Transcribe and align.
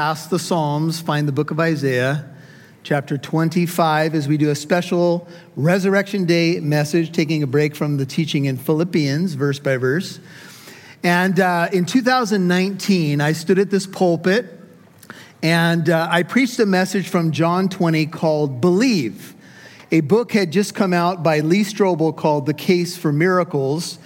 past 0.00 0.30
the 0.30 0.38
Psalms, 0.38 0.98
find 0.98 1.28
the 1.28 1.32
book 1.32 1.50
of 1.50 1.60
Isaiah, 1.60 2.24
chapter 2.82 3.18
25, 3.18 4.14
as 4.14 4.26
we 4.26 4.38
do 4.38 4.48
a 4.48 4.54
special 4.54 5.28
Resurrection 5.56 6.24
Day 6.24 6.58
message, 6.58 7.12
taking 7.12 7.42
a 7.42 7.46
break 7.46 7.76
from 7.76 7.98
the 7.98 8.06
teaching 8.06 8.46
in 8.46 8.56
Philippians, 8.56 9.34
verse 9.34 9.58
by 9.58 9.76
verse. 9.76 10.18
And 11.02 11.38
uh, 11.38 11.68
in 11.70 11.84
2019, 11.84 13.20
I 13.20 13.32
stood 13.32 13.58
at 13.58 13.68
this 13.68 13.86
pulpit 13.86 14.46
and 15.42 15.90
uh, 15.90 16.08
I 16.10 16.22
preached 16.22 16.58
a 16.60 16.64
message 16.64 17.06
from 17.06 17.30
John 17.30 17.68
20 17.68 18.06
called 18.06 18.58
Believe. 18.62 19.34
A 19.92 20.00
book 20.00 20.32
had 20.32 20.50
just 20.50 20.74
come 20.74 20.94
out 20.94 21.22
by 21.22 21.40
Lee 21.40 21.62
Strobel 21.62 22.16
called 22.16 22.46
The 22.46 22.54
Case 22.54 22.96
for 22.96 23.12
Miracles. 23.12 23.98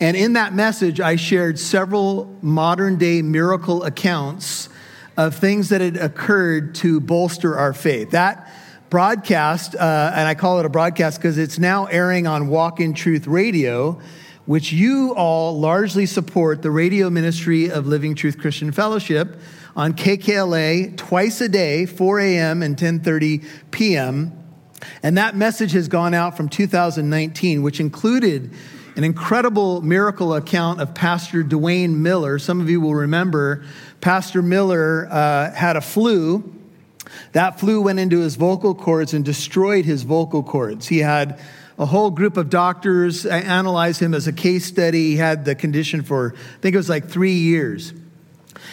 And 0.00 0.16
in 0.16 0.32
that 0.32 0.54
message, 0.54 1.00
I 1.00 1.16
shared 1.16 1.58
several 1.58 2.34
modern 2.40 2.96
day 2.96 3.20
miracle 3.20 3.82
accounts 3.84 4.70
of 5.16 5.36
things 5.36 5.68
that 5.68 5.80
had 5.80 5.96
occurred 5.96 6.74
to 6.76 7.00
bolster 7.00 7.56
our 7.56 7.72
faith. 7.72 8.10
That 8.10 8.52
broadcast, 8.90 9.74
uh, 9.74 10.12
and 10.14 10.28
I 10.28 10.34
call 10.34 10.60
it 10.60 10.66
a 10.66 10.68
broadcast 10.68 11.18
because 11.18 11.38
it's 11.38 11.58
now 11.58 11.86
airing 11.86 12.26
on 12.26 12.48
Walk 12.48 12.80
in 12.80 12.94
Truth 12.94 13.26
Radio, 13.26 14.00
which 14.46 14.72
you 14.72 15.14
all 15.16 15.58
largely 15.58 16.06
support 16.06 16.62
the 16.62 16.70
radio 16.70 17.10
ministry 17.10 17.70
of 17.70 17.86
Living 17.86 18.14
Truth 18.14 18.38
Christian 18.38 18.72
Fellowship 18.72 19.40
on 19.74 19.94
KKLA 19.94 20.96
twice 20.96 21.40
a 21.40 21.48
day, 21.48 21.86
4 21.86 22.20
a.m. 22.20 22.62
and 22.62 22.76
10:30 22.76 23.44
p.m. 23.70 24.32
And 25.02 25.16
that 25.18 25.34
message 25.34 25.72
has 25.72 25.88
gone 25.88 26.14
out 26.14 26.36
from 26.36 26.48
2019, 26.48 27.62
which 27.62 27.80
included 27.80 28.52
an 28.96 29.02
incredible 29.02 29.80
miracle 29.82 30.34
account 30.34 30.80
of 30.80 30.94
Pastor 30.94 31.42
Duane 31.42 32.02
Miller. 32.02 32.38
Some 32.38 32.60
of 32.60 32.70
you 32.70 32.80
will 32.80 32.94
remember 32.94 33.64
Pastor 34.04 34.42
Miller 34.42 35.08
uh, 35.10 35.50
had 35.52 35.76
a 35.76 35.80
flu. 35.80 36.52
That 37.32 37.58
flu 37.58 37.80
went 37.80 37.98
into 37.98 38.20
his 38.20 38.36
vocal 38.36 38.74
cords 38.74 39.14
and 39.14 39.24
destroyed 39.24 39.86
his 39.86 40.02
vocal 40.02 40.42
cords. 40.42 40.86
He 40.86 40.98
had 40.98 41.40
a 41.78 41.86
whole 41.86 42.10
group 42.10 42.36
of 42.36 42.50
doctors 42.50 43.24
analyze 43.24 43.98
him 43.98 44.12
as 44.12 44.26
a 44.26 44.32
case 44.34 44.66
study. 44.66 45.12
He 45.12 45.16
had 45.16 45.46
the 45.46 45.54
condition 45.54 46.02
for, 46.02 46.34
I 46.36 46.60
think 46.60 46.74
it 46.74 46.76
was 46.76 46.90
like 46.90 47.08
three 47.08 47.32
years. 47.32 47.94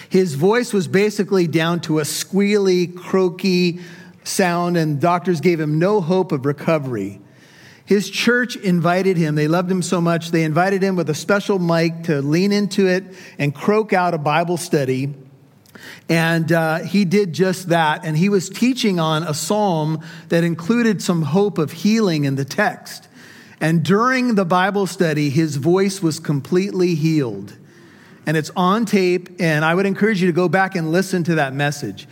His 0.10 0.36
voice 0.36 0.74
was 0.74 0.90
basically 0.90 1.48
down 1.48 1.80
to 1.84 2.00
a 2.00 2.04
squealy, 2.04 2.94
croaky 2.94 3.80
sound, 4.26 4.76
and 4.76 5.00
doctors 5.00 5.40
gave 5.40 5.62
him 5.62 5.80
no 5.80 6.02
hope 6.02 6.34
of 6.34 6.46
recovery. 6.46 7.22
His 7.86 8.10
church 8.10 8.58
invited 8.58 9.16
him. 9.16 9.36
They 9.36 9.48
loved 9.48 9.72
him 9.72 9.82
so 9.82 10.02
much, 10.02 10.32
they 10.32 10.44
invited 10.44 10.82
him 10.82 10.98
with 10.98 11.10
a 11.10 11.16
special 11.16 11.58
mic 11.58 12.04
to 12.04 12.22
lean 12.22 12.52
into 12.52 12.86
it 12.88 13.06
and 13.40 13.56
croak 13.56 13.94
out 13.94 14.14
a 14.14 14.18
Bible 14.18 14.58
study. 14.58 15.14
And 16.10 16.52
uh, 16.52 16.80
he 16.80 17.06
did 17.06 17.34
just 17.34 17.70
that. 17.70 18.06
And 18.06 18.18
he 18.18 18.30
was 18.30 18.50
teaching 18.50 19.00
on 19.00 19.24
a 19.24 19.34
psalm 19.34 20.02
that 20.30 20.44
included 20.44 21.02
some 21.02 21.24
hope 21.24 21.58
of 21.58 21.72
healing 21.72 22.26
in 22.26 22.36
the 22.36 22.46
text. 22.46 23.08
And 23.60 23.84
during 23.84 24.36
the 24.36 24.46
Bible 24.46 24.88
study, 24.88 25.30
his 25.30 25.58
voice 25.58 26.02
was 26.02 26.20
completely 26.20 26.96
healed. 26.96 27.56
And 28.26 28.38
it's 28.38 28.52
on 28.56 28.86
tape, 28.86 29.30
and 29.40 29.66
I 29.66 29.74
would 29.74 29.86
encourage 29.86 30.22
you 30.22 30.28
to 30.28 30.34
go 30.34 30.48
back 30.48 30.76
and 30.76 30.92
listen 30.92 31.24
to 31.26 31.36
that 31.36 31.54
message. 31.54 32.08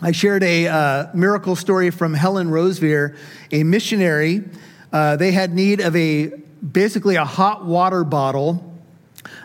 I 0.00 0.12
shared 0.12 0.42
a 0.42 0.68
uh, 0.68 1.06
miracle 1.14 1.56
story 1.56 1.90
from 1.90 2.12
Helen 2.12 2.48
Roseveare, 2.48 3.16
a 3.50 3.62
missionary 3.64 4.44
uh, 4.92 5.16
they 5.16 5.32
had 5.32 5.54
need 5.54 5.80
of 5.80 5.96
a 5.96 6.28
basically 6.60 7.16
a 7.16 7.24
hot 7.24 7.64
water 7.64 8.04
bottle. 8.04 8.72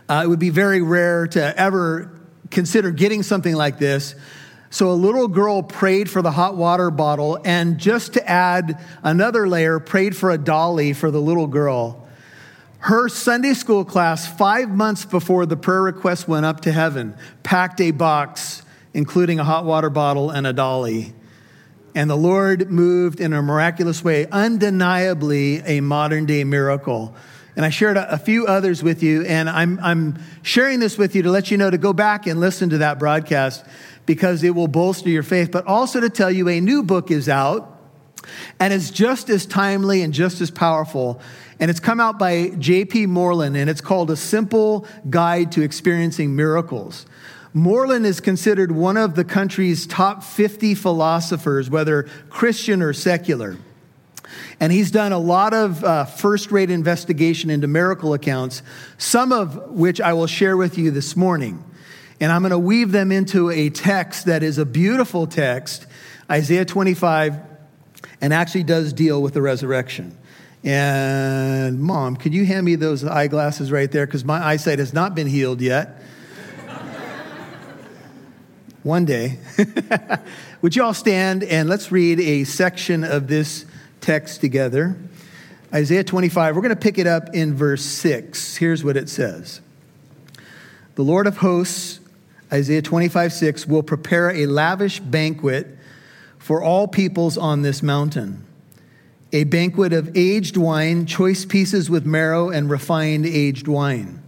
Uh, 0.09 0.21
it 0.25 0.27
would 0.27 0.39
be 0.39 0.49
very 0.49 0.81
rare 0.81 1.27
to 1.27 1.59
ever 1.59 2.16
consider 2.51 2.91
getting 2.91 3.23
something 3.23 3.55
like 3.55 3.77
this. 3.77 4.15
So 4.69 4.91
a 4.91 4.93
little 4.93 5.27
girl 5.27 5.63
prayed 5.63 6.09
for 6.09 6.21
the 6.21 6.31
hot 6.31 6.55
water 6.55 6.91
bottle, 6.91 7.39
and 7.45 7.77
just 7.77 8.13
to 8.13 8.29
add 8.29 8.83
another 9.01 9.47
layer, 9.47 9.79
prayed 9.79 10.15
for 10.15 10.29
a 10.31 10.37
dolly 10.37 10.93
for 10.93 11.09
the 11.09 11.21
little 11.21 11.47
girl. 11.47 12.07
Her 12.79 13.09
Sunday 13.09 13.53
school 13.53 13.85
class, 13.85 14.27
five 14.27 14.69
months 14.69 15.05
before 15.05 15.45
the 15.45 15.57
prayer 15.57 15.81
request 15.81 16.27
went 16.27 16.45
up 16.45 16.61
to 16.61 16.71
heaven, 16.71 17.15
packed 17.43 17.81
a 17.81 17.91
box, 17.91 18.61
including 18.93 19.39
a 19.39 19.43
hot 19.43 19.65
water 19.65 19.89
bottle 19.89 20.29
and 20.29 20.45
a 20.45 20.53
dolly. 20.53 21.13
And 21.95 22.09
the 22.09 22.15
Lord 22.15 22.69
moved 22.69 23.19
in 23.19 23.33
a 23.33 23.41
miraculous 23.41 24.03
way, 24.03 24.27
undeniably 24.27 25.57
a 25.65 25.81
modern 25.81 26.25
day 26.25 26.43
miracle. 26.43 27.15
And 27.57 27.65
I 27.65 27.69
shared 27.69 27.97
a, 27.97 28.17
few 28.19 28.45
others 28.45 28.83
with 28.83 29.01
you, 29.01 29.23
and 29.23 29.49
I'm, 29.49 29.79
I'm 29.81 30.19
sharing 30.43 30.79
this 30.79 30.97
with 30.97 31.15
you 31.15 31.23
to 31.23 31.31
let 31.31 31.49
you 31.49 31.57
know 31.57 31.69
to 31.69 31.77
go 31.79 31.91
back 31.91 32.27
and 32.27 32.39
listen 32.39 32.69
to 32.69 32.77
that 32.77 32.99
broadcast 32.99 33.65
because 34.05 34.43
it 34.43 34.53
will 34.55 34.67
bolster 34.67 35.09
your 35.09 35.23
faith, 35.23 35.51
but 35.51 35.65
also 35.65 35.99
to 35.99 36.09
tell 36.09 36.29
you 36.29 36.47
a 36.47 36.61
new 36.61 36.83
book 36.83 37.09
is 37.09 37.27
out 37.27 37.77
and 38.59 38.73
it's 38.73 38.91
just 38.91 39.29
as 39.29 39.45
timely 39.45 40.01
and 40.01 40.13
just 40.13 40.39
as 40.39 40.51
powerful. 40.51 41.19
And 41.59 41.71
it's 41.71 41.79
come 41.79 41.99
out 41.99 42.19
by 42.19 42.49
J.P. 42.49 43.07
Moreland, 43.07 43.57
and 43.57 43.69
it's 43.69 43.81
called 43.81 44.11
A 44.11 44.15
Simple 44.15 44.85
Guide 45.09 45.51
to 45.53 45.61
Experiencing 45.63 46.35
Miracles. 46.35 47.05
Moreland 47.53 48.05
is 48.05 48.19
considered 48.19 48.71
one 48.71 48.97
of 48.97 49.15
the 49.15 49.23
country's 49.23 49.87
top 49.87 50.23
50 50.23 50.75
philosophers, 50.75 51.69
whether 51.69 52.03
Christian 52.29 52.83
or 52.83 52.93
secular. 52.93 53.57
And 54.59 54.71
he's 54.71 54.91
done 54.91 55.11
a 55.11 55.19
lot 55.19 55.53
of 55.53 55.83
uh, 55.83 56.05
first 56.05 56.51
rate 56.51 56.69
investigation 56.69 57.49
into 57.49 57.67
miracle 57.67 58.13
accounts, 58.13 58.61
some 58.97 59.31
of 59.31 59.71
which 59.71 60.01
I 60.01 60.13
will 60.13 60.27
share 60.27 60.57
with 60.57 60.77
you 60.77 60.91
this 60.91 61.15
morning. 61.15 61.63
And 62.19 62.31
I'm 62.31 62.41
going 62.41 62.51
to 62.51 62.59
weave 62.59 62.91
them 62.91 63.11
into 63.11 63.51
a 63.51 63.69
text 63.69 64.25
that 64.25 64.41
is 64.41 64.57
a 64.57 64.65
beautiful 64.65 65.27
text, 65.27 65.85
Isaiah 66.29 66.65
25, 66.65 67.37
and 68.21 68.33
actually 68.33 68.63
does 68.63 68.93
deal 68.93 69.21
with 69.21 69.33
the 69.33 69.41
resurrection. 69.41 70.17
And 70.63 71.79
mom, 71.79 72.17
could 72.17 72.33
you 72.33 72.45
hand 72.45 72.65
me 72.65 72.75
those 72.75 73.03
eyeglasses 73.03 73.71
right 73.71 73.91
there? 73.91 74.05
Because 74.05 74.25
my 74.25 74.43
eyesight 74.43 74.79
has 74.79 74.93
not 74.93 75.15
been 75.15 75.27
healed 75.27 75.61
yet. 75.61 76.01
One 78.83 79.05
day. 79.05 79.37
Would 80.61 80.75
you 80.75 80.83
all 80.83 80.93
stand 80.93 81.43
and 81.43 81.69
let's 81.69 81.91
read 81.91 82.19
a 82.19 82.45
section 82.45 83.03
of 83.03 83.27
this 83.27 83.65
text 84.07 84.39
together? 84.39 84.95
Isaiah 85.73 86.01
25. 86.01 86.55
We're 86.55 86.61
going 86.61 86.73
to 86.73 86.79
pick 86.79 86.97
it 86.97 87.07
up 87.07 87.35
in 87.35 87.53
verse 87.55 87.83
6. 87.83 88.55
Here's 88.55 88.81
what 88.81 88.95
it 88.95 89.09
says 89.09 89.59
The 90.95 91.03
Lord 91.03 91.27
of 91.27 91.37
hosts, 91.37 91.99
Isaiah 92.51 92.81
25, 92.81 93.33
6, 93.33 93.67
will 93.67 93.83
prepare 93.83 94.31
a 94.31 94.45
lavish 94.45 95.01
banquet 95.01 95.67
for 96.39 96.63
all 96.63 96.87
peoples 96.87 97.37
on 97.37 97.63
this 97.63 97.83
mountain. 97.83 98.45
A 99.33 99.43
banquet 99.43 99.91
of 99.91 100.15
aged 100.15 100.55
wine, 100.55 101.05
choice 101.05 101.43
pieces 101.43 101.89
with 101.89 102.05
marrow, 102.05 102.49
and 102.49 102.69
refined 102.69 103.25
aged 103.25 103.67
wine. 103.67 104.23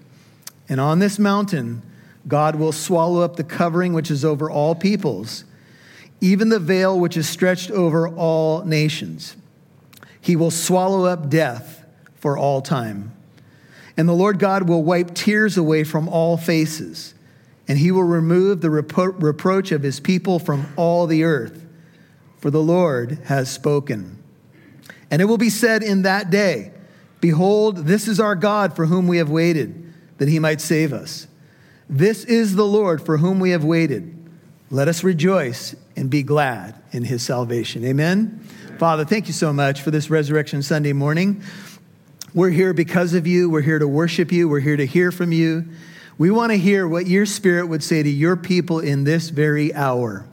And 0.68 0.82
on 0.82 1.00
this 1.00 1.18
mountain, 1.18 1.84
God 2.28 2.56
will 2.56 2.74
swallow 2.74 3.22
up 3.22 3.38
the 3.38 3.46
covering 3.46 3.94
which 3.94 4.12
is 4.12 4.26
over 4.26 4.52
all 4.52 4.76
peoples, 4.76 5.46
even 6.20 6.50
the 6.50 6.60
veil 6.60 7.00
which 7.00 7.16
is 7.16 7.30
stretched 7.30 7.72
over 7.72 8.10
all 8.10 8.66
nations. 8.66 9.38
He 10.22 10.36
will 10.36 10.52
swallow 10.52 11.06
up 11.06 11.30
death 11.30 11.86
for 12.16 12.38
all 12.38 12.62
time. 12.62 13.14
And 13.98 14.08
the 14.08 14.14
Lord 14.14 14.40
God 14.40 14.68
will 14.68 14.84
wipe 14.84 15.14
tears 15.14 15.58
away 15.58 15.84
from 15.84 16.08
all 16.08 16.38
faces, 16.38 17.14
and 17.68 17.78
he 17.78 17.92
will 17.92 18.04
remove 18.04 18.62
the 18.62 18.70
repro- 18.70 19.22
reproach 19.22 19.72
of 19.72 19.84
his 19.84 20.00
people 20.00 20.40
from 20.40 20.68
all 20.76 21.06
the 21.06 21.24
earth. 21.24 21.66
For 22.38 22.50
the 22.50 22.62
Lord 22.62 23.20
has 23.26 23.52
spoken. 23.52 24.18
And 25.12 25.22
it 25.22 25.26
will 25.26 25.38
be 25.38 25.50
said 25.50 25.84
in 25.84 26.04
that 26.04 26.30
day 26.30 26.72
Behold, 27.20 27.86
this 27.86 28.08
is 28.08 28.20
our 28.20 28.36
God 28.36 28.76
for 28.76 28.86
whom 28.86 29.08
we 29.08 29.18
have 29.18 29.30
waited, 29.30 29.94
that 30.18 30.30
he 30.30 30.40
might 30.40 30.62
save 30.62 30.94
us. 30.94 31.28
This 31.90 32.24
is 32.24 32.56
the 32.56 32.66
Lord 32.66 33.02
for 33.06 33.18
whom 33.18 33.40
we 33.40 33.50
have 33.50 33.64
waited. 33.64 34.16
Let 34.72 34.88
us 34.88 35.04
rejoice 35.04 35.76
and 35.96 36.10
be 36.10 36.24
glad 36.24 36.76
in 36.92 37.04
his 37.04 37.24
salvation. 37.24 37.84
Amen. 37.84 38.46
Father, 38.80 39.04
thank 39.04 39.28
you 39.28 39.34
so 39.34 39.52
much 39.52 39.82
for 39.82 39.92
this 39.92 40.10
Resurrection 40.10 40.62
Sunday 40.64 40.94
morning. 40.94 41.44
We're 42.34 42.50
here 42.50 42.74
because 42.74 43.14
of 43.14 43.28
you. 43.28 43.50
We're 43.50 43.60
here 43.60 43.78
to 43.78 43.90
worship 43.90 44.32
you. 44.32 44.48
We're 44.48 44.62
here 44.62 44.78
to 44.78 44.86
hear 44.86 45.12
from 45.12 45.34
you. 45.34 45.66
We 46.18 46.32
want 46.32 46.54
to 46.54 46.58
hear 46.58 46.88
what 46.88 47.06
your 47.06 47.26
spirit 47.26 47.68
would 47.68 47.84
say 47.84 48.02
to 48.02 48.10
your 48.10 48.38
people 48.38 48.80
in 48.80 49.04
this 49.04 49.32
very 49.32 49.74
hour. 49.74 50.26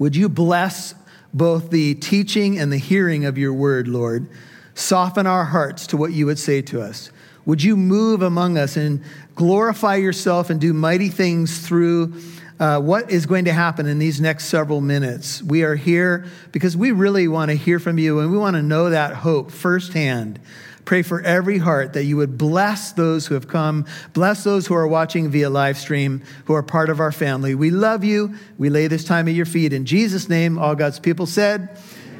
Would 0.00 0.16
you 0.16 0.28
bless 0.28 0.96
both 1.32 1.70
the 1.70 1.94
teaching 1.94 2.58
and 2.58 2.72
the 2.72 2.78
hearing 2.78 3.24
of 3.24 3.38
your 3.38 3.52
word, 3.52 3.86
Lord? 3.86 4.26
Soften 4.74 5.28
our 5.28 5.44
hearts 5.44 5.86
to 5.86 5.96
what 5.96 6.10
you 6.10 6.26
would 6.26 6.40
say 6.40 6.62
to 6.62 6.82
us. 6.82 7.12
Would 7.44 7.62
you 7.62 7.76
move 7.76 8.22
among 8.22 8.58
us 8.58 8.76
and 8.76 9.04
glorify 9.36 9.94
yourself 9.94 10.50
and 10.50 10.60
do 10.60 10.72
mighty 10.72 11.10
things 11.10 11.64
through 11.64 12.12
uh, 12.58 12.80
what 12.80 13.10
is 13.10 13.26
going 13.26 13.44
to 13.44 13.52
happen 13.52 13.86
in 13.86 13.98
these 13.98 14.20
next 14.20 14.46
several 14.46 14.80
minutes? 14.80 15.42
We 15.42 15.62
are 15.62 15.74
here 15.74 16.26
because 16.52 16.76
we 16.76 16.90
really 16.90 17.28
want 17.28 17.50
to 17.50 17.56
hear 17.56 17.78
from 17.78 17.98
you 17.98 18.20
and 18.20 18.30
we 18.32 18.38
want 18.38 18.56
to 18.56 18.62
know 18.62 18.90
that 18.90 19.14
hope 19.14 19.50
firsthand. 19.50 20.40
pray 20.86 21.02
for 21.02 21.20
every 21.20 21.58
heart 21.58 21.92
that 21.92 22.04
you 22.04 22.16
would 22.16 22.38
bless 22.38 22.92
those 22.92 23.26
who 23.26 23.34
have 23.34 23.48
come, 23.48 23.84
bless 24.14 24.44
those 24.44 24.66
who 24.66 24.74
are 24.74 24.86
watching 24.86 25.28
via 25.28 25.50
live 25.50 25.76
stream, 25.76 26.22
who 26.46 26.54
are 26.54 26.62
part 26.62 26.88
of 26.88 27.00
our 27.00 27.12
family. 27.12 27.54
We 27.54 27.70
love 27.70 28.04
you. 28.04 28.34
We 28.56 28.70
lay 28.70 28.86
this 28.86 29.04
time 29.04 29.28
at 29.28 29.34
your 29.34 29.46
feet. 29.46 29.72
In 29.72 29.84
Jesus' 29.84 30.28
name, 30.28 30.58
all 30.58 30.74
God's 30.74 30.98
people 30.98 31.26
said, 31.26 31.78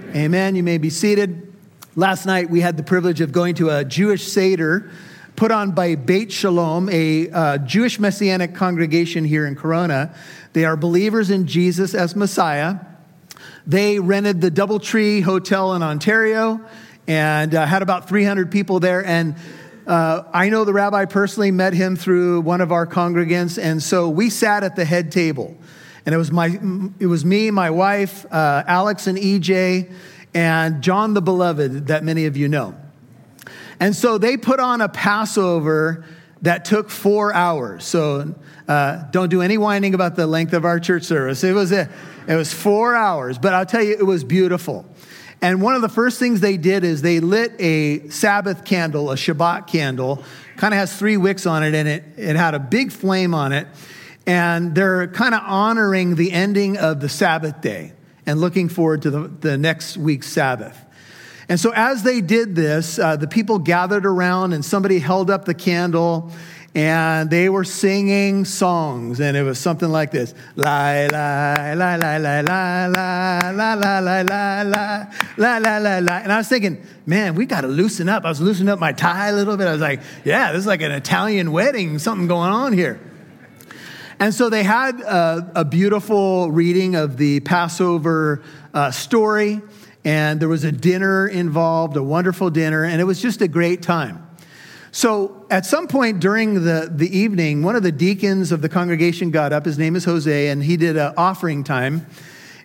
Amen. 0.08 0.16
Amen. 0.16 0.56
You 0.56 0.62
may 0.62 0.78
be 0.78 0.90
seated. 0.90 1.52
Last 1.94 2.26
night, 2.26 2.50
we 2.50 2.60
had 2.60 2.76
the 2.76 2.82
privilege 2.82 3.22
of 3.22 3.32
going 3.32 3.54
to 3.54 3.70
a 3.70 3.84
Jewish 3.84 4.26
Seder 4.26 4.90
put 5.36 5.50
on 5.50 5.72
by 5.72 5.94
Beit 5.94 6.32
Shalom, 6.32 6.88
a 6.88 7.30
uh, 7.30 7.58
Jewish 7.58 7.98
Messianic 7.98 8.54
congregation 8.54 9.24
here 9.24 9.46
in 9.46 9.54
Corona. 9.54 10.14
They 10.54 10.64
are 10.64 10.76
believers 10.76 11.30
in 11.30 11.46
Jesus 11.46 11.94
as 11.94 12.16
Messiah. 12.16 12.76
They 13.66 13.98
rented 13.98 14.40
the 14.40 14.50
Doubletree 14.50 15.22
Hotel 15.22 15.74
in 15.74 15.82
Ontario 15.82 16.60
and 17.06 17.54
uh, 17.54 17.66
had 17.66 17.82
about 17.82 18.08
300 18.08 18.50
people 18.50 18.80
there. 18.80 19.04
And 19.04 19.36
uh, 19.86 20.22
I 20.32 20.48
know 20.48 20.64
the 20.64 20.72
rabbi 20.72 21.04
personally, 21.04 21.50
met 21.50 21.74
him 21.74 21.96
through 21.96 22.40
one 22.40 22.62
of 22.62 22.72
our 22.72 22.86
congregants. 22.86 23.62
And 23.62 23.82
so 23.82 24.08
we 24.08 24.30
sat 24.30 24.64
at 24.64 24.74
the 24.74 24.86
head 24.86 25.12
table. 25.12 25.54
And 26.06 26.14
it 26.14 26.18
was, 26.18 26.32
my, 26.32 26.58
it 26.98 27.06
was 27.06 27.24
me, 27.24 27.50
my 27.50 27.70
wife, 27.70 28.24
uh, 28.32 28.64
Alex 28.66 29.06
and 29.06 29.18
EJ, 29.18 29.92
and 30.32 30.82
John 30.82 31.12
the 31.14 31.22
Beloved, 31.22 31.88
that 31.88 32.04
many 32.04 32.24
of 32.24 32.36
you 32.36 32.48
know. 32.48 32.74
And 33.80 33.94
so 33.94 34.18
they 34.18 34.36
put 34.36 34.60
on 34.60 34.80
a 34.80 34.88
Passover 34.88 36.04
that 36.42 36.64
took 36.64 36.90
four 36.90 37.32
hours. 37.32 37.84
So 37.84 38.34
uh, 38.68 39.04
don't 39.10 39.28
do 39.28 39.42
any 39.42 39.58
whining 39.58 39.94
about 39.94 40.16
the 40.16 40.26
length 40.26 40.52
of 40.52 40.64
our 40.64 40.78
church 40.78 41.04
service. 41.04 41.42
It 41.44 41.54
was, 41.54 41.72
a, 41.72 41.88
it 42.28 42.36
was 42.36 42.52
four 42.52 42.94
hours, 42.94 43.38
but 43.38 43.54
I'll 43.54 43.66
tell 43.66 43.82
you, 43.82 43.92
it 43.92 44.06
was 44.06 44.24
beautiful. 44.24 44.86
And 45.42 45.60
one 45.60 45.74
of 45.74 45.82
the 45.82 45.88
first 45.88 46.18
things 46.18 46.40
they 46.40 46.56
did 46.56 46.82
is 46.82 47.02
they 47.02 47.20
lit 47.20 47.52
a 47.58 48.08
Sabbath 48.08 48.64
candle, 48.64 49.10
a 49.10 49.16
Shabbat 49.16 49.66
candle, 49.66 50.22
kind 50.56 50.72
of 50.72 50.78
has 50.78 50.96
three 50.96 51.16
wicks 51.16 51.46
on 51.46 51.62
it, 51.62 51.74
and 51.74 51.86
it, 51.86 52.04
it 52.16 52.36
had 52.36 52.54
a 52.54 52.58
big 52.58 52.90
flame 52.90 53.34
on 53.34 53.52
it. 53.52 53.66
And 54.26 54.74
they're 54.74 55.06
kind 55.08 55.34
of 55.34 55.42
honoring 55.44 56.16
the 56.16 56.32
ending 56.32 56.78
of 56.78 57.00
the 57.00 57.08
Sabbath 57.08 57.60
day 57.60 57.92
and 58.24 58.40
looking 58.40 58.68
forward 58.68 59.02
to 59.02 59.10
the, 59.10 59.28
the 59.28 59.58
next 59.58 59.96
week's 59.96 60.26
Sabbath. 60.26 60.85
And 61.48 61.60
so, 61.60 61.72
as 61.74 62.02
they 62.02 62.20
did 62.20 62.56
this, 62.56 62.98
uh, 62.98 63.16
the 63.16 63.28
people 63.28 63.58
gathered 63.58 64.04
around 64.04 64.52
and 64.52 64.64
somebody 64.64 64.98
held 64.98 65.30
up 65.30 65.44
the 65.44 65.54
candle 65.54 66.32
and 66.74 67.30
they 67.30 67.48
were 67.48 67.64
singing 67.64 68.44
songs. 68.44 69.20
And 69.20 69.36
it 69.36 69.44
was 69.44 69.58
something 69.58 69.88
like 69.88 70.10
this 70.10 70.34
La, 70.56 71.06
la, 71.10 71.54
la, 71.74 71.94
la, 71.94 72.16
la, 72.16 72.40
la, 72.40 72.86
la, 72.86 73.50
la, 73.50 73.50
la, 73.50 73.98
la, 73.98 73.98
la, 74.00 74.62
la, 74.62 75.06
la, 75.36 75.58
la, 75.58 75.78
la, 75.78 75.98
la. 75.98 76.16
And 76.16 76.32
I 76.32 76.36
was 76.36 76.48
thinking, 76.48 76.84
man, 77.06 77.36
we 77.36 77.46
got 77.46 77.60
to 77.60 77.68
loosen 77.68 78.08
up. 78.08 78.24
I 78.24 78.28
was 78.28 78.40
loosening 78.40 78.68
up 78.68 78.80
my 78.80 78.92
tie 78.92 79.28
a 79.28 79.32
little 79.32 79.56
bit. 79.56 79.68
I 79.68 79.72
was 79.72 79.80
like, 79.80 80.00
yeah, 80.24 80.50
this 80.50 80.60
is 80.60 80.66
like 80.66 80.82
an 80.82 80.90
Italian 80.90 81.52
wedding, 81.52 82.00
something 82.00 82.26
going 82.26 82.50
on 82.50 82.72
here. 82.72 83.00
And 84.18 84.34
so 84.34 84.50
they 84.50 84.64
had 84.64 85.00
a, 85.00 85.52
a 85.54 85.64
beautiful 85.64 86.50
reading 86.50 86.96
of 86.96 87.16
the 87.16 87.40
Passover 87.40 88.42
uh, 88.74 88.90
story 88.90 89.62
and 90.06 90.38
there 90.38 90.48
was 90.48 90.62
a 90.62 90.70
dinner 90.70 91.26
involved, 91.26 91.96
a 91.96 92.02
wonderful 92.02 92.48
dinner, 92.48 92.84
and 92.84 93.00
it 93.00 93.04
was 93.04 93.20
just 93.20 93.42
a 93.42 93.48
great 93.48 93.82
time. 93.82 94.24
So 94.92 95.44
at 95.50 95.66
some 95.66 95.88
point 95.88 96.20
during 96.20 96.62
the, 96.62 96.88
the 96.94 97.18
evening, 97.18 97.64
one 97.64 97.74
of 97.74 97.82
the 97.82 97.90
deacons 97.90 98.52
of 98.52 98.62
the 98.62 98.68
congregation 98.68 99.32
got 99.32 99.52
up. 99.52 99.64
His 99.64 99.78
name 99.78 99.96
is 99.96 100.04
Jose, 100.04 100.48
and 100.48 100.62
he 100.62 100.76
did 100.76 100.96
an 100.96 101.12
offering 101.16 101.64
time. 101.64 102.06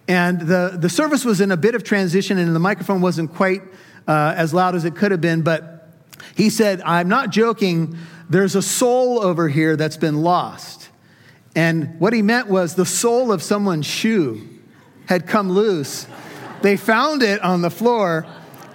And 0.08 0.40
the, 0.42 0.78
the 0.80 0.88
service 0.88 1.26
was 1.26 1.42
in 1.42 1.52
a 1.52 1.58
bit 1.58 1.74
of 1.74 1.84
transition, 1.84 2.38
and 2.38 2.56
the 2.56 2.60
microphone 2.60 3.02
wasn't 3.02 3.34
quite 3.34 3.64
uh, 4.08 4.36
as 4.38 4.54
loud 4.54 4.76
as 4.76 4.86
it 4.86 4.96
could 4.96 5.10
have 5.10 5.22
been. 5.22 5.42
But 5.42 5.90
he 6.36 6.52
said, 6.52 6.80
I'm 6.84 7.10
not 7.10 7.32
joking, 7.32 7.98
there's 8.30 8.56
a 8.56 8.62
soul 8.62 9.20
over 9.20 9.50
here 9.50 9.76
that's 9.76 9.98
been 9.98 10.22
lost. 10.22 10.90
And 11.56 12.00
what 12.00 12.14
he 12.14 12.22
meant 12.22 12.50
was 12.50 12.76
the 12.76 12.86
sole 12.86 13.32
of 13.32 13.42
someone's 13.42 13.88
shoe 13.88 14.48
had 15.08 15.26
come 15.26 15.50
loose 15.50 16.06
they 16.62 16.78
found 16.78 17.24
it 17.24 17.42
on 17.42 17.62
the 17.62 17.70
floor 17.70 18.26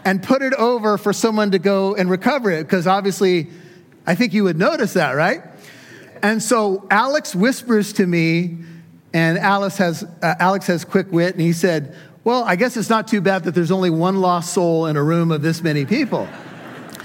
and 0.05 0.23
put 0.23 0.43
it 0.43 0.55
over 0.55 0.99
for 0.99 1.13
someone 1.13 1.51
to 1.51 1.59
go 1.59 1.95
and 1.95 2.09
recover 2.09 2.51
it 2.51 2.65
because 2.65 2.87
obviously 2.87 3.49
I 4.07 4.15
think 4.15 4.33
you 4.33 4.45
would 4.45 4.57
notice 4.57 4.95
that, 4.95 5.13
right? 5.13 5.43
And 6.23 6.43
so 6.43 6.87
Alex 6.91 7.35
whispers 7.35 7.93
to 7.95 8.07
me, 8.07 8.59
and 9.13 9.39
Alex 9.39 9.77
has, 9.79 10.05
uh, 10.23 10.35
Alex 10.39 10.67
has 10.67 10.85
quick 10.85 11.11
wit, 11.11 11.35
and 11.35 11.41
he 11.41 11.53
said, 11.53 11.95
Well, 12.25 12.45
I 12.45 12.57
guess 12.57 12.77
it's 12.77 12.91
not 12.91 13.09
too 13.09 13.21
bad 13.21 13.45
that 13.45 13.55
there's 13.55 13.71
only 13.71 13.91
one 13.91 14.21
lost 14.21 14.53
soul 14.53 14.87
in 14.87 14.97
a 14.97 15.03
room 15.03 15.31
of 15.31 15.43
this 15.43 15.63
many 15.63 15.85
people. 15.85 16.29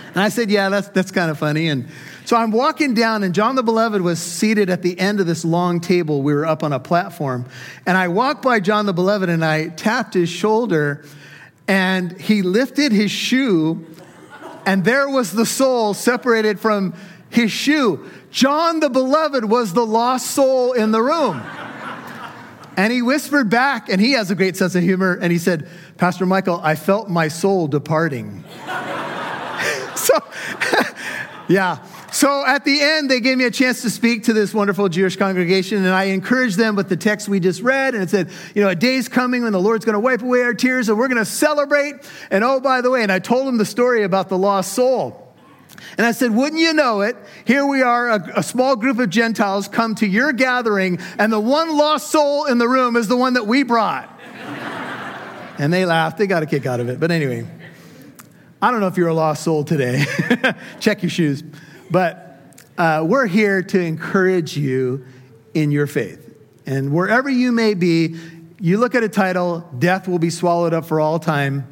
And 0.10 0.18
I 0.18 0.30
said, 0.30 0.50
Yeah, 0.50 0.70
that's, 0.70 0.90
that's 0.90 1.12
kind 1.12 1.32
of 1.32 1.38
funny. 1.38 1.70
And 1.70 1.88
so 2.26 2.38
I'm 2.38 2.52
walking 2.52 2.94
down, 2.94 3.24
and 3.24 3.34
John 3.34 3.56
the 3.56 3.64
Beloved 3.64 4.02
was 4.02 4.20
seated 4.20 4.70
at 4.70 4.82
the 4.82 4.98
end 5.00 5.20
of 5.20 5.28
this 5.28 5.44
long 5.44 5.80
table. 5.80 6.22
We 6.22 6.34
were 6.34 6.46
up 6.46 6.64
on 6.64 6.72
a 6.72 6.80
platform. 6.80 7.46
And 7.86 7.98
I 7.98 8.08
walked 8.08 8.42
by 8.42 8.60
John 8.60 8.86
the 8.86 8.94
Beloved 8.94 9.30
and 9.30 9.44
I 9.44 9.70
tapped 9.70 10.14
his 10.14 10.30
shoulder, 10.30 11.04
and 11.68 12.20
he 12.20 12.42
lifted 12.42 12.92
his 12.92 13.12
shoe, 13.12 13.86
and 14.66 14.84
there 14.84 15.10
was 15.10 15.32
the 15.32 15.46
soul 15.46 15.94
separated 15.94 16.60
from 16.60 16.94
his 17.30 17.52
shoe. 17.52 18.10
John 18.30 18.80
the 18.80 18.90
Beloved 18.90 19.46
was 19.46 19.74
the 19.74 19.86
lost 19.86 20.32
soul 20.32 20.74
in 20.74 20.92
the 20.92 21.02
room. 21.02 21.42
And 22.78 22.94
he 22.94 23.02
whispered 23.02 23.50
back, 23.50 23.90
and 23.90 24.00
he 24.00 24.14
has 24.14 24.32
a 24.32 24.36
great 24.36 24.56
sense 24.56 24.76
of 24.76 24.84
humor, 24.84 25.18
and 25.22 25.32
he 25.32 25.38
said, 25.38 25.68
Pastor 25.98 26.26
Michael, 26.26 26.60
I 26.64 26.76
felt 26.76 27.10
my 27.10 27.28
soul 27.28 27.68
departing. 27.68 28.44
so, 29.96 30.18
yeah. 31.50 31.80
So 32.12 32.46
at 32.46 32.66
the 32.66 32.82
end, 32.82 33.10
they 33.10 33.22
gave 33.22 33.38
me 33.38 33.46
a 33.46 33.52
chance 33.52 33.82
to 33.84 33.90
speak 33.90 34.24
to 34.24 34.34
this 34.34 34.54
wonderful 34.54 34.90
Jewish 34.90 35.16
congregation, 35.16 35.78
and 35.78 35.88
I 35.88 36.06
encouraged 36.06 36.58
them 36.58 36.76
with 36.76 36.90
the 36.90 36.98
text 36.98 37.30
we 37.30 37.40
just 37.40 37.62
read. 37.62 37.94
And 37.94 38.04
it 38.04 38.10
said, 38.10 38.30
You 38.54 38.62
know, 38.62 38.70
a 38.70 38.76
day's 38.76 39.08
coming 39.08 39.44
when 39.44 39.54
the 39.54 39.62
Lord's 39.62 39.86
going 39.86 39.94
to 39.94 40.00
wipe 40.00 40.22
away 40.22 40.42
our 40.42 40.54
tears, 40.54 40.90
and 40.90 40.98
we're 40.98 41.08
going 41.08 41.20
to 41.20 41.26
celebrate. 41.26 41.96
And 42.30 42.44
oh, 42.44 42.60
by 42.60 42.82
the 42.82 42.92
way, 42.92 43.02
and 43.02 43.12
I 43.14 43.20
told 43.20 43.48
them 43.48 43.58
the 43.58 43.66
story 43.66 44.04
about 44.04 44.28
the 44.28 44.38
lost 44.38 44.74
soul. 44.74 45.34
And 45.98 46.06
I 46.06 46.12
said, 46.12 46.36
Wouldn't 46.36 46.60
you 46.60 46.74
know 46.74 47.00
it? 47.00 47.16
Here 47.46 47.66
we 47.66 47.82
are, 47.82 48.10
a, 48.10 48.40
a, 48.40 48.44
small 48.44 48.76
group 48.76 49.00
of 49.00 49.10
Gentiles 49.10 49.70
come 49.70 49.96
to 49.96 50.06
your 50.06 50.34
gathering, 50.34 51.00
and 51.18 51.32
the 51.32 51.40
one 51.40 51.78
lost 51.78 52.12
soul 52.12 52.46
in 52.46 52.58
the 52.58 52.68
room 52.68 52.98
is 52.98 53.08
the 53.08 53.18
one 53.18 53.36
that 53.36 53.48
we 53.48 53.64
brought. 53.64 54.10
and 55.58 55.72
they 55.72 55.86
laughed. 55.86 56.18
They 56.18 56.28
got 56.28 56.44
a 56.44 56.46
kick 56.46 56.66
out 56.66 56.82
of 56.82 56.90
it. 56.90 57.00
But 57.00 57.12
anyway, 57.12 57.48
I 58.62 58.70
don't 58.70 58.82
know 58.82 58.88
if 58.88 58.98
you're 58.98 59.08
a 59.08 59.14
lost 59.14 59.44
soul 59.44 59.64
today. 59.64 60.04
Check 60.82 61.04
your 61.04 61.10
shoes. 61.10 61.42
But 61.92 62.40
uh, 62.78 63.06
we're 63.08 63.28
here 63.28 63.62
to 63.62 63.80
encourage 63.80 64.58
you 64.58 65.06
in 65.54 65.72
your 65.72 65.88
faith. 65.88 66.34
And 66.66 66.94
wherever 66.94 67.30
you 67.30 67.52
may 67.52 67.74
be, 67.74 68.16
you 68.60 68.78
look 68.78 68.96
at 68.96 69.04
a 69.04 69.10
title, 69.10 69.70
Death 69.78 70.08
Will 70.08 70.20
Be 70.20 70.30
Swallowed 70.30 70.74
Up 70.74 70.86
for 70.86 71.02
All 71.02 71.20
Time. 71.20 71.72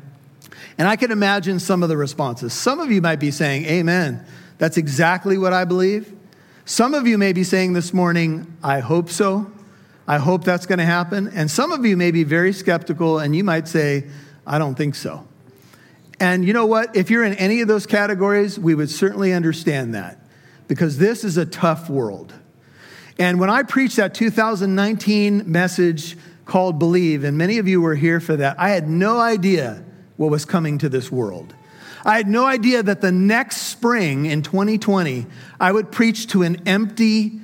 And 0.78 0.88
I 0.88 0.98
can 0.98 1.12
imagine 1.12 1.60
some 1.60 1.84
of 1.84 1.90
the 1.90 1.98
responses. 1.98 2.54
Some 2.54 2.80
of 2.80 2.92
you 2.92 3.02
might 3.02 3.20
be 3.20 3.32
saying, 3.32 3.66
Amen. 3.66 4.26
That's 4.58 4.76
exactly 4.76 5.38
what 5.38 5.54
I 5.54 5.64
believe. 5.64 6.14
Some 6.66 6.94
of 6.94 7.08
you 7.08 7.18
may 7.18 7.32
be 7.32 7.44
saying 7.44 7.74
this 7.74 7.94
morning, 7.94 8.58
I 8.62 8.80
hope 8.80 9.10
so. 9.10 9.50
I 10.06 10.18
hope 10.18 10.44
that's 10.44 10.66
going 10.66 10.80
to 10.80 10.86
happen. 10.86 11.30
And 11.30 11.50
some 11.50 11.72
of 11.72 11.86
you 11.86 11.96
may 11.96 12.12
be 12.12 12.24
very 12.24 12.52
skeptical 12.52 13.20
and 13.20 13.36
you 13.36 13.44
might 13.44 13.68
say, 13.68 14.08
I 14.46 14.58
don't 14.58 14.76
think 14.76 14.96
so. 14.96 15.26
And 16.20 16.46
you 16.46 16.54
know 16.54 16.66
what? 16.66 16.96
If 16.96 17.10
you're 17.10 17.24
in 17.24 17.34
any 17.36 17.62
of 17.62 17.68
those 17.68 17.86
categories, 17.86 18.60
we 18.60 18.76
would 18.76 18.90
certainly 18.90 19.34
understand 19.34 19.96
that 19.96 20.20
because 20.68 20.98
this 20.98 21.24
is 21.24 21.38
a 21.38 21.46
tough 21.46 21.90
world. 21.90 22.34
And 23.18 23.40
when 23.40 23.50
I 23.50 23.64
preached 23.64 23.98
that 23.98 24.14
2019 24.14 25.50
message 25.50 26.18
called 26.46 26.80
Believe, 26.80 27.24
and 27.24 27.38
many 27.38 27.58
of 27.58 27.68
you 27.68 27.82
were 27.82 27.96
here 27.96 28.20
for 28.20 28.36
that, 28.38 28.60
I 28.60 28.70
had 28.70 28.90
no 28.90 29.20
idea 29.20 29.84
what 30.18 30.30
was 30.30 30.46
coming 30.46 30.78
to 30.80 30.90
this 30.90 31.12
world. 31.12 31.56
I 32.06 32.18
had 32.18 32.28
no 32.28 32.46
idea 32.46 32.82
that 32.84 33.02
the 33.02 33.12
next 33.12 33.58
spring 33.64 34.26
in 34.26 34.42
2020, 34.42 35.26
I 35.60 35.72
would 35.72 35.92
preach 35.92 36.28
to 36.28 36.44
an 36.44 36.68
empty 36.68 37.40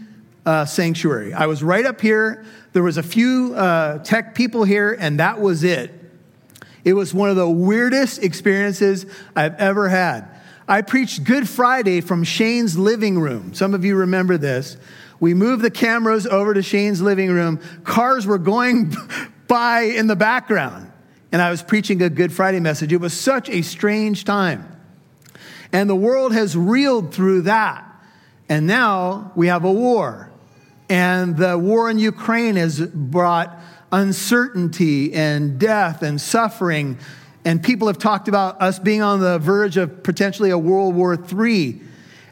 uh, 0.46 0.66
sanctuary. 0.66 1.34
I 1.34 1.48
was 1.48 1.64
right 1.64 1.86
up 1.86 2.02
here. 2.02 2.46
There 2.74 2.84
was 2.84 2.98
a 2.98 3.04
few 3.04 3.54
uh, 3.56 4.00
tech 4.00 4.36
people 4.36 4.64
here, 4.64 4.96
and 4.98 5.20
that 5.20 5.42
was 5.42 5.64
it. 5.64 5.95
It 6.86 6.94
was 6.94 7.14
one 7.14 7.32
of 7.32 7.36
the 7.36 7.50
weirdest 7.50 8.24
experiences 8.24 9.08
I've 9.36 9.56
ever 9.56 9.90
had. 9.90 10.30
I 10.68 10.84
preached 10.84 11.24
Good 11.24 11.50
Friday 11.50 12.00
from 12.00 12.24
Shane's 12.24 12.78
living 12.78 13.20
room. 13.20 13.54
Some 13.56 13.74
of 13.74 13.84
you 13.84 13.96
remember 13.96 14.38
this. 14.38 14.78
We 15.20 15.34
moved 15.34 15.64
the 15.64 15.72
cameras 15.72 16.28
over 16.28 16.54
to 16.54 16.62
Shane's 16.62 17.02
living 17.02 17.30
room. 17.32 17.60
Cars 17.84 18.28
were 18.28 18.38
going 18.38 18.94
by 19.48 19.82
in 19.82 20.08
the 20.08 20.16
background. 20.16 20.92
And 21.32 21.42
I 21.42 21.50
was 21.50 21.64
preaching 21.64 22.02
a 22.02 22.10
Good 22.10 22.32
Friday 22.32 22.60
message. 22.60 22.94
It 22.94 23.02
was 23.02 23.14
such 23.14 23.50
a 23.50 23.62
strange 23.64 24.24
time. 24.24 24.72
And 25.72 25.90
the 25.90 25.96
world 25.96 26.34
has 26.34 26.56
reeled 26.56 27.14
through 27.14 27.42
that. 27.42 27.84
And 28.48 28.68
now 28.68 29.32
we 29.36 29.48
have 29.48 29.66
a 29.66 29.72
war. 29.72 30.32
And 30.88 31.36
the 31.36 31.58
war 31.58 31.90
in 31.90 31.98
Ukraine 31.98 32.56
has 32.58 32.80
brought 32.80 33.60
uncertainty 33.92 35.14
and 35.14 35.60
death 35.60 36.02
and 36.02 36.20
suffering 36.20 36.98
And 37.46 37.62
people 37.62 37.88
have 37.88 38.00
talked 38.00 38.28
about 38.28 38.60
us 38.60 38.80
being 38.80 39.04
on 39.04 39.20
the 39.20 39.38
verge 39.38 39.78
of 39.78 40.02
potentially 40.02 40.50
a 40.50 40.58
World 40.58 40.96
War 40.96 41.14
III. 41.14 41.80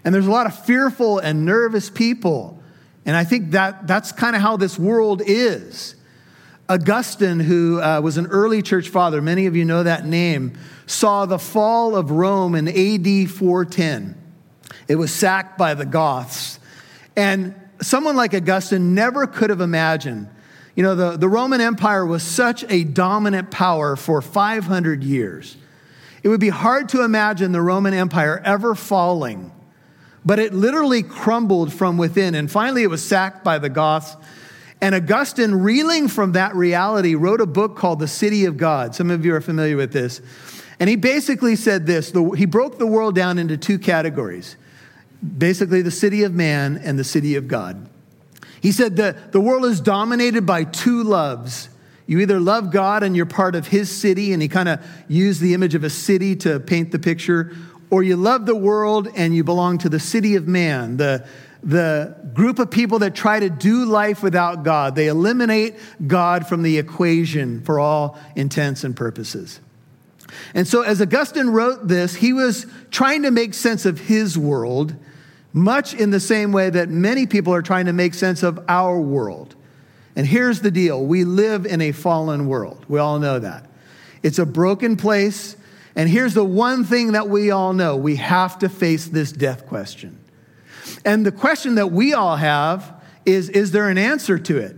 And 0.03 0.13
there's 0.13 0.25
a 0.25 0.31
lot 0.31 0.47
of 0.47 0.65
fearful 0.65 1.19
and 1.19 1.45
nervous 1.45 1.91
people. 1.91 2.61
And 3.05 3.15
I 3.15 3.23
think 3.23 3.51
that 3.51 3.85
that's 3.85 4.11
kind 4.11 4.35
of 4.35 4.41
how 4.41 4.57
this 4.57 4.79
world 4.79 5.21
is. 5.23 5.95
Augustine, 6.67 7.39
who 7.39 7.79
uh, 7.79 8.01
was 8.01 8.17
an 8.17 8.25
early 8.27 8.61
church 8.63 8.89
father, 8.89 9.21
many 9.21 9.45
of 9.45 9.55
you 9.55 9.65
know 9.65 9.83
that 9.83 10.05
name, 10.05 10.57
saw 10.87 11.25
the 11.25 11.37
fall 11.37 11.95
of 11.95 12.09
Rome 12.09 12.55
in 12.55 12.67
AD 12.67 13.29
410. 13.29 14.15
It 14.87 14.95
was 14.95 15.13
sacked 15.13 15.57
by 15.57 15.75
the 15.75 15.85
Goths. 15.85 16.59
And 17.15 17.53
someone 17.81 18.15
like 18.15 18.33
Augustine 18.33 18.95
never 18.95 19.27
could 19.27 19.51
have 19.51 19.61
imagined. 19.61 20.29
You 20.75 20.83
know, 20.83 20.95
the, 20.95 21.17
the 21.17 21.29
Roman 21.29 21.61
Empire 21.61 22.05
was 22.05 22.23
such 22.23 22.65
a 22.69 22.83
dominant 22.83 23.51
power 23.51 23.95
for 23.95 24.21
500 24.21 25.03
years. 25.03 25.55
It 26.23 26.29
would 26.29 26.39
be 26.39 26.49
hard 26.49 26.89
to 26.89 27.03
imagine 27.03 27.51
the 27.51 27.61
Roman 27.61 27.93
Empire 27.93 28.41
ever 28.43 28.73
falling, 28.73 29.51
but 30.25 30.39
it 30.39 30.53
literally 30.53 31.03
crumbled 31.03 31.71
from 31.71 31.97
within. 31.97 32.33
And 32.33 32.49
finally, 32.49 32.83
it 32.83 32.89
was 32.89 33.03
sacked 33.03 33.43
by 33.43 33.59
the 33.59 33.69
Goths. 33.69 34.15
And 34.81 34.95
Augustine, 34.95 35.53
reeling 35.53 36.07
from 36.07 36.31
that 36.31 36.55
reality, 36.55 37.15
wrote 37.15 37.41
a 37.41 37.45
book 37.45 37.77
called 37.77 37.99
The 37.99 38.07
City 38.07 38.45
of 38.45 38.57
God. 38.57 38.95
Some 38.95 39.11
of 39.11 39.25
you 39.25 39.35
are 39.35 39.41
familiar 39.41 39.77
with 39.77 39.93
this. 39.93 40.21
And 40.79 40.89
he 40.89 40.95
basically 40.95 41.55
said 41.55 41.85
this 41.85 42.11
the, 42.11 42.23
he 42.31 42.45
broke 42.45 42.79
the 42.79 42.87
world 42.87 43.15
down 43.15 43.37
into 43.37 43.57
two 43.57 43.77
categories 43.77 44.57
basically 45.37 45.81
the 45.81 45.91
city 45.91 46.23
of 46.23 46.33
man 46.33 46.77
and 46.83 46.99
the 46.99 47.03
city 47.03 47.35
of 47.35 47.47
God. 47.47 47.89
He 48.63 48.71
said 48.71 48.95
that 48.95 49.33
the 49.33 49.41
world 49.41 49.65
is 49.65 49.81
dominated 49.81 50.45
by 50.45 50.63
two 50.63 51.03
loves. 51.03 51.67
You 52.07 52.21
either 52.21 52.39
love 52.39 52.71
God 52.71 53.03
and 53.03 53.13
you're 53.13 53.25
part 53.25 53.55
of 53.55 53.67
his 53.67 53.91
city, 53.91 54.31
and 54.31 54.41
he 54.41 54.47
kind 54.47 54.69
of 54.69 54.79
used 55.09 55.41
the 55.41 55.53
image 55.53 55.75
of 55.75 55.83
a 55.83 55.89
city 55.89 56.33
to 56.37 56.61
paint 56.61 56.93
the 56.93 56.97
picture, 56.97 57.51
or 57.89 58.03
you 58.03 58.15
love 58.15 58.45
the 58.45 58.55
world 58.55 59.09
and 59.17 59.35
you 59.35 59.43
belong 59.43 59.79
to 59.79 59.89
the 59.89 59.99
city 59.99 60.37
of 60.37 60.47
man, 60.47 60.95
the, 60.95 61.27
the 61.61 62.15
group 62.33 62.57
of 62.57 62.71
people 62.71 62.99
that 62.99 63.13
try 63.13 63.37
to 63.37 63.49
do 63.49 63.83
life 63.83 64.23
without 64.23 64.63
God. 64.63 64.95
They 64.95 65.07
eliminate 65.07 65.75
God 66.07 66.47
from 66.47 66.63
the 66.63 66.77
equation 66.77 67.59
for 67.63 67.81
all 67.81 68.17
intents 68.33 68.85
and 68.85 68.95
purposes. 68.95 69.59
And 70.53 70.65
so, 70.65 70.83
as 70.83 71.01
Augustine 71.01 71.49
wrote 71.49 71.89
this, 71.89 72.15
he 72.15 72.31
was 72.31 72.65
trying 72.91 73.23
to 73.23 73.31
make 73.31 73.53
sense 73.55 73.85
of 73.85 73.99
his 73.99 74.37
world 74.37 74.95
much 75.53 75.93
in 75.93 76.09
the 76.09 76.19
same 76.19 76.51
way 76.51 76.69
that 76.69 76.89
many 76.89 77.27
people 77.27 77.53
are 77.53 77.61
trying 77.61 77.85
to 77.85 77.93
make 77.93 78.15
sense 78.15 78.43
of 78.43 78.59
our 78.67 78.99
world. 78.99 79.55
And 80.15 80.27
here's 80.27 80.61
the 80.61 80.71
deal 80.71 81.05
we 81.05 81.23
live 81.23 81.65
in 81.65 81.79
a 81.81 81.91
fallen 81.91 82.47
world. 82.47 82.83
We 82.87 82.99
all 82.99 83.19
know 83.19 83.39
that. 83.39 83.69
It's 84.23 84.39
a 84.39 84.45
broken 84.45 84.97
place. 84.97 85.55
And 85.95 86.09
here's 86.09 86.33
the 86.33 86.43
one 86.43 86.83
thing 86.83 87.11
that 87.11 87.29
we 87.29 87.51
all 87.51 87.73
know 87.73 87.95
we 87.95 88.15
have 88.15 88.57
to 88.59 88.69
face 88.69 89.07
this 89.07 89.31
death 89.31 89.67
question. 89.67 90.19
And 91.05 91.25
the 91.25 91.31
question 91.31 91.75
that 91.75 91.91
we 91.91 92.13
all 92.13 92.35
have 92.35 93.01
is 93.25 93.49
Is 93.49 93.71
there 93.71 93.89
an 93.89 93.97
answer 93.97 94.39
to 94.39 94.57
it? 94.57 94.75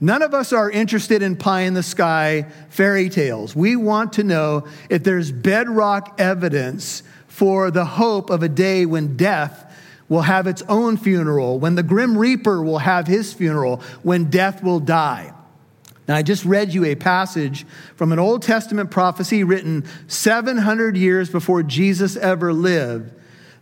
None 0.00 0.22
of 0.22 0.34
us 0.34 0.52
are 0.52 0.70
interested 0.70 1.22
in 1.22 1.36
pie 1.36 1.62
in 1.62 1.74
the 1.74 1.82
sky 1.82 2.46
fairy 2.68 3.08
tales. 3.08 3.54
We 3.54 3.76
want 3.76 4.14
to 4.14 4.24
know 4.24 4.66
if 4.90 5.02
there's 5.02 5.32
bedrock 5.32 6.16
evidence 6.18 7.02
for 7.26 7.70
the 7.70 7.84
hope 7.84 8.30
of 8.30 8.42
a 8.42 8.48
day 8.48 8.86
when 8.86 9.16
death 9.16 9.73
will 10.08 10.22
have 10.22 10.46
its 10.46 10.62
own 10.68 10.96
funeral, 10.96 11.58
when 11.58 11.74
the 11.74 11.82
Grim 11.82 12.16
Reaper 12.16 12.62
will 12.62 12.78
have 12.78 13.06
his 13.06 13.32
funeral, 13.32 13.80
when 14.02 14.30
death 14.30 14.62
will 14.62 14.80
die. 14.80 15.32
Now, 16.06 16.16
I 16.16 16.22
just 16.22 16.44
read 16.44 16.74
you 16.74 16.84
a 16.84 16.94
passage 16.94 17.64
from 17.96 18.12
an 18.12 18.18
Old 18.18 18.42
Testament 18.42 18.90
prophecy 18.90 19.42
written 19.42 19.86
700 20.06 20.96
years 20.96 21.30
before 21.30 21.62
Jesus 21.62 22.16
ever 22.16 22.52
lived 22.52 23.12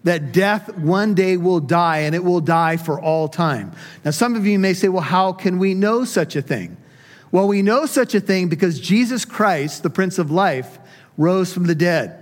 that 0.05 0.33
death 0.33 0.77
one 0.77 1.15
day 1.15 1.37
will 1.37 1.61
die 1.61 1.99
and 1.99 2.15
it 2.15 2.25
will 2.25 2.41
die 2.41 2.77
for 2.77 3.01
all 3.01 3.29
time. 3.29 3.73
Now, 4.05 4.11
some 4.11 4.35
of 4.35 4.47
you 4.47 4.59
may 4.59 4.75
say, 4.75 4.89
well, 4.89 5.03
how 5.03 5.33
can 5.33 5.59
we 5.59 5.75
know 5.75 6.05
such 6.05 6.35
a 6.35 6.43
thing? 6.43 6.77
Well, 7.31 7.47
we 7.47 7.63
know 7.63 7.87
such 7.87 8.15
a 8.15 8.21
thing 8.21 8.49
because 8.49 8.81
Jesus 8.81 9.25
Christ, 9.25 9.83
the 9.83 9.91
Prince 9.91 10.19
of 10.19 10.31
Life, 10.31 10.79
rose 11.17 11.53
from 11.55 11.67
the 11.67 11.75
dead. 11.75 12.22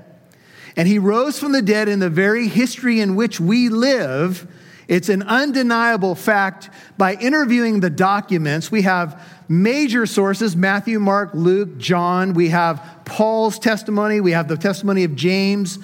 And 0.76 0.86
he 0.86 0.98
rose 0.98 1.38
from 1.38 1.52
the 1.52 1.62
dead 1.62 1.88
in 1.88 1.98
the 1.98 2.10
very 2.10 2.48
history 2.48 3.00
in 3.00 3.16
which 3.16 3.40
we 3.40 3.68
live. 3.68 4.46
It's 4.88 5.08
an 5.08 5.22
undeniable 5.22 6.14
fact. 6.14 6.70
By 6.98 7.14
interviewing 7.14 7.80
the 7.80 7.90
documents, 7.90 8.72
we 8.72 8.82
have 8.82 9.22
major 9.48 10.06
sources 10.06 10.56
Matthew, 10.56 10.98
Mark, 10.98 11.30
Luke, 11.34 11.78
John. 11.78 12.34
We 12.34 12.48
have 12.48 13.02
Paul's 13.04 13.58
testimony. 13.58 14.20
We 14.20 14.32
have 14.32 14.48
the 14.48 14.56
testimony 14.56 15.04
of 15.04 15.14
James, 15.16 15.78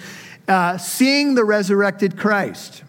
uh, 0.49 0.79
seeing 0.79 1.35
the 1.35 1.45
resurrected 1.45 2.17
Christ. 2.17 2.83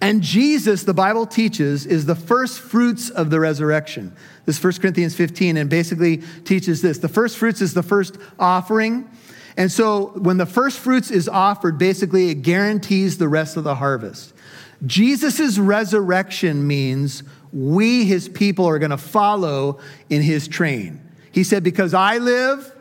And 0.00 0.22
Jesus, 0.22 0.84
the 0.84 0.94
Bible 0.94 1.26
teaches, 1.26 1.86
is 1.86 2.06
the 2.06 2.14
first 2.14 2.60
fruits 2.60 3.10
of 3.10 3.30
the 3.30 3.40
resurrection. 3.40 4.14
This 4.44 4.62
1 4.62 4.74
Corinthians 4.74 5.14
15 5.14 5.56
and 5.56 5.70
basically 5.70 6.18
teaches 6.44 6.82
this. 6.82 6.98
The 6.98 7.08
first 7.08 7.36
fruits 7.36 7.60
is 7.60 7.74
the 7.74 7.82
first 7.82 8.18
offering. 8.38 9.08
And 9.56 9.70
so 9.70 10.12
when 10.18 10.38
the 10.38 10.46
first 10.46 10.78
fruits 10.78 11.10
is 11.10 11.28
offered, 11.28 11.78
basically 11.78 12.30
it 12.30 12.36
guarantees 12.36 13.18
the 13.18 13.28
rest 13.28 13.56
of 13.56 13.64
the 13.64 13.74
harvest. 13.74 14.32
Jesus' 14.86 15.58
resurrection 15.58 16.66
means 16.66 17.22
we, 17.52 18.04
his 18.04 18.28
people, 18.28 18.66
are 18.66 18.78
going 18.78 18.90
to 18.90 18.96
follow 18.96 19.78
in 20.08 20.22
his 20.22 20.48
train. 20.48 21.00
He 21.30 21.44
said, 21.44 21.62
Because 21.62 21.94
I 21.94 22.18
live, 22.18 22.74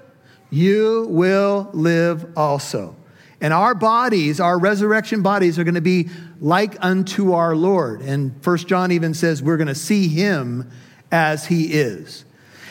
you 0.50 1.08
will 1.10 1.70
live 1.74 2.38
also. 2.38 2.96
And 3.42 3.54
our 3.54 3.74
bodies, 3.74 4.40
our 4.40 4.58
resurrection 4.58 5.24
bodies, 5.24 5.58
are 5.58 5.64
going 5.64 5.76
to 5.76 5.82
be 5.82 6.10
like 6.40 6.76
unto 6.80 7.34
our 7.34 7.56
Lord. 7.56 8.02
And 8.02 8.42
First 8.44 8.68
John 8.68 8.92
even 8.92 9.16
says 9.16 9.42
we're 9.42 9.58
going 9.58 9.68
to 9.68 9.76
see 9.76 10.08
him 10.08 10.70
as 11.12 11.48
he 11.48 11.74
is. 11.74 12.24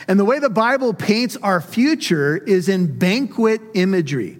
And 0.07 0.19
the 0.19 0.25
way 0.25 0.39
the 0.39 0.49
Bible 0.49 0.93
paints 0.93 1.37
our 1.37 1.61
future 1.61 2.37
is 2.37 2.69
in 2.69 2.97
banquet 2.97 3.61
imagery. 3.73 4.37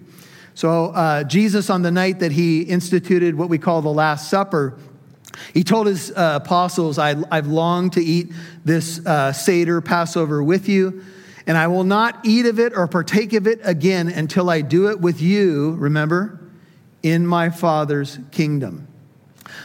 So, 0.54 0.86
uh, 0.86 1.24
Jesus, 1.24 1.70
on 1.70 1.82
the 1.82 1.90
night 1.90 2.20
that 2.20 2.32
he 2.32 2.62
instituted 2.62 3.34
what 3.34 3.48
we 3.48 3.58
call 3.58 3.80
the 3.80 3.92
Last 3.92 4.28
Supper, 4.28 4.76
he 5.54 5.64
told 5.64 5.86
his 5.86 6.10
uh, 6.10 6.40
apostles, 6.42 6.98
I, 6.98 7.14
have 7.34 7.46
longed 7.46 7.94
to 7.94 8.02
eat 8.02 8.32
this 8.64 9.04
uh, 9.06 9.32
Seder 9.32 9.80
Passover 9.80 10.42
with 10.42 10.68
you, 10.68 11.02
and 11.46 11.56
I 11.56 11.68
will 11.68 11.84
not 11.84 12.20
eat 12.24 12.46
of 12.46 12.58
it 12.58 12.76
or 12.76 12.86
partake 12.86 13.32
of 13.32 13.46
it 13.46 13.60
again 13.64 14.08
until 14.08 14.50
I 14.50 14.60
do 14.60 14.90
it 14.90 15.00
with 15.00 15.20
you, 15.22 15.72
remember, 15.72 16.38
in 17.02 17.26
my 17.26 17.50
Father's 17.50 18.18
kingdom. 18.30 18.88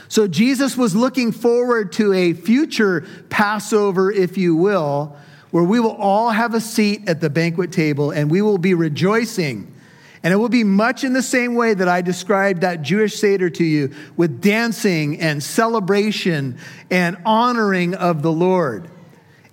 So 0.08 0.28
Jesus 0.28 0.78
was 0.78 0.96
looking 0.96 1.32
forward 1.32 1.92
to 1.94 2.14
a 2.14 2.34
future 2.34 3.06
Passover, 3.30 4.12
if 4.12 4.38
you 4.38 4.56
will, 4.56 5.18
where 5.52 5.64
we 5.64 5.80
will 5.80 5.96
all 5.96 6.30
have 6.30 6.54
a 6.54 6.62
seat 6.62 7.08
at 7.08 7.22
the 7.22 7.30
banquet 7.30 7.72
table 7.72 8.12
and 8.12 8.30
we 8.30 8.42
will 8.42 8.58
be 8.58 8.74
rejoicing. 8.74 9.74
And 10.24 10.34
it 10.34 10.38
will 10.38 10.50
be 10.50 10.64
much 10.64 11.04
in 11.04 11.14
the 11.14 11.22
same 11.22 11.56
way 11.56 11.74
that 11.74 11.88
I 11.88 12.02
described 12.02 12.62
that 12.62 12.82
Jewish 12.82 13.16
Seder 13.16 13.50
to 13.52 13.64
you 13.64 13.94
with 14.18 14.42
dancing 14.42 15.22
and 15.22 15.42
celebration 15.42 16.58
and 16.90 17.18
honoring 17.26 17.94
of 17.94 18.24
the 18.24 18.32
Lord. 18.32 18.90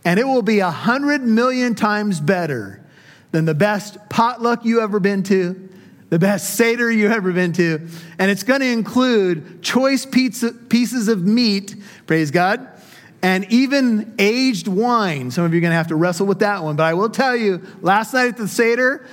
And 0.04 0.18
it 0.18 0.24
will 0.24 0.42
be 0.42 0.60
a 0.60 0.70
hundred 0.70 1.22
million 1.22 1.74
times 1.74 2.20
better 2.20 2.84
than 3.30 3.44
the 3.44 3.54
best 3.54 3.98
potluck 4.08 4.64
you 4.64 4.80
ever 4.80 5.00
been 5.00 5.22
to, 5.24 5.68
the 6.10 6.18
best 6.18 6.54
Seder 6.54 6.90
you 6.90 7.08
ever 7.08 7.32
been 7.32 7.52
to. 7.54 7.88
And 8.18 8.30
it's 8.30 8.42
going 8.42 8.60
to 8.60 8.70
include 8.70 9.62
choice 9.62 10.06
pizza, 10.06 10.52
pieces 10.52 11.08
of 11.08 11.22
meat, 11.22 11.74
praise 12.06 12.30
God, 12.30 12.68
and 13.24 13.50
even 13.50 14.14
aged 14.18 14.68
wine. 14.68 15.30
Some 15.30 15.46
of 15.46 15.54
you 15.54 15.58
are 15.58 15.62
going 15.62 15.70
to 15.70 15.76
have 15.76 15.86
to 15.86 15.96
wrestle 15.96 16.26
with 16.26 16.40
that 16.40 16.62
one, 16.62 16.76
but 16.76 16.82
I 16.82 16.92
will 16.92 17.08
tell 17.08 17.34
you 17.34 17.62
last 17.80 18.12
night 18.12 18.28
at 18.28 18.36
the 18.36 18.46
Seder, 18.46 19.06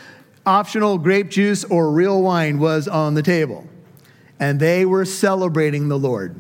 optional 0.45 0.97
grape 0.97 1.29
juice 1.29 1.63
or 1.63 1.89
real 1.89 2.21
wine 2.21 2.59
was 2.59 2.89
on 2.89 3.13
the 3.13 3.23
table. 3.23 3.65
And 4.37 4.59
they 4.59 4.83
were 4.83 5.05
celebrating 5.05 5.87
the 5.87 5.97
Lord. 5.97 6.35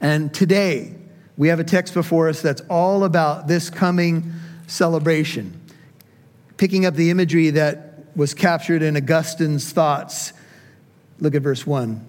And 0.00 0.34
today, 0.34 0.96
we 1.36 1.46
have 1.46 1.60
a 1.60 1.64
text 1.64 1.94
before 1.94 2.28
us 2.28 2.42
that's 2.42 2.62
all 2.62 3.04
about 3.04 3.46
this 3.46 3.70
coming 3.70 4.32
celebration. 4.66 5.60
Picking 6.56 6.86
up 6.86 6.94
the 6.94 7.10
imagery 7.10 7.50
that 7.50 8.04
was 8.16 8.34
captured 8.34 8.82
in 8.82 8.96
Augustine's 8.96 9.70
thoughts. 9.70 10.32
Look 11.20 11.36
at 11.36 11.42
verse 11.42 11.64
1. 11.64 12.04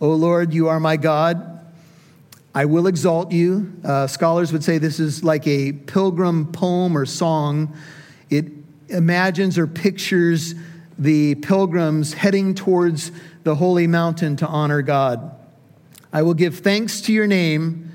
O 0.00 0.12
Lord, 0.12 0.54
you 0.54 0.68
are 0.68 0.80
my 0.80 0.96
God. 0.96 1.55
I 2.56 2.64
will 2.64 2.86
exalt 2.86 3.32
you. 3.32 3.70
Uh, 3.84 4.06
scholars 4.06 4.50
would 4.50 4.64
say 4.64 4.78
this 4.78 4.98
is 4.98 5.22
like 5.22 5.46
a 5.46 5.72
pilgrim 5.72 6.50
poem 6.52 6.96
or 6.96 7.04
song. 7.04 7.76
It 8.30 8.46
imagines 8.88 9.58
or 9.58 9.66
pictures 9.66 10.54
the 10.98 11.34
pilgrims 11.34 12.14
heading 12.14 12.54
towards 12.54 13.12
the 13.44 13.56
holy 13.56 13.86
mountain 13.86 14.36
to 14.36 14.46
honor 14.46 14.80
God. 14.80 15.38
I 16.14 16.22
will 16.22 16.32
give 16.32 16.60
thanks 16.60 17.02
to 17.02 17.12
your 17.12 17.26
name, 17.26 17.92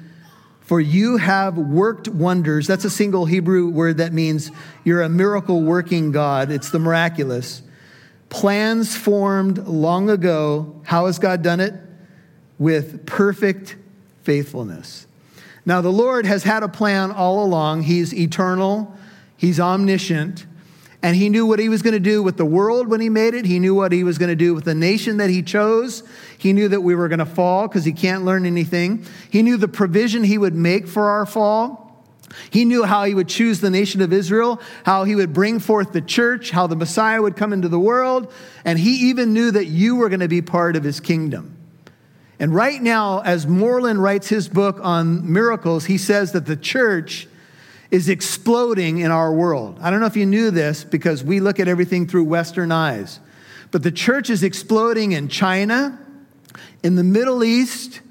for 0.60 0.80
you 0.80 1.18
have 1.18 1.58
worked 1.58 2.08
wonders. 2.08 2.68
That's 2.68 2.86
a 2.86 2.91
single 2.91 3.25
Hebrew 3.25 3.68
word 3.68 3.98
that 3.98 4.13
means 4.13 4.51
you're 4.84 5.01
a 5.01 5.10
miracle 5.10 5.63
working 5.63 6.12
God. 6.12 6.51
It's 6.51 6.70
the 6.70 6.77
miraculous. 6.77 7.63
plans 8.30 8.96
formed 8.96 9.58
long 9.68 10.12
ago. 10.12 10.80
How 10.84 11.08
has 11.08 11.18
God 11.18 11.41
done 11.41 11.60
it? 11.62 11.74
With 12.60 13.08
perfect 13.08 13.75
faithfulness. 14.24 15.08
Now, 15.66 15.82
the 15.82 15.92
Lord 15.92 16.25
has 16.25 16.44
had 16.44 16.63
a 16.63 16.68
plan 16.68 17.12
all 17.12 17.44
along. 17.44 17.84
He's 17.84 18.13
eternal, 18.13 18.96
He's 19.38 19.60
omniscient, 19.60 20.46
and 21.04 21.16
He 21.16 21.30
knew 21.30 21.46
what 21.46 21.60
He 21.60 21.70
was 21.70 21.82
going 21.82 21.94
to 21.94 22.00
do 22.00 22.24
with 22.24 22.38
the 22.38 22.46
world 22.46 22.88
when 22.88 23.01
He 23.01 23.10
made 23.10 23.34
it. 23.34 23.46
He 23.46 23.60
knew 23.60 23.75
what 23.75 23.92
He 23.92 24.04
was 24.04 24.18
going 24.18 24.30
to 24.30 24.36
do 24.36 24.56
with 24.56 24.66
the 24.66 24.75
nation 24.75 25.18
that 25.18 25.30
He 25.30 25.44
chose. 25.44 26.04
He 26.38 26.54
knew 26.54 26.68
that 26.68 26.82
we 26.82 26.96
were 26.96 27.08
going 27.08 27.20
to 27.20 27.25
fall 27.25 27.68
because 27.68 27.86
He 27.86 27.94
can't 27.94 28.25
learn 28.25 28.46
anything. 28.46 29.06
He 29.30 29.44
knew 29.44 29.58
the 29.58 29.68
provision 29.68 30.24
He 30.24 30.38
would 30.38 30.56
make 30.56 30.88
for 30.88 31.10
our 31.10 31.25
fall. 31.25 31.82
He 32.50 32.66
knew 32.66 32.86
how 32.86 33.04
he 33.04 33.13
would 33.13 33.28
choose 33.28 33.60
the 33.60 33.70
nation 33.70 34.01
of 34.01 34.13
Israel, 34.13 34.62
how 34.86 35.04
he 35.04 35.16
would 35.16 35.34
bring 35.34 35.60
forth 35.60 35.92
the 35.92 36.00
church, 36.00 36.51
how 36.51 36.66
the 36.66 36.78
Messiah 36.78 37.22
would 37.22 37.36
come 37.36 37.51
into 37.51 37.68
the 37.68 37.78
world, 37.78 38.32
and 38.63 38.80
he 38.80 39.10
even 39.10 39.34
knew 39.34 39.51
that 39.51 39.66
you 39.66 39.98
were 39.98 40.08
going 40.08 40.22
to 40.22 40.30
be 40.30 40.42
part 40.42 40.78
of 40.78 40.84
his 40.84 41.01
kingdom. 41.01 41.58
And 42.41 42.55
right 42.55 42.81
now, 42.81 43.19
as 43.19 43.45
Moreland 43.45 44.01
writes 44.01 44.27
his 44.27 44.50
book 44.50 44.79
on 44.81 45.31
miracles, 45.31 45.86
he 45.86 46.00
says 46.00 46.31
that 46.31 46.48
the 46.48 46.55
church 46.55 47.27
is 47.91 48.10
exploding 48.10 48.98
in 48.98 49.12
our 49.12 49.31
world. 49.31 49.77
I 49.79 49.91
don't 49.91 50.00
know 50.00 50.07
if 50.07 50.17
you 50.17 50.25
knew 50.25 50.50
this 50.50 50.83
because 50.83 51.24
we 51.24 51.39
look 51.39 51.60
at 51.60 51.67
everything 51.67 52.07
through 52.07 52.24
Western 52.24 52.71
eyes, 52.71 53.19
but 53.69 53.83
the 53.83 53.91
church 53.91 54.31
is 54.31 54.41
exploding 54.41 55.12
in 55.12 55.27
China, 55.27 56.00
in 56.81 56.95
the 56.95 57.03
Middle 57.03 57.43
East. 57.43 58.01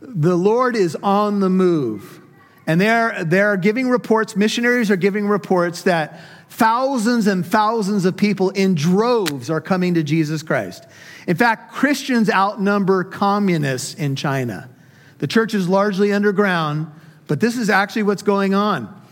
The 0.00 0.34
Lord 0.34 0.74
is 0.74 0.96
on 0.96 1.38
the 1.38 1.48
move. 1.48 2.20
And 2.66 2.80
they're, 2.80 3.22
they're 3.22 3.56
giving 3.56 3.88
reports, 3.88 4.34
missionaries 4.34 4.90
are 4.90 4.96
giving 4.96 5.28
reports 5.28 5.82
that 5.82 6.18
thousands 6.56 7.26
and 7.26 7.44
thousands 7.44 8.06
of 8.06 8.16
people 8.16 8.48
in 8.50 8.74
droves 8.74 9.50
are 9.50 9.60
coming 9.60 9.92
to 9.92 10.02
Jesus 10.02 10.42
Christ. 10.42 10.86
In 11.26 11.36
fact, 11.36 11.70
Christians 11.70 12.30
outnumber 12.30 13.04
communists 13.04 13.92
in 13.92 14.16
China. 14.16 14.70
The 15.18 15.26
church 15.26 15.52
is 15.52 15.68
largely 15.68 16.14
underground, 16.14 16.90
but 17.26 17.40
this 17.40 17.58
is 17.58 17.68
actually 17.68 18.04
what's 18.04 18.22
going 18.22 18.54
on. 18.54 19.02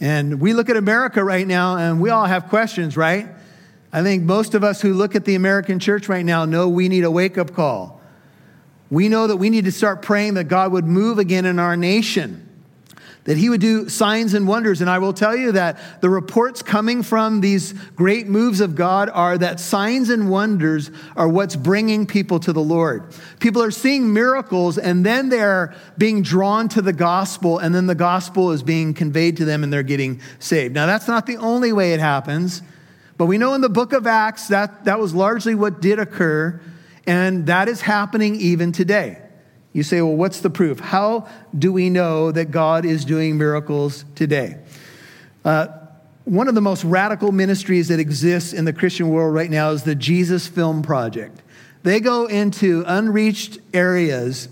And 0.00 0.40
we 0.40 0.52
look 0.54 0.68
at 0.68 0.76
America 0.76 1.22
right 1.22 1.46
now 1.46 1.76
and 1.76 2.00
we 2.00 2.10
all 2.10 2.26
have 2.26 2.48
questions, 2.48 2.96
right? 2.96 3.28
I 3.92 4.02
think 4.02 4.24
most 4.24 4.54
of 4.54 4.64
us 4.64 4.80
who 4.80 4.92
look 4.92 5.14
at 5.14 5.24
the 5.24 5.36
American 5.36 5.78
church 5.78 6.08
right 6.08 6.24
now 6.24 6.46
know 6.46 6.68
we 6.68 6.88
need 6.88 7.04
a 7.04 7.10
wake 7.10 7.38
up 7.38 7.54
call. 7.54 8.00
We 8.90 9.08
know 9.08 9.28
that 9.28 9.36
we 9.36 9.50
need 9.50 9.66
to 9.66 9.72
start 9.72 10.02
praying 10.02 10.34
that 10.34 10.44
God 10.44 10.72
would 10.72 10.84
move 10.84 11.20
again 11.20 11.46
in 11.46 11.60
our 11.60 11.76
nation 11.76 12.47
that 13.28 13.36
he 13.36 13.50
would 13.50 13.60
do 13.60 13.90
signs 13.90 14.32
and 14.32 14.48
wonders. 14.48 14.80
And 14.80 14.88
I 14.88 15.00
will 15.00 15.12
tell 15.12 15.36
you 15.36 15.52
that 15.52 15.78
the 16.00 16.08
reports 16.08 16.62
coming 16.62 17.02
from 17.02 17.42
these 17.42 17.74
great 17.94 18.26
moves 18.26 18.62
of 18.62 18.74
God 18.74 19.10
are 19.10 19.36
that 19.36 19.60
signs 19.60 20.08
and 20.08 20.30
wonders 20.30 20.90
are 21.14 21.28
what's 21.28 21.54
bringing 21.54 22.06
people 22.06 22.40
to 22.40 22.54
the 22.54 22.62
Lord. 22.62 23.12
People 23.38 23.62
are 23.62 23.70
seeing 23.70 24.14
miracles 24.14 24.78
and 24.78 25.04
then 25.04 25.28
they're 25.28 25.74
being 25.98 26.22
drawn 26.22 26.70
to 26.70 26.80
the 26.80 26.94
gospel, 26.94 27.58
and 27.58 27.74
then 27.74 27.86
the 27.86 27.94
gospel 27.94 28.50
is 28.50 28.62
being 28.62 28.94
conveyed 28.94 29.36
to 29.36 29.44
them 29.44 29.62
and 29.62 29.70
they're 29.70 29.82
getting 29.82 30.22
saved. 30.38 30.74
Now, 30.74 30.86
that's 30.86 31.06
not 31.06 31.26
the 31.26 31.36
only 31.36 31.70
way 31.70 31.92
it 31.92 32.00
happens, 32.00 32.62
but 33.18 33.26
we 33.26 33.36
know 33.36 33.52
in 33.52 33.60
the 33.60 33.68
book 33.68 33.92
of 33.92 34.06
Acts 34.06 34.48
that 34.48 34.86
that 34.86 34.98
was 34.98 35.12
largely 35.12 35.54
what 35.54 35.82
did 35.82 35.98
occur, 35.98 36.58
and 37.06 37.44
that 37.44 37.68
is 37.68 37.82
happening 37.82 38.36
even 38.36 38.72
today. 38.72 39.18
You 39.78 39.84
say, 39.84 40.02
well, 40.02 40.16
what's 40.16 40.40
the 40.40 40.50
proof? 40.50 40.80
How 40.80 41.28
do 41.56 41.72
we 41.72 41.88
know 41.88 42.32
that 42.32 42.50
God 42.50 42.84
is 42.84 43.04
doing 43.04 43.38
miracles 43.38 44.04
today? 44.16 44.56
Uh, 45.44 45.68
one 46.24 46.48
of 46.48 46.56
the 46.56 46.60
most 46.60 46.82
radical 46.82 47.30
ministries 47.30 47.86
that 47.86 48.00
exists 48.00 48.52
in 48.52 48.64
the 48.64 48.72
Christian 48.72 49.08
world 49.08 49.32
right 49.32 49.48
now 49.48 49.70
is 49.70 49.84
the 49.84 49.94
Jesus 49.94 50.48
Film 50.48 50.82
Project. 50.82 51.42
They 51.84 52.00
go 52.00 52.26
into 52.26 52.82
unreached 52.88 53.58
areas 53.72 54.48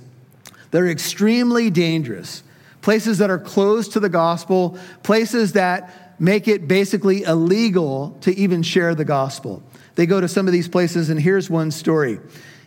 that 0.70 0.80
are 0.80 0.88
extremely 0.88 1.70
dangerous, 1.70 2.44
places 2.80 3.18
that 3.18 3.28
are 3.28 3.40
closed 3.40 3.94
to 3.94 3.98
the 3.98 4.08
gospel, 4.08 4.78
places 5.02 5.54
that 5.54 6.20
make 6.20 6.46
it 6.46 6.68
basically 6.68 7.24
illegal 7.24 8.16
to 8.20 8.32
even 8.36 8.62
share 8.62 8.94
the 8.94 9.04
gospel. 9.04 9.64
They 9.96 10.06
go 10.06 10.20
to 10.20 10.28
some 10.28 10.46
of 10.46 10.52
these 10.52 10.68
places, 10.68 11.10
and 11.10 11.20
here's 11.20 11.50
one 11.50 11.72
story. 11.72 12.20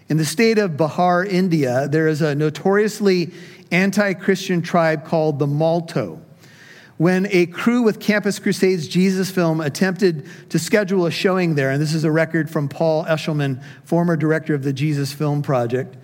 In 0.10 0.18
the 0.18 0.26
state 0.26 0.58
of 0.58 0.72
Bihar, 0.72 1.28
India, 1.28 1.88
there 1.88 2.08
is 2.08 2.24
a 2.24 2.34
notoriously 2.34 3.32
anti 3.70 4.14
Christian 4.16 4.64
tribe 4.64 5.06
called 5.06 5.38
the 5.38 5.46
Malto. 5.46 6.20
When 6.98 7.28
a 7.30 7.46
crew 7.46 7.84
with 7.84 8.00
Campus 8.00 8.40
Crusades 8.40 8.88
Jesus 8.88 9.30
film 9.30 9.62
attempted 9.62 10.28
to 10.50 10.58
schedule 10.58 11.06
a 11.06 11.12
showing 11.12 11.54
there, 11.54 11.70
and 11.70 11.80
this 11.80 11.94
is 11.94 12.04
a 12.04 12.12
record 12.12 12.50
from 12.50 12.68
Paul 12.68 13.06
Eshelman, 13.06 13.64
former 13.84 14.18
director 14.18 14.56
of 14.56 14.64
the 14.64 14.74
Jesus 14.74 15.14
Film 15.14 15.44
Project. 15.44 15.96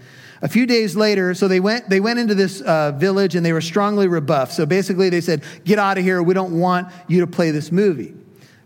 A 0.43 0.47
few 0.47 0.67
days 0.67 0.95
later, 0.95 1.33
so 1.33 1.47
they 1.47 1.59
went, 1.59 1.89
they 1.89 1.99
went 1.99 2.19
into 2.19 2.35
this 2.35 2.61
uh, 2.61 2.91
village 2.91 3.33
and 3.33 3.43
they 3.43 3.53
were 3.53 3.59
strongly 3.59 4.07
rebuffed. 4.07 4.53
So 4.53 4.67
basically, 4.67 5.09
they 5.09 5.21
said, 5.21 5.43
Get 5.63 5.79
out 5.79 5.97
of 5.97 6.03
here. 6.03 6.21
We 6.21 6.35
don't 6.35 6.59
want 6.59 6.93
you 7.07 7.21
to 7.21 7.27
play 7.27 7.49
this 7.49 7.71
movie. 7.71 8.13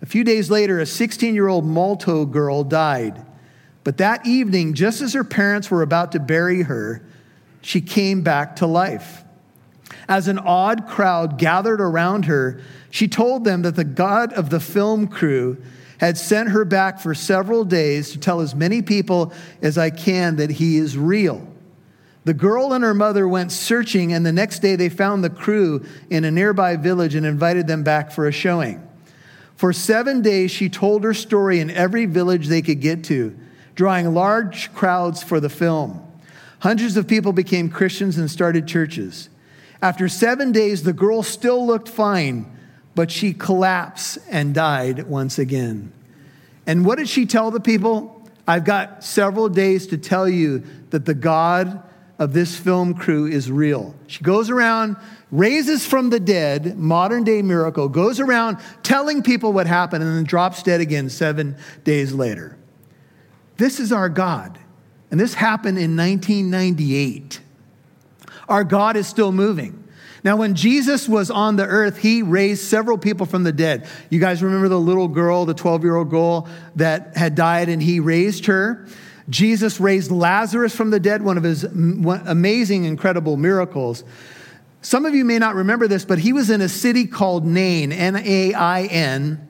A 0.01 0.05
few 0.05 0.25
days 0.25 0.51
later, 0.51 0.81
a 0.81 0.85
16 0.85 1.33
year 1.33 1.47
old 1.47 1.65
Malto 1.65 2.25
girl 2.25 2.65
died. 2.65 3.25
But 3.83 3.97
that 3.97 4.25
evening, 4.25 4.73
just 4.73 5.01
as 5.01 5.13
her 5.13 5.23
parents 5.23 5.71
were 5.71 5.81
about 5.81 6.11
to 6.11 6.19
bury 6.19 6.63
her, 6.63 7.01
she 7.61 7.81
came 7.81 8.21
back 8.21 8.57
to 8.57 8.67
life. 8.67 9.23
As 10.07 10.27
an 10.27 10.39
awed 10.39 10.87
crowd 10.87 11.37
gathered 11.37 11.81
around 11.81 12.25
her, 12.25 12.61
she 12.89 13.07
told 13.07 13.43
them 13.43 13.61
that 13.63 13.75
the 13.75 13.83
God 13.83 14.33
of 14.33 14.49
the 14.49 14.59
film 14.59 15.07
crew 15.07 15.57
had 15.99 16.17
sent 16.17 16.49
her 16.49 16.65
back 16.65 16.99
for 16.99 17.13
several 17.13 17.63
days 17.65 18.11
to 18.11 18.19
tell 18.19 18.39
as 18.39 18.55
many 18.55 18.81
people 18.81 19.33
as 19.61 19.77
I 19.77 19.89
can 19.89 20.37
that 20.37 20.49
he 20.49 20.77
is 20.77 20.97
real. 20.97 21.45
The 22.25 22.33
girl 22.33 22.73
and 22.73 22.83
her 22.83 22.93
mother 22.93 23.27
went 23.27 23.51
searching, 23.51 24.13
and 24.13 24.25
the 24.25 24.31
next 24.31 24.59
day 24.59 24.75
they 24.75 24.89
found 24.89 25.23
the 25.23 25.29
crew 25.29 25.85
in 26.09 26.23
a 26.25 26.31
nearby 26.31 26.75
village 26.75 27.15
and 27.15 27.25
invited 27.25 27.67
them 27.67 27.83
back 27.83 28.11
for 28.11 28.27
a 28.27 28.31
showing. 28.31 28.85
For 29.55 29.73
seven 29.73 30.21
days, 30.21 30.51
she 30.51 30.69
told 30.69 31.03
her 31.03 31.13
story 31.13 31.59
in 31.59 31.69
every 31.69 32.05
village 32.05 32.47
they 32.47 32.61
could 32.61 32.81
get 32.81 33.03
to 33.05 33.37
drawing 33.79 34.13
large 34.13 34.73
crowds 34.73 35.23
for 35.23 35.39
the 35.39 35.47
film. 35.47 36.05
Hundreds 36.59 36.97
of 36.97 37.07
people 37.07 37.31
became 37.31 37.69
Christians 37.69 38.17
and 38.17 38.29
started 38.29 38.67
churches. 38.67 39.29
After 39.81 40.09
seven 40.09 40.51
days, 40.51 40.83
the 40.83 40.91
girl 40.91 41.23
still 41.23 41.65
looked 41.65 41.87
fine, 41.87 42.45
but 42.93 43.09
she 43.09 43.31
collapsed 43.31 44.17
and 44.29 44.53
died 44.53 45.07
once 45.07 45.39
again. 45.39 45.93
And 46.67 46.85
what 46.85 46.97
did 46.97 47.07
she 47.07 47.25
tell 47.25 47.51
the 47.51 47.61
people? 47.61 48.21
I've 48.45 48.65
got 48.65 49.01
several 49.01 49.47
days 49.47 49.87
to 49.87 49.97
tell 49.97 50.27
you 50.27 50.61
that 50.89 51.05
the 51.05 51.13
God 51.13 51.81
of 52.19 52.33
this 52.33 52.57
film 52.57 52.95
crew 52.95 53.27
is 53.27 53.49
real. 53.49 53.95
She 54.07 54.21
goes 54.21 54.49
around, 54.49 54.97
raises 55.31 55.85
from 55.85 56.09
the 56.09 56.19
dead, 56.19 56.77
modern 56.77 57.23
day 57.23 57.41
miracle, 57.41 57.87
goes 57.87 58.19
around 58.19 58.57
telling 58.83 59.23
people 59.23 59.53
what 59.53 59.67
happened, 59.67 60.03
and 60.03 60.17
then 60.17 60.25
drops 60.25 60.63
dead 60.63 60.81
again 60.81 61.09
seven 61.09 61.55
days 61.85 62.11
later. 62.11 62.58
This 63.59 63.81
is 63.81 63.91
our 63.91 64.07
God. 64.07 64.57
And 65.11 65.19
this 65.19 65.33
happened 65.33 65.77
in 65.77 65.97
1998. 65.97 67.41
Our 68.47 68.63
God 68.63 68.95
is 68.95 69.05
still 69.05 69.33
moving. 69.33 69.83
Now, 70.23 70.37
when 70.37 70.55
Jesus 70.55 71.09
was 71.09 71.29
on 71.29 71.57
the 71.57 71.65
earth, 71.65 71.97
he 71.97 72.21
raised 72.21 72.63
several 72.63 72.97
people 72.97 73.25
from 73.25 73.43
the 73.43 73.51
dead. 73.51 73.87
You 74.09 74.19
guys 74.19 74.41
remember 74.41 74.69
the 74.69 74.79
little 74.79 75.09
girl, 75.09 75.45
the 75.45 75.53
12 75.53 75.83
year 75.83 75.97
old 75.97 76.09
girl 76.09 76.47
that 76.77 77.17
had 77.17 77.35
died, 77.35 77.67
and 77.67 77.83
he 77.83 77.99
raised 77.99 78.45
her? 78.45 78.87
Jesus 79.29 79.79
raised 79.79 80.09
Lazarus 80.09 80.73
from 80.73 80.89
the 80.89 80.99
dead, 80.99 81.21
one 81.21 81.37
of 81.37 81.43
his 81.43 81.65
amazing, 81.65 82.85
incredible 82.85 83.35
miracles. 83.35 84.05
Some 84.81 85.05
of 85.05 85.13
you 85.13 85.25
may 85.25 85.37
not 85.37 85.55
remember 85.55 85.87
this, 85.87 86.05
but 86.05 86.17
he 86.19 86.31
was 86.31 86.49
in 86.49 86.61
a 86.61 86.69
city 86.69 87.05
called 87.05 87.45
Nain, 87.45 87.91
N 87.91 88.15
A 88.15 88.53
I 88.53 88.83
N 88.83 89.48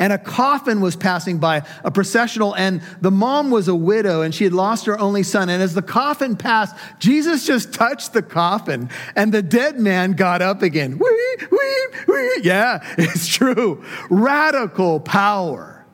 and 0.00 0.14
a 0.14 0.18
coffin 0.18 0.80
was 0.80 0.96
passing 0.96 1.38
by, 1.38 1.62
a 1.84 1.90
processional, 1.90 2.56
and 2.56 2.80
the 3.02 3.10
mom 3.10 3.50
was 3.50 3.68
a 3.68 3.74
widow 3.74 4.22
and 4.22 4.34
she 4.34 4.44
had 4.44 4.54
lost 4.54 4.86
her 4.86 4.98
only 4.98 5.22
son. 5.22 5.50
And 5.50 5.62
as 5.62 5.74
the 5.74 5.82
coffin 5.82 6.36
passed, 6.36 6.74
Jesus 6.98 7.46
just 7.46 7.74
touched 7.74 8.14
the 8.14 8.22
coffin 8.22 8.88
and 9.14 9.30
the 9.30 9.42
dead 9.42 9.78
man 9.78 10.12
got 10.12 10.40
up 10.40 10.62
again. 10.62 10.98
Wee, 10.98 11.36
wee, 11.52 11.86
wee. 12.08 12.40
Yeah, 12.42 12.80
it's 12.98 13.28
true. 13.28 13.84
Radical 14.08 15.00
power. 15.00 15.84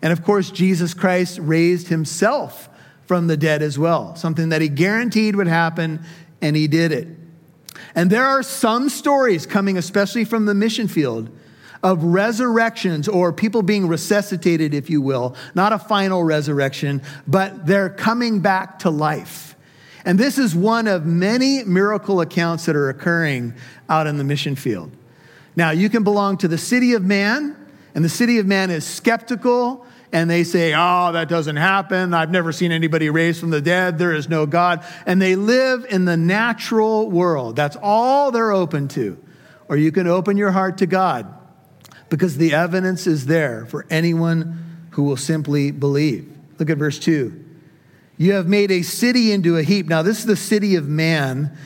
And 0.00 0.10
of 0.10 0.24
course, 0.24 0.50
Jesus 0.50 0.94
Christ 0.94 1.38
raised 1.42 1.88
himself 1.88 2.70
from 3.04 3.26
the 3.26 3.36
dead 3.36 3.60
as 3.60 3.78
well, 3.78 4.16
something 4.16 4.48
that 4.48 4.62
he 4.62 4.70
guaranteed 4.70 5.36
would 5.36 5.48
happen, 5.48 6.02
and 6.40 6.56
he 6.56 6.66
did 6.66 6.92
it. 6.92 7.08
And 7.94 8.08
there 8.08 8.24
are 8.24 8.42
some 8.42 8.88
stories 8.88 9.44
coming, 9.44 9.76
especially 9.76 10.24
from 10.24 10.46
the 10.46 10.54
mission 10.54 10.88
field 10.88 11.28
of 11.82 12.02
resurrections 12.04 13.08
or 13.08 13.32
people 13.32 13.62
being 13.62 13.88
resuscitated, 13.88 14.74
if 14.74 14.90
you 14.90 15.00
will, 15.00 15.34
not 15.54 15.72
a 15.72 15.78
final 15.78 16.22
resurrection, 16.22 17.02
but 17.26 17.66
they're 17.66 17.88
coming 17.88 18.40
back 18.40 18.80
to 18.80 18.90
life. 18.90 19.56
And 20.04 20.18
this 20.18 20.38
is 20.38 20.54
one 20.54 20.86
of 20.86 21.06
many 21.06 21.64
miracle 21.64 22.20
accounts 22.20 22.66
that 22.66 22.76
are 22.76 22.88
occurring 22.88 23.54
out 23.88 24.06
in 24.06 24.18
the 24.18 24.24
mission 24.24 24.56
field. 24.56 24.90
Now, 25.56 25.70
you 25.70 25.88
can 25.88 26.04
belong 26.04 26.38
to 26.38 26.48
the 26.48 26.58
city 26.58 26.94
of 26.94 27.02
man, 27.02 27.56
and 27.94 28.04
the 28.04 28.08
city 28.08 28.38
of 28.38 28.46
man 28.46 28.70
is 28.70 28.86
skeptical 28.86 29.86
and 30.12 30.28
they 30.28 30.42
say, 30.42 30.74
Oh, 30.74 31.12
that 31.12 31.28
doesn't 31.28 31.56
happen. 31.56 32.14
I've 32.14 32.30
never 32.30 32.50
seen 32.50 32.72
anybody 32.72 33.10
raised 33.10 33.38
from 33.38 33.50
the 33.50 33.60
dead. 33.60 33.98
There 33.98 34.12
is 34.12 34.28
no 34.28 34.44
God. 34.44 34.84
And 35.06 35.22
they 35.22 35.36
live 35.36 35.86
in 35.88 36.04
the 36.04 36.16
natural 36.16 37.08
world. 37.08 37.54
That's 37.54 37.76
all 37.80 38.32
they're 38.32 38.50
open 38.50 38.88
to. 38.88 39.16
Or 39.68 39.76
you 39.76 39.92
can 39.92 40.08
open 40.08 40.36
your 40.36 40.50
heart 40.50 40.78
to 40.78 40.86
God 40.86 41.32
because 42.10 42.36
the 42.36 42.52
evidence 42.52 43.06
is 43.06 43.26
there 43.26 43.66
for 43.66 43.86
anyone 43.88 44.86
who 44.90 45.04
will 45.04 45.16
simply 45.16 45.70
believe. 45.70 46.30
Look 46.58 46.68
at 46.68 46.76
verse 46.76 46.98
2. 46.98 47.46
You 48.18 48.32
have 48.32 48.46
made 48.46 48.70
a 48.70 48.82
city 48.82 49.32
into 49.32 49.56
a 49.56 49.62
heap. 49.62 49.86
Now, 49.86 50.02
this 50.02 50.18
is 50.18 50.26
the 50.26 50.36
city 50.36 50.76
of 50.76 50.86
man. 50.86 51.56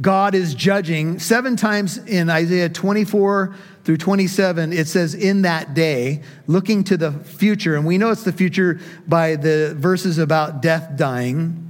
God 0.00 0.34
is 0.34 0.54
judging. 0.54 1.18
Seven 1.18 1.56
times 1.56 1.98
in 1.98 2.30
Isaiah 2.30 2.68
24 2.68 3.54
through 3.84 3.96
27, 3.96 4.72
it 4.72 4.86
says, 4.86 5.14
in 5.14 5.42
that 5.42 5.74
day, 5.74 6.22
looking 6.46 6.84
to 6.84 6.96
the 6.96 7.12
future. 7.12 7.76
And 7.76 7.84
we 7.84 7.98
know 7.98 8.10
it's 8.10 8.24
the 8.24 8.32
future 8.32 8.80
by 9.06 9.36
the 9.36 9.74
verses 9.76 10.18
about 10.18 10.62
death 10.62 10.96
dying. 10.96 11.60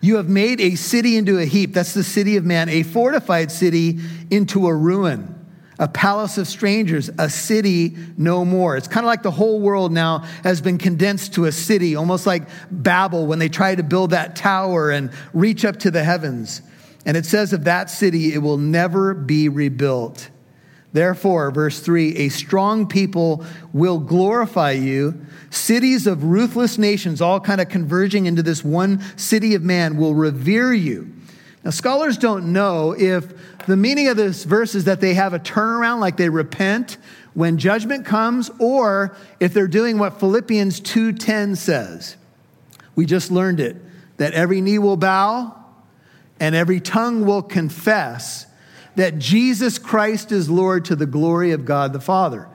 You 0.00 0.16
have 0.16 0.28
made 0.28 0.60
a 0.60 0.74
city 0.74 1.16
into 1.16 1.38
a 1.38 1.44
heap. 1.44 1.74
That's 1.74 1.94
the 1.94 2.04
city 2.04 2.36
of 2.36 2.44
man, 2.44 2.68
a 2.68 2.82
fortified 2.82 3.50
city 3.50 4.00
into 4.30 4.66
a 4.66 4.74
ruin, 4.74 5.39
a 5.80 5.88
palace 5.88 6.36
of 6.36 6.46
strangers, 6.46 7.10
a 7.18 7.30
city 7.30 7.96
no 8.18 8.44
more. 8.44 8.76
It's 8.76 8.86
kind 8.86 9.04
of 9.04 9.08
like 9.08 9.22
the 9.22 9.30
whole 9.30 9.60
world 9.60 9.92
now 9.92 10.18
has 10.44 10.60
been 10.60 10.76
condensed 10.76 11.34
to 11.34 11.46
a 11.46 11.52
city, 11.52 11.96
almost 11.96 12.26
like 12.26 12.42
Babel 12.70 13.26
when 13.26 13.38
they 13.38 13.48
tried 13.48 13.76
to 13.76 13.82
build 13.82 14.10
that 14.10 14.36
tower 14.36 14.90
and 14.90 15.10
reach 15.32 15.64
up 15.64 15.78
to 15.78 15.90
the 15.90 16.04
heavens. 16.04 16.60
And 17.06 17.16
it 17.16 17.24
says 17.24 17.54
of 17.54 17.64
that 17.64 17.88
city, 17.88 18.34
it 18.34 18.38
will 18.38 18.58
never 18.58 19.14
be 19.14 19.48
rebuilt. 19.48 20.28
Therefore, 20.92 21.50
verse 21.50 21.80
3 21.80 22.16
a 22.16 22.28
strong 22.28 22.86
people 22.86 23.44
will 23.72 23.98
glorify 23.98 24.72
you. 24.72 25.24
Cities 25.48 26.06
of 26.06 26.24
ruthless 26.24 26.76
nations, 26.76 27.22
all 27.22 27.40
kind 27.40 27.60
of 27.60 27.70
converging 27.70 28.26
into 28.26 28.42
this 28.42 28.62
one 28.62 29.00
city 29.16 29.54
of 29.54 29.62
man, 29.62 29.96
will 29.96 30.14
revere 30.14 30.74
you. 30.74 31.10
Now, 31.64 31.70
scholars 31.70 32.16
don't 32.16 32.52
know 32.52 32.94
if 32.96 33.66
the 33.66 33.76
meaning 33.76 34.08
of 34.08 34.16
this 34.16 34.44
verse 34.44 34.74
is 34.74 34.84
that 34.84 35.00
they 35.00 35.14
have 35.14 35.34
a 35.34 35.38
turnaround, 35.38 36.00
like 36.00 36.16
they 36.16 36.30
repent 36.30 36.96
when 37.34 37.58
judgment 37.58 38.06
comes, 38.06 38.50
or 38.58 39.14
if 39.38 39.52
they're 39.52 39.68
doing 39.68 39.98
what 39.98 40.18
Philippians 40.18 40.80
2:10 40.80 41.56
says. 41.56 42.16
We 42.96 43.06
just 43.06 43.30
learned 43.30 43.60
it 43.60 43.76
that 44.16 44.32
every 44.32 44.60
knee 44.60 44.78
will 44.78 44.96
bow 44.96 45.54
and 46.38 46.54
every 46.54 46.80
tongue 46.80 47.24
will 47.24 47.42
confess 47.42 48.46
that 48.96 49.18
Jesus 49.18 49.78
Christ 49.78 50.32
is 50.32 50.50
Lord 50.50 50.84
to 50.86 50.96
the 50.96 51.06
glory 51.06 51.52
of 51.52 51.64
God 51.64 51.92
the 51.92 52.00
Father. 52.00 52.48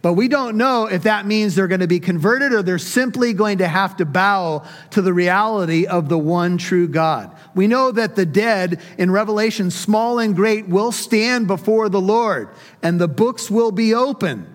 But 0.00 0.12
we 0.12 0.28
don't 0.28 0.56
know 0.56 0.86
if 0.86 1.02
that 1.02 1.26
means 1.26 1.54
they're 1.54 1.66
going 1.66 1.80
to 1.80 1.88
be 1.88 1.98
converted 1.98 2.52
or 2.52 2.62
they're 2.62 2.78
simply 2.78 3.32
going 3.32 3.58
to 3.58 3.66
have 3.66 3.96
to 3.96 4.04
bow 4.04 4.64
to 4.90 5.02
the 5.02 5.12
reality 5.12 5.86
of 5.86 6.08
the 6.08 6.18
one 6.18 6.56
true 6.56 6.86
God. 6.86 7.36
We 7.54 7.66
know 7.66 7.90
that 7.90 8.14
the 8.14 8.24
dead 8.24 8.80
in 8.96 9.10
Revelation, 9.10 9.72
small 9.72 10.20
and 10.20 10.36
great, 10.36 10.68
will 10.68 10.92
stand 10.92 11.48
before 11.48 11.88
the 11.88 12.00
Lord 12.00 12.50
and 12.80 13.00
the 13.00 13.08
books 13.08 13.50
will 13.50 13.72
be 13.72 13.92
open. 13.92 14.46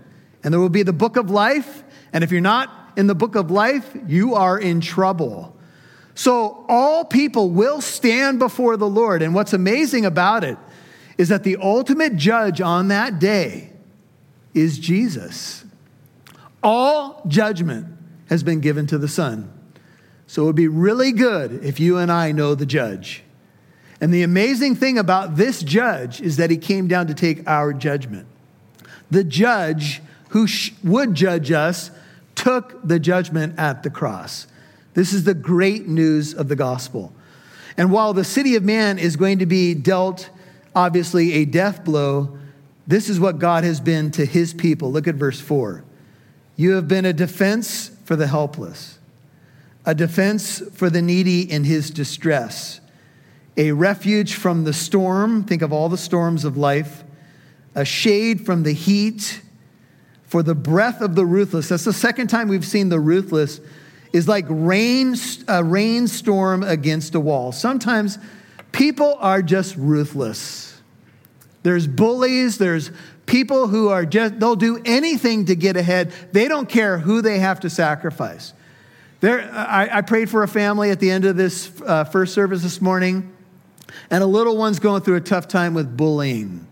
And 0.44 0.54
there 0.54 0.62
will 0.62 0.70
be 0.70 0.84
the 0.84 0.94
book 0.94 1.18
of 1.18 1.30
life. 1.30 1.84
And 2.14 2.24
if 2.24 2.32
you're 2.32 2.40
not 2.42 2.94
in 2.96 3.08
the 3.08 3.16
book 3.16 3.36
of 3.36 3.52
life, 3.52 3.98
you 4.08 4.36
are 4.36 4.58
in 4.58 4.80
trouble. 4.80 5.58
So 6.16 6.66
all 6.70 7.04
people 7.04 7.50
will 7.50 7.82
stand 7.82 8.40
before 8.40 8.78
the 8.78 8.88
Lord. 8.88 9.22
And 9.22 9.34
what's 9.34 9.52
amazing 9.52 10.06
about 10.06 10.46
it 10.46 10.58
is 11.18 11.30
that 11.30 11.44
the 11.44 11.58
ultimate 11.58 12.16
judge 12.16 12.62
on 12.62 12.88
that 12.90 13.20
day 13.20 13.73
is 14.54 14.80
Jesus. 14.80 15.66
All 16.62 17.22
judgment 17.28 17.88
has 18.30 18.44
been 18.44 18.62
given 18.62 18.88
to 18.88 18.98
the 18.98 19.08
Son. 19.08 19.52
So 20.28 20.44
it 20.44 20.46
would 20.46 20.56
be 20.56 20.68
really 20.68 21.12
good 21.12 21.64
if 21.64 21.80
you 21.80 21.98
and 21.98 22.12
I 22.12 22.32
know 22.32 22.56
the 22.56 22.66
judge. 22.66 23.24
And 24.02 24.14
the 24.14 24.24
amazing 24.24 24.76
thing 24.76 24.98
about 24.98 25.36
this 25.36 25.62
judge 25.62 26.22
is 26.22 26.38
that 26.38 26.50
he 26.50 26.58
came 26.58 26.88
down 26.88 27.08
to 27.08 27.14
take 27.14 27.48
our 27.48 27.74
judgment. 27.74 28.28
The 29.12 29.24
judge 29.24 30.02
who 30.30 30.48
sh- 30.48 30.72
would 30.84 31.14
judge 31.14 31.52
us 31.52 31.92
took 32.36 32.86
the 32.86 33.00
judgment 33.00 33.60
at 33.60 33.84
the 33.84 33.90
cross. 33.90 34.48
This 34.94 35.14
is 35.14 35.24
the 35.24 35.34
great 35.34 35.88
news 35.88 36.34
of 36.34 36.48
the 36.48 36.56
gospel. 36.56 37.14
And 37.78 37.92
while 37.92 38.14
the 38.14 38.24
city 38.24 38.56
of 38.56 38.64
man 38.64 39.00
is 39.00 39.16
going 39.16 39.40
to 39.40 39.46
be 39.46 39.74
dealt 39.74 40.30
obviously 40.76 41.34
a 41.34 41.46
death 41.46 41.84
blow, 41.84 42.38
this 42.86 43.10
is 43.10 43.20
what 43.20 43.40
God 43.40 43.64
has 43.64 43.80
been 43.80 44.12
to 44.12 44.26
his 44.26 44.54
people. 44.54 44.92
Look 44.92 45.08
at 45.08 45.16
verse 45.16 45.40
4. 45.40 45.84
You 46.56 46.72
have 46.74 46.88
been 46.88 47.06
a 47.06 47.14
defense 47.14 47.90
for 48.04 48.16
the 48.16 48.28
helpless, 48.28 49.00
a 49.86 49.96
defense 49.96 50.62
for 50.74 50.90
the 50.90 51.02
needy 51.02 51.50
in 51.50 51.64
his 51.64 51.90
distress, 51.90 52.80
a 53.58 53.72
refuge 53.72 54.36
from 54.36 54.64
the 54.64 54.74
storm. 54.74 55.44
Think 55.44 55.62
of 55.62 55.74
all 55.74 55.90
the 55.90 55.98
storms 55.98 56.46
of 56.46 56.58
life, 56.58 57.04
a 57.74 57.86
shade 57.86 58.46
from 58.46 58.64
the 58.64 58.74
heat, 58.74 59.42
for 60.26 60.44
the 60.44 60.56
breath 60.56 61.02
of 61.02 61.16
the 61.16 61.26
ruthless. 61.26 61.70
That's 61.70 61.86
the 61.86 61.94
second 61.94 62.28
time 62.28 62.48
we've 62.48 62.66
seen 62.66 62.90
the 62.90 63.00
ruthless 63.00 63.62
is 64.12 64.28
like 64.28 64.46
rain, 64.48 65.16
a 65.48 65.64
rainstorm 65.64 66.64
against 66.64 67.16
a 67.16 67.20
wall. 67.20 67.52
Sometimes 67.52 68.20
people 68.72 69.16
are 69.20 69.42
just 69.42 69.76
ruthless. 69.76 70.73
There's 71.64 71.88
bullies, 71.88 72.58
there's 72.58 72.92
people 73.26 73.68
who 73.68 73.90
are 73.90 74.06
just, 74.06 74.40
they'll 74.40 74.56
do 74.56 74.82
anything 74.86 75.46
to 75.46 75.56
get 75.56 75.78
ahead. 75.78 76.14
They 76.34 76.48
don't 76.48 76.68
care 76.68 77.00
who 77.00 77.22
they 77.22 77.40
have 77.40 77.62
to 77.62 77.70
sacrifice. 77.70 78.54
There, 79.22 79.50
I, 79.54 79.90
I 79.92 80.02
prayed 80.02 80.30
for 80.30 80.44
a 80.44 80.48
family 80.48 80.92
at 80.92 81.00
the 81.00 81.10
end 81.10 81.24
of 81.24 81.38
this 81.38 81.72
uh, 81.86 82.04
first 82.04 82.34
service 82.34 82.62
this 82.62 82.82
morning, 82.82 83.32
and 84.10 84.22
a 84.22 84.28
little 84.28 84.58
one's 84.58 84.80
going 84.80 85.02
through 85.02 85.16
a 85.16 85.22
tough 85.22 85.48
time 85.48 85.74
with 85.74 85.96
bullying. 85.96 86.68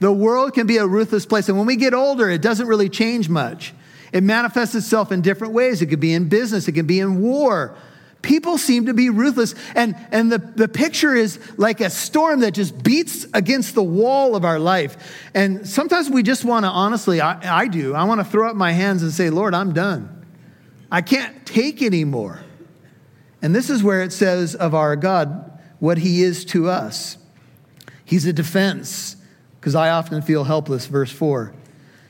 The 0.00 0.10
world 0.10 0.54
can 0.54 0.66
be 0.66 0.78
a 0.78 0.86
ruthless 0.86 1.26
place, 1.26 1.50
and 1.50 1.58
when 1.58 1.66
we 1.66 1.76
get 1.76 1.92
older, 1.92 2.30
it 2.30 2.40
doesn't 2.40 2.66
really 2.66 2.88
change 2.88 3.28
much. 3.28 3.74
It 4.12 4.22
manifests 4.22 4.74
itself 4.74 5.12
in 5.12 5.20
different 5.20 5.52
ways. 5.52 5.82
It 5.82 5.86
could 5.86 6.00
be 6.00 6.14
in 6.14 6.30
business, 6.30 6.66
it 6.66 6.72
can 6.72 6.86
be 6.86 7.00
in 7.00 7.20
war, 7.20 7.76
People 8.22 8.58
seem 8.58 8.86
to 8.86 8.94
be 8.94 9.10
ruthless. 9.10 9.54
And, 9.74 9.96
and 10.10 10.32
the, 10.32 10.38
the 10.38 10.68
picture 10.68 11.14
is 11.14 11.38
like 11.56 11.80
a 11.80 11.90
storm 11.90 12.40
that 12.40 12.52
just 12.52 12.82
beats 12.82 13.26
against 13.32 13.74
the 13.74 13.84
wall 13.84 14.34
of 14.34 14.44
our 14.44 14.58
life. 14.58 14.96
And 15.34 15.66
sometimes 15.66 16.10
we 16.10 16.22
just 16.22 16.44
want 16.44 16.64
to, 16.64 16.70
honestly, 16.70 17.20
I, 17.20 17.62
I 17.62 17.68
do, 17.68 17.94
I 17.94 18.04
want 18.04 18.20
to 18.20 18.24
throw 18.24 18.48
up 18.48 18.56
my 18.56 18.72
hands 18.72 19.02
and 19.02 19.12
say, 19.12 19.30
Lord, 19.30 19.54
I'm 19.54 19.72
done. 19.72 20.26
I 20.90 21.02
can't 21.02 21.46
take 21.46 21.82
anymore. 21.82 22.40
And 23.42 23.54
this 23.54 23.70
is 23.70 23.82
where 23.82 24.02
it 24.02 24.12
says 24.12 24.54
of 24.54 24.74
our 24.74 24.96
God 24.96 25.52
what 25.78 25.98
he 25.98 26.22
is 26.22 26.44
to 26.46 26.68
us. 26.68 27.18
He's 28.04 28.24
a 28.24 28.32
defense, 28.32 29.16
because 29.60 29.74
I 29.74 29.90
often 29.90 30.22
feel 30.22 30.44
helpless, 30.44 30.86
verse 30.86 31.10
4. 31.10 31.52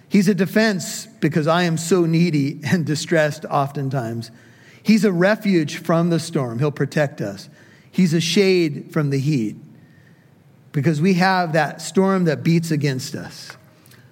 He's 0.09 0.29
a 0.29 0.35
defense 0.35 1.07
because 1.21 1.47
I 1.47 1.65
am 1.65 1.77
so 1.77 2.07
needy 2.07 2.61
and 2.65 2.87
distressed 2.87 3.45
oftentimes. 3.47 4.31
He's 4.87 5.05
a 5.05 5.11
refuge 5.11 5.79
from 5.79 6.11
the 6.11 6.21
storm. 6.21 6.61
He'll 6.61 6.71
protect 6.71 7.21
us. 7.21 7.49
He's 7.91 8.15
a 8.15 8.21
shade 8.21 8.93
from 8.93 9.11
the 9.11 9.19
heat 9.19 9.57
because 10.71 11.01
we 11.01 11.15
have 11.15 11.55
that 11.55 11.83
storm 11.83 12.27
that 12.27 12.45
beats 12.45 12.71
against 12.71 13.17
us. 13.17 13.51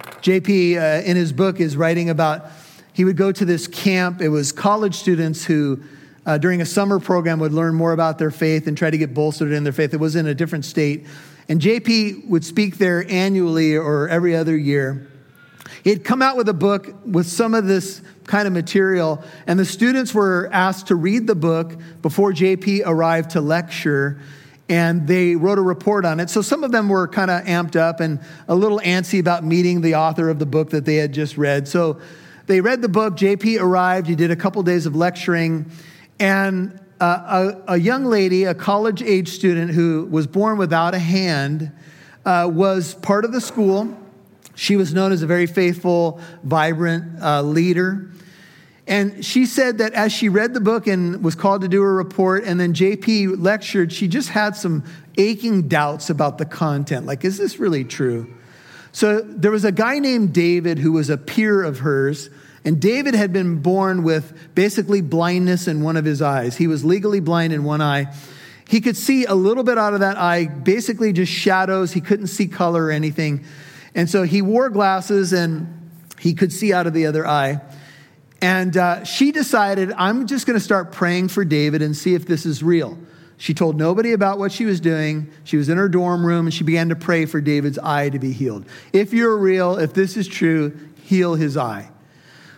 JP, 0.00 0.76
uh, 0.76 1.04
in 1.04 1.16
his 1.16 1.32
book, 1.32 1.60
is 1.60 1.76
writing 1.76 2.10
about 2.10 2.50
he 2.92 3.04
would 3.04 3.16
go 3.16 3.30
to 3.30 3.44
this 3.44 3.68
camp. 3.68 4.20
It 4.20 4.30
was 4.30 4.50
college 4.50 4.96
students 4.96 5.44
who, 5.44 5.80
uh, 6.26 6.38
during 6.38 6.60
a 6.60 6.66
summer 6.66 6.98
program, 6.98 7.38
would 7.38 7.52
learn 7.52 7.76
more 7.76 7.92
about 7.92 8.18
their 8.18 8.32
faith 8.32 8.66
and 8.66 8.76
try 8.76 8.90
to 8.90 8.98
get 8.98 9.14
bolstered 9.14 9.52
in 9.52 9.62
their 9.62 9.72
faith. 9.72 9.94
It 9.94 10.00
was 10.00 10.16
in 10.16 10.26
a 10.26 10.34
different 10.34 10.64
state. 10.64 11.06
And 11.48 11.60
JP 11.60 12.28
would 12.28 12.44
speak 12.44 12.78
there 12.78 13.08
annually 13.08 13.76
or 13.76 14.08
every 14.08 14.34
other 14.34 14.56
year. 14.56 15.06
He 15.84 15.90
had 15.90 16.02
come 16.02 16.22
out 16.22 16.38
with 16.38 16.48
a 16.48 16.54
book 16.54 16.94
with 17.04 17.26
some 17.26 17.52
of 17.52 17.66
this 17.66 18.00
kind 18.26 18.46
of 18.46 18.54
material, 18.54 19.22
and 19.46 19.58
the 19.58 19.66
students 19.66 20.14
were 20.14 20.48
asked 20.50 20.86
to 20.86 20.94
read 20.94 21.26
the 21.26 21.34
book 21.34 21.76
before 22.00 22.32
JP 22.32 22.84
arrived 22.86 23.32
to 23.32 23.42
lecture, 23.42 24.18
and 24.66 25.06
they 25.06 25.36
wrote 25.36 25.58
a 25.58 25.62
report 25.62 26.06
on 26.06 26.20
it. 26.20 26.30
So 26.30 26.40
some 26.40 26.64
of 26.64 26.72
them 26.72 26.88
were 26.88 27.06
kind 27.06 27.30
of 27.30 27.44
amped 27.44 27.76
up 27.76 28.00
and 28.00 28.18
a 28.48 28.54
little 28.54 28.80
antsy 28.80 29.20
about 29.20 29.44
meeting 29.44 29.82
the 29.82 29.96
author 29.96 30.30
of 30.30 30.38
the 30.38 30.46
book 30.46 30.70
that 30.70 30.86
they 30.86 30.96
had 30.96 31.12
just 31.12 31.36
read. 31.36 31.68
So 31.68 32.00
they 32.46 32.62
read 32.62 32.80
the 32.80 32.88
book. 32.88 33.14
JP 33.16 33.60
arrived. 33.60 34.06
He 34.06 34.14
did 34.14 34.30
a 34.30 34.36
couple 34.36 34.62
days 34.62 34.86
of 34.86 34.96
lecturing, 34.96 35.70
and 36.18 36.80
uh, 36.98 37.56
a, 37.68 37.74
a, 37.74 37.76
young 37.76 38.06
lady, 38.06 38.44
a 38.44 38.54
college 38.54 39.02
age 39.02 39.28
student 39.28 39.72
who 39.72 40.08
was 40.10 40.26
born 40.26 40.56
without 40.56 40.94
a 40.94 40.98
hand, 40.98 41.70
uh, 42.24 42.48
was 42.50 42.94
part 42.94 43.26
of 43.26 43.32
the 43.32 43.40
school. 43.42 43.98
She 44.54 44.76
was 44.76 44.94
known 44.94 45.12
as 45.12 45.22
a 45.22 45.26
very 45.26 45.46
faithful, 45.46 46.20
vibrant 46.42 47.22
uh, 47.22 47.42
leader. 47.42 48.10
And 48.86 49.24
she 49.24 49.46
said 49.46 49.78
that 49.78 49.94
as 49.94 50.12
she 50.12 50.28
read 50.28 50.52
the 50.52 50.60
book 50.60 50.86
and 50.86 51.24
was 51.24 51.34
called 51.34 51.62
to 51.62 51.68
do 51.68 51.82
a 51.82 51.90
report, 51.90 52.44
and 52.44 52.60
then 52.60 52.74
JP 52.74 53.42
lectured, 53.42 53.92
she 53.92 54.08
just 54.08 54.28
had 54.28 54.56
some 54.56 54.84
aching 55.16 55.68
doubts 55.68 56.10
about 56.10 56.38
the 56.38 56.44
content. 56.44 57.06
Like, 57.06 57.24
is 57.24 57.38
this 57.38 57.58
really 57.58 57.84
true? 57.84 58.32
So 58.92 59.22
there 59.22 59.50
was 59.50 59.64
a 59.64 59.72
guy 59.72 59.98
named 59.98 60.34
David 60.34 60.78
who 60.78 60.92
was 60.92 61.08
a 61.08 61.16
peer 61.16 61.62
of 61.62 61.80
hers, 61.80 62.28
and 62.64 62.80
David 62.80 63.14
had 63.14 63.32
been 63.32 63.60
born 63.60 64.04
with 64.04 64.54
basically 64.54 65.00
blindness 65.00 65.66
in 65.66 65.82
one 65.82 65.96
of 65.96 66.04
his 66.04 66.20
eyes. 66.22 66.56
He 66.56 66.66
was 66.66 66.84
legally 66.84 67.20
blind 67.20 67.52
in 67.52 67.64
one 67.64 67.80
eye. 67.80 68.12
He 68.68 68.80
could 68.80 68.96
see 68.96 69.24
a 69.24 69.34
little 69.34 69.64
bit 69.64 69.78
out 69.78 69.94
of 69.94 70.00
that 70.00 70.16
eye, 70.16 70.46
basically 70.46 71.12
just 71.12 71.32
shadows. 71.32 71.92
He 71.92 72.00
couldn't 72.00 72.28
see 72.28 72.48
color 72.48 72.84
or 72.84 72.90
anything. 72.90 73.44
And 73.94 74.10
so 74.10 74.22
he 74.22 74.42
wore 74.42 74.68
glasses 74.70 75.32
and 75.32 75.90
he 76.18 76.34
could 76.34 76.52
see 76.52 76.72
out 76.72 76.86
of 76.86 76.92
the 76.92 77.06
other 77.06 77.26
eye. 77.26 77.60
And 78.40 78.76
uh, 78.76 79.04
she 79.04 79.32
decided, 79.32 79.92
I'm 79.92 80.26
just 80.26 80.46
going 80.46 80.58
to 80.58 80.64
start 80.64 80.92
praying 80.92 81.28
for 81.28 81.44
David 81.44 81.80
and 81.80 81.96
see 81.96 82.14
if 82.14 82.26
this 82.26 82.44
is 82.44 82.62
real. 82.62 82.98
She 83.36 83.54
told 83.54 83.76
nobody 83.76 84.12
about 84.12 84.38
what 84.38 84.52
she 84.52 84.64
was 84.64 84.80
doing. 84.80 85.30
She 85.44 85.56
was 85.56 85.68
in 85.68 85.76
her 85.76 85.88
dorm 85.88 86.24
room 86.24 86.46
and 86.46 86.54
she 86.54 86.64
began 86.64 86.88
to 86.90 86.96
pray 86.96 87.26
for 87.26 87.40
David's 87.40 87.78
eye 87.78 88.08
to 88.10 88.18
be 88.18 88.32
healed. 88.32 88.66
If 88.92 89.12
you're 89.12 89.36
real, 89.36 89.78
if 89.78 89.92
this 89.94 90.16
is 90.16 90.28
true, 90.28 90.78
heal 91.02 91.34
his 91.34 91.56
eye. 91.56 91.90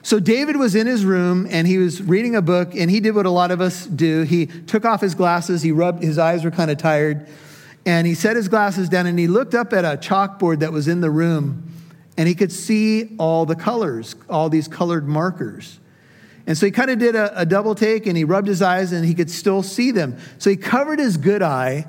So 0.03 0.21
David 0.21 0.57
was 0.57 0.77
in 0.77 0.87
his 0.87 1.05
room 1.05 1.49
and 1.51 1.67
he 1.67 1.79
was 1.79 2.01
reading 2.01 2.37
a 2.37 2.43
book 2.43 2.75
and 2.77 2.89
he 2.91 3.01
did 3.01 3.15
what 3.15 3.27
a 3.27 3.31
lot 3.31 3.51
of 3.51 3.61
us 3.61 3.87
do. 3.87 4.23
He 4.23 4.47
took 4.47 4.85
off 4.85 5.01
his 5.01 5.17
glasses, 5.17 5.63
he 5.63 5.73
rubbed, 5.73 6.03
his 6.03 6.19
eyes 6.19 6.45
were 6.45 6.53
kind 6.53 6.71
of 6.71 6.79
tired, 6.79 7.27
and 7.87 8.07
he 8.07 8.15
set 8.15 8.35
his 8.35 8.49
glasses 8.49 8.89
down 8.89 9.07
and 9.07 9.19
he 9.19 9.29
looked 9.29 9.55
up 9.55 9.73
at 9.73 9.85
a 9.85 9.97
chalkboard 9.97 10.59
that 10.59 10.73
was 10.73 10.89
in 10.89 11.01
the 11.01 11.11
room 11.11 11.73
and 12.19 12.29
he 12.29 12.35
could 12.35 12.51
see 12.51 13.15
all 13.19 13.47
the 13.47 13.55
colors, 13.55 14.17
all 14.29 14.51
these 14.51 14.67
colored 14.67 15.07
markers. 15.07 15.79
And 16.49 16.59
so 16.59 16.67
he 16.67 16.73
kind 16.73 16.91
of 16.91 16.99
did 16.99 17.15
a, 17.15 17.41
a, 17.41 17.47
double 17.47 17.75
take 17.75 18.07
and 18.07 18.17
he 18.17 18.25
rubbed 18.25 18.49
his 18.49 18.63
eyes 18.63 18.93
and 18.93 19.05
he 19.05 19.15
could 19.15 19.31
still 19.31 19.63
see 19.63 19.91
them. 19.91 20.19
So 20.39 20.51
he 20.51 20.57
covered 20.57 20.99
his 20.99 21.17
good 21.17 21.43
eye 21.43 21.87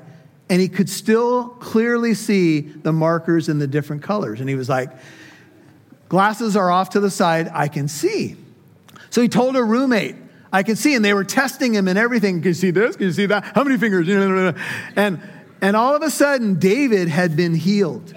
and 0.48 0.60
he 0.60 0.68
could 0.68 0.88
still 0.88 1.48
clearly 1.48 2.14
see 2.14 2.60
the 2.60 2.92
markers 2.92 3.48
in 3.48 3.58
the 3.58 3.66
different 3.66 4.02
colors. 4.02 4.40
And 4.40 4.48
he 4.48 4.54
was 4.54 4.68
like, 4.68 4.90
Glasses 6.08 6.56
are 6.56 6.70
off 6.70 6.90
to 6.90 7.00
the 7.00 7.10
side, 7.10 7.50
I 7.52 7.68
can 7.68 7.86
see. 7.86 8.36
So 9.10 9.20
he 9.20 9.28
told 9.28 9.56
a 9.56 9.62
roommate, 9.62 10.16
I 10.50 10.62
can 10.62 10.74
see. 10.74 10.94
And 10.94 11.04
they 11.04 11.12
were 11.12 11.24
testing 11.24 11.74
him 11.74 11.86
and 11.86 11.98
everything. 11.98 12.40
Can 12.40 12.48
you 12.48 12.54
see 12.54 12.70
this? 12.70 12.96
Can 12.96 13.06
you 13.06 13.12
see 13.12 13.26
that? 13.26 13.44
How 13.44 13.62
many 13.62 13.76
fingers? 13.76 14.08
And, 14.96 15.20
and 15.60 15.76
all 15.76 15.94
of 15.94 16.02
a 16.02 16.10
sudden, 16.10 16.58
David 16.58 17.08
had 17.08 17.36
been 17.36 17.54
healed. 17.54 18.14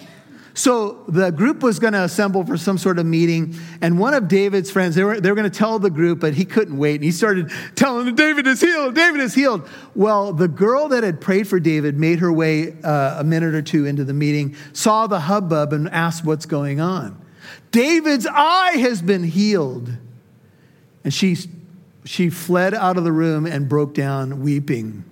So 0.54 1.04
the 1.08 1.32
group 1.32 1.64
was 1.64 1.80
going 1.80 1.94
to 1.94 2.04
assemble 2.04 2.46
for 2.46 2.58
some 2.58 2.78
sort 2.78 3.00
of 3.00 3.06
meeting, 3.06 3.56
and 3.82 3.98
one 3.98 4.14
of 4.14 4.28
David's 4.28 4.70
friends, 4.70 4.96
they 4.96 5.04
were, 5.04 5.20
they 5.20 5.30
were 5.30 5.36
going 5.36 5.50
to 5.50 5.58
tell 5.58 5.80
the 5.80 5.90
group, 5.90 6.20
but 6.20 6.34
he 6.34 6.44
couldn't 6.44 6.78
wait. 6.78 6.96
And 6.96 7.04
he 7.06 7.12
started 7.12 7.50
telling 7.76 8.06
them, 8.06 8.16
David 8.16 8.48
is 8.48 8.60
healed, 8.60 8.94
David 8.94 9.22
is 9.22 9.34
healed. 9.34 9.68
Well, 9.96 10.34
the 10.34 10.50
girl 10.50 10.90
that 10.90 11.04
had 11.04 11.22
prayed 11.22 11.48
for 11.48 11.60
David 11.60 11.98
made 11.98 12.20
her 12.20 12.32
way 12.34 12.76
uh, 12.84 13.20
a 13.20 13.24
minute 13.24 13.56
or 13.56 13.62
two 13.62 13.86
into 13.86 14.04
the 14.04 14.14
meeting, 14.14 14.56
saw 14.74 15.08
the 15.08 15.22
hubbub, 15.22 15.72
and 15.72 15.88
asked 15.90 16.26
what's 16.26 16.46
going 16.46 16.82
on. 16.82 17.20
David's 17.72 18.28
eye 18.28 18.74
has 18.78 19.02
been 19.02 19.24
healed. 19.24 19.90
And 21.04 21.14
she, 21.14 21.38
she 22.04 22.30
fled 22.30 22.74
out 22.74 22.98
of 22.98 23.06
the 23.06 23.12
room 23.12 23.46
and 23.46 23.70
broke 23.70 23.94
down 23.94 24.42
weeping 24.42 25.06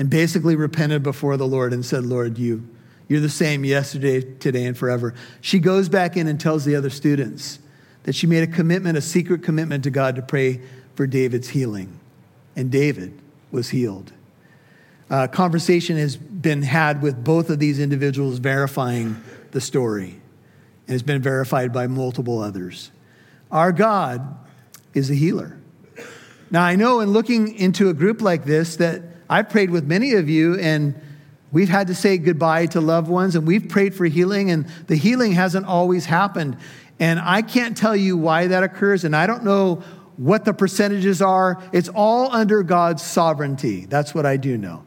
and 0.00 0.08
basically 0.08 0.56
repented 0.56 1.02
before 1.02 1.36
the 1.36 1.46
Lord 1.46 1.74
and 1.74 1.84
said, 1.84 2.06
Lord, 2.06 2.38
you 2.38 2.66
you're 3.06 3.20
the 3.20 3.28
same 3.28 3.66
yesterday, 3.66 4.22
today, 4.22 4.64
and 4.64 4.78
forever. 4.78 5.12
She 5.42 5.58
goes 5.58 5.90
back 5.90 6.16
in 6.16 6.26
and 6.26 6.40
tells 6.40 6.64
the 6.64 6.74
other 6.74 6.88
students 6.88 7.58
that 8.04 8.14
she 8.14 8.26
made 8.26 8.42
a 8.42 8.46
commitment, 8.46 8.96
a 8.96 9.02
secret 9.02 9.42
commitment 9.42 9.84
to 9.84 9.90
God 9.90 10.16
to 10.16 10.22
pray 10.22 10.62
for 10.94 11.06
David's 11.06 11.50
healing. 11.50 12.00
And 12.56 12.70
David 12.70 13.20
was 13.50 13.68
healed. 13.68 14.10
Uh, 15.10 15.26
conversation 15.26 15.98
has 15.98 16.16
been 16.16 16.62
had 16.62 17.02
with 17.02 17.22
both 17.22 17.50
of 17.50 17.58
these 17.58 17.78
individuals 17.78 18.38
verifying 18.38 19.22
the 19.50 19.60
story 19.60 20.18
and 20.86 20.92
has 20.94 21.02
been 21.02 21.20
verified 21.20 21.74
by 21.74 21.88
multiple 21.88 22.38
others. 22.38 22.90
Our 23.50 23.70
God 23.70 24.34
is 24.94 25.10
a 25.10 25.14
healer. 25.14 25.58
Now, 26.50 26.62
I 26.62 26.76
know 26.76 27.00
in 27.00 27.10
looking 27.10 27.54
into 27.56 27.90
a 27.90 27.92
group 27.92 28.22
like 28.22 28.46
this 28.46 28.76
that 28.76 29.02
I've 29.30 29.48
prayed 29.48 29.70
with 29.70 29.86
many 29.86 30.12
of 30.12 30.28
you, 30.28 30.58
and 30.58 30.94
We've 31.52 31.68
had 31.68 31.88
to 31.88 31.94
say 31.94 32.16
goodbye 32.18 32.66
to 32.66 32.80
loved 32.80 33.08
ones 33.08 33.34
and 33.34 33.46
we've 33.46 33.68
prayed 33.68 33.94
for 33.94 34.04
healing, 34.06 34.50
and 34.50 34.66
the 34.86 34.94
healing 34.94 35.32
hasn't 35.32 35.66
always 35.66 36.06
happened. 36.06 36.56
And 37.00 37.18
I 37.18 37.42
can't 37.42 37.76
tell 37.76 37.96
you 37.96 38.16
why 38.16 38.48
that 38.48 38.62
occurs, 38.62 39.04
and 39.04 39.16
I 39.16 39.26
don't 39.26 39.42
know 39.42 39.82
what 40.16 40.44
the 40.44 40.52
percentages 40.52 41.22
are. 41.22 41.60
It's 41.72 41.88
all 41.88 42.30
under 42.30 42.62
God's 42.62 43.02
sovereignty. 43.02 43.86
That's 43.86 44.14
what 44.14 44.26
I 44.26 44.36
do 44.36 44.56
know. 44.56 44.84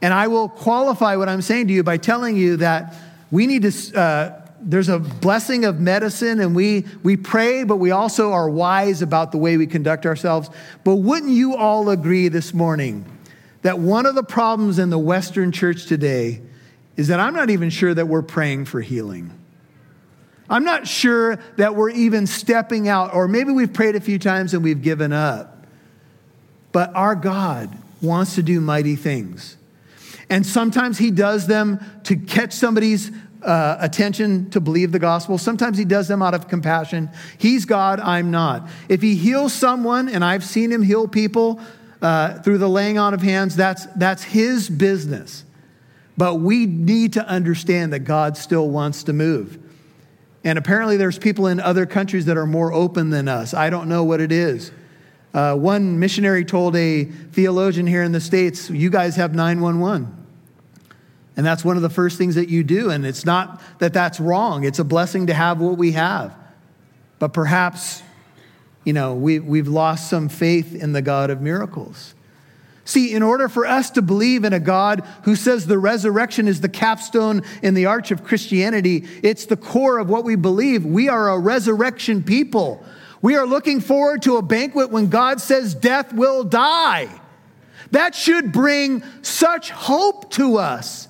And 0.00 0.14
I 0.14 0.28
will 0.28 0.48
qualify 0.48 1.16
what 1.16 1.28
I'm 1.28 1.42
saying 1.42 1.66
to 1.66 1.74
you 1.74 1.82
by 1.82 1.96
telling 1.96 2.36
you 2.36 2.58
that 2.58 2.94
we 3.30 3.46
need 3.46 3.62
to. 3.62 3.98
Uh, 3.98 4.44
there's 4.60 4.88
a 4.88 4.98
blessing 4.98 5.64
of 5.64 5.78
medicine, 5.78 6.40
and 6.40 6.54
we, 6.54 6.84
we 7.04 7.16
pray, 7.16 7.62
but 7.62 7.76
we 7.76 7.92
also 7.92 8.32
are 8.32 8.50
wise 8.50 9.02
about 9.02 9.30
the 9.30 9.38
way 9.38 9.56
we 9.56 9.68
conduct 9.68 10.04
ourselves. 10.04 10.50
But 10.82 10.96
wouldn't 10.96 11.30
you 11.30 11.54
all 11.54 11.90
agree 11.90 12.26
this 12.26 12.52
morning 12.52 13.04
that 13.62 13.78
one 13.78 14.06
of 14.06 14.14
the 14.14 14.22
problems 14.22 14.78
in 14.78 14.90
the 14.90 14.98
Western 14.98 15.52
church 15.52 15.86
today 15.86 16.40
is 16.96 17.08
that 17.08 17.20
I'm 17.20 17.34
not 17.34 17.50
even 17.50 17.70
sure 17.70 17.92
that 17.94 18.06
we're 18.06 18.22
praying 18.22 18.66
for 18.66 18.80
healing. 18.80 19.32
I'm 20.50 20.64
not 20.64 20.86
sure 20.86 21.38
that 21.56 21.74
we're 21.74 21.90
even 21.90 22.26
stepping 22.26 22.88
out, 22.88 23.14
or 23.14 23.28
maybe 23.28 23.52
we've 23.52 23.72
prayed 23.72 23.96
a 23.96 24.00
few 24.00 24.18
times 24.18 24.54
and 24.54 24.64
we've 24.64 24.82
given 24.82 25.12
up. 25.12 25.66
But 26.72 26.94
our 26.94 27.14
God 27.14 27.76
wants 28.00 28.36
to 28.36 28.42
do 28.42 28.60
mighty 28.60 28.96
things. 28.96 29.56
And 30.30 30.46
sometimes 30.46 30.98
He 30.98 31.10
does 31.10 31.46
them 31.46 31.80
to 32.04 32.16
catch 32.16 32.52
somebody's 32.52 33.10
uh, 33.42 33.76
attention 33.80 34.50
to 34.50 34.60
believe 34.60 34.92
the 34.92 34.98
gospel. 34.98 35.38
Sometimes 35.38 35.78
He 35.78 35.84
does 35.84 36.08
them 36.08 36.22
out 36.22 36.34
of 36.34 36.48
compassion. 36.48 37.10
He's 37.38 37.64
God, 37.64 38.00
I'm 38.00 38.30
not. 38.30 38.68
If 38.88 39.02
He 39.02 39.14
heals 39.14 39.52
someone, 39.52 40.08
and 40.08 40.24
I've 40.24 40.44
seen 40.44 40.72
Him 40.72 40.82
heal 40.82 41.08
people, 41.08 41.60
uh, 42.00 42.40
through 42.40 42.58
the 42.58 42.68
laying 42.68 42.98
on 42.98 43.14
of 43.14 43.22
hands, 43.22 43.56
that's, 43.56 43.86
that's 43.96 44.22
his 44.22 44.68
business. 44.68 45.44
But 46.16 46.36
we 46.36 46.66
need 46.66 47.14
to 47.14 47.26
understand 47.26 47.92
that 47.92 48.00
God 48.00 48.36
still 48.36 48.68
wants 48.68 49.04
to 49.04 49.12
move. 49.12 49.58
And 50.44 50.58
apparently, 50.58 50.96
there's 50.96 51.18
people 51.18 51.46
in 51.46 51.60
other 51.60 51.86
countries 51.86 52.26
that 52.26 52.36
are 52.36 52.46
more 52.46 52.72
open 52.72 53.10
than 53.10 53.28
us. 53.28 53.54
I 53.54 53.70
don't 53.70 53.88
know 53.88 54.04
what 54.04 54.20
it 54.20 54.32
is. 54.32 54.70
Uh, 55.34 55.54
one 55.54 55.98
missionary 55.98 56.44
told 56.44 56.74
a 56.76 57.04
theologian 57.04 57.86
here 57.86 58.02
in 58.02 58.12
the 58.12 58.20
States, 58.20 58.70
You 58.70 58.90
guys 58.90 59.16
have 59.16 59.34
911. 59.34 60.14
And 61.36 61.46
that's 61.46 61.64
one 61.64 61.76
of 61.76 61.82
the 61.82 61.90
first 61.90 62.18
things 62.18 62.34
that 62.34 62.48
you 62.48 62.64
do. 62.64 62.90
And 62.90 63.06
it's 63.06 63.24
not 63.24 63.60
that 63.78 63.92
that's 63.92 64.18
wrong, 64.18 64.64
it's 64.64 64.78
a 64.78 64.84
blessing 64.84 65.28
to 65.28 65.34
have 65.34 65.60
what 65.60 65.78
we 65.78 65.92
have. 65.92 66.34
But 67.18 67.32
perhaps 67.32 68.02
you 68.84 68.92
know, 68.92 69.14
we, 69.14 69.38
we've 69.38 69.68
lost 69.68 70.08
some 70.08 70.28
faith 70.28 70.74
in 70.74 70.92
the 70.92 71.02
God 71.02 71.30
of 71.30 71.40
miracles. 71.40 72.14
See, 72.84 73.12
in 73.12 73.22
order 73.22 73.50
for 73.50 73.66
us 73.66 73.90
to 73.90 74.02
believe 74.02 74.44
in 74.44 74.54
a 74.54 74.60
God 74.60 75.04
who 75.24 75.36
says 75.36 75.66
the 75.66 75.78
resurrection 75.78 76.48
is 76.48 76.62
the 76.62 76.70
capstone 76.70 77.42
in 77.62 77.74
the 77.74 77.84
arch 77.84 78.10
of 78.10 78.24
Christianity, 78.24 79.06
it's 79.22 79.44
the 79.44 79.58
core 79.58 79.98
of 79.98 80.08
what 80.08 80.24
we 80.24 80.36
believe. 80.36 80.86
We 80.86 81.10
are 81.10 81.28
a 81.28 81.38
resurrection 81.38 82.22
people. 82.22 82.82
We 83.20 83.36
are 83.36 83.46
looking 83.46 83.80
forward 83.80 84.22
to 84.22 84.38
a 84.38 84.42
banquet 84.42 84.90
when 84.90 85.08
God 85.08 85.42
says 85.42 85.74
death 85.74 86.14
will 86.14 86.44
die. 86.44 87.08
That 87.90 88.14
should 88.14 88.52
bring 88.52 89.02
such 89.20 89.70
hope 89.70 90.30
to 90.32 90.56
us. 90.56 91.08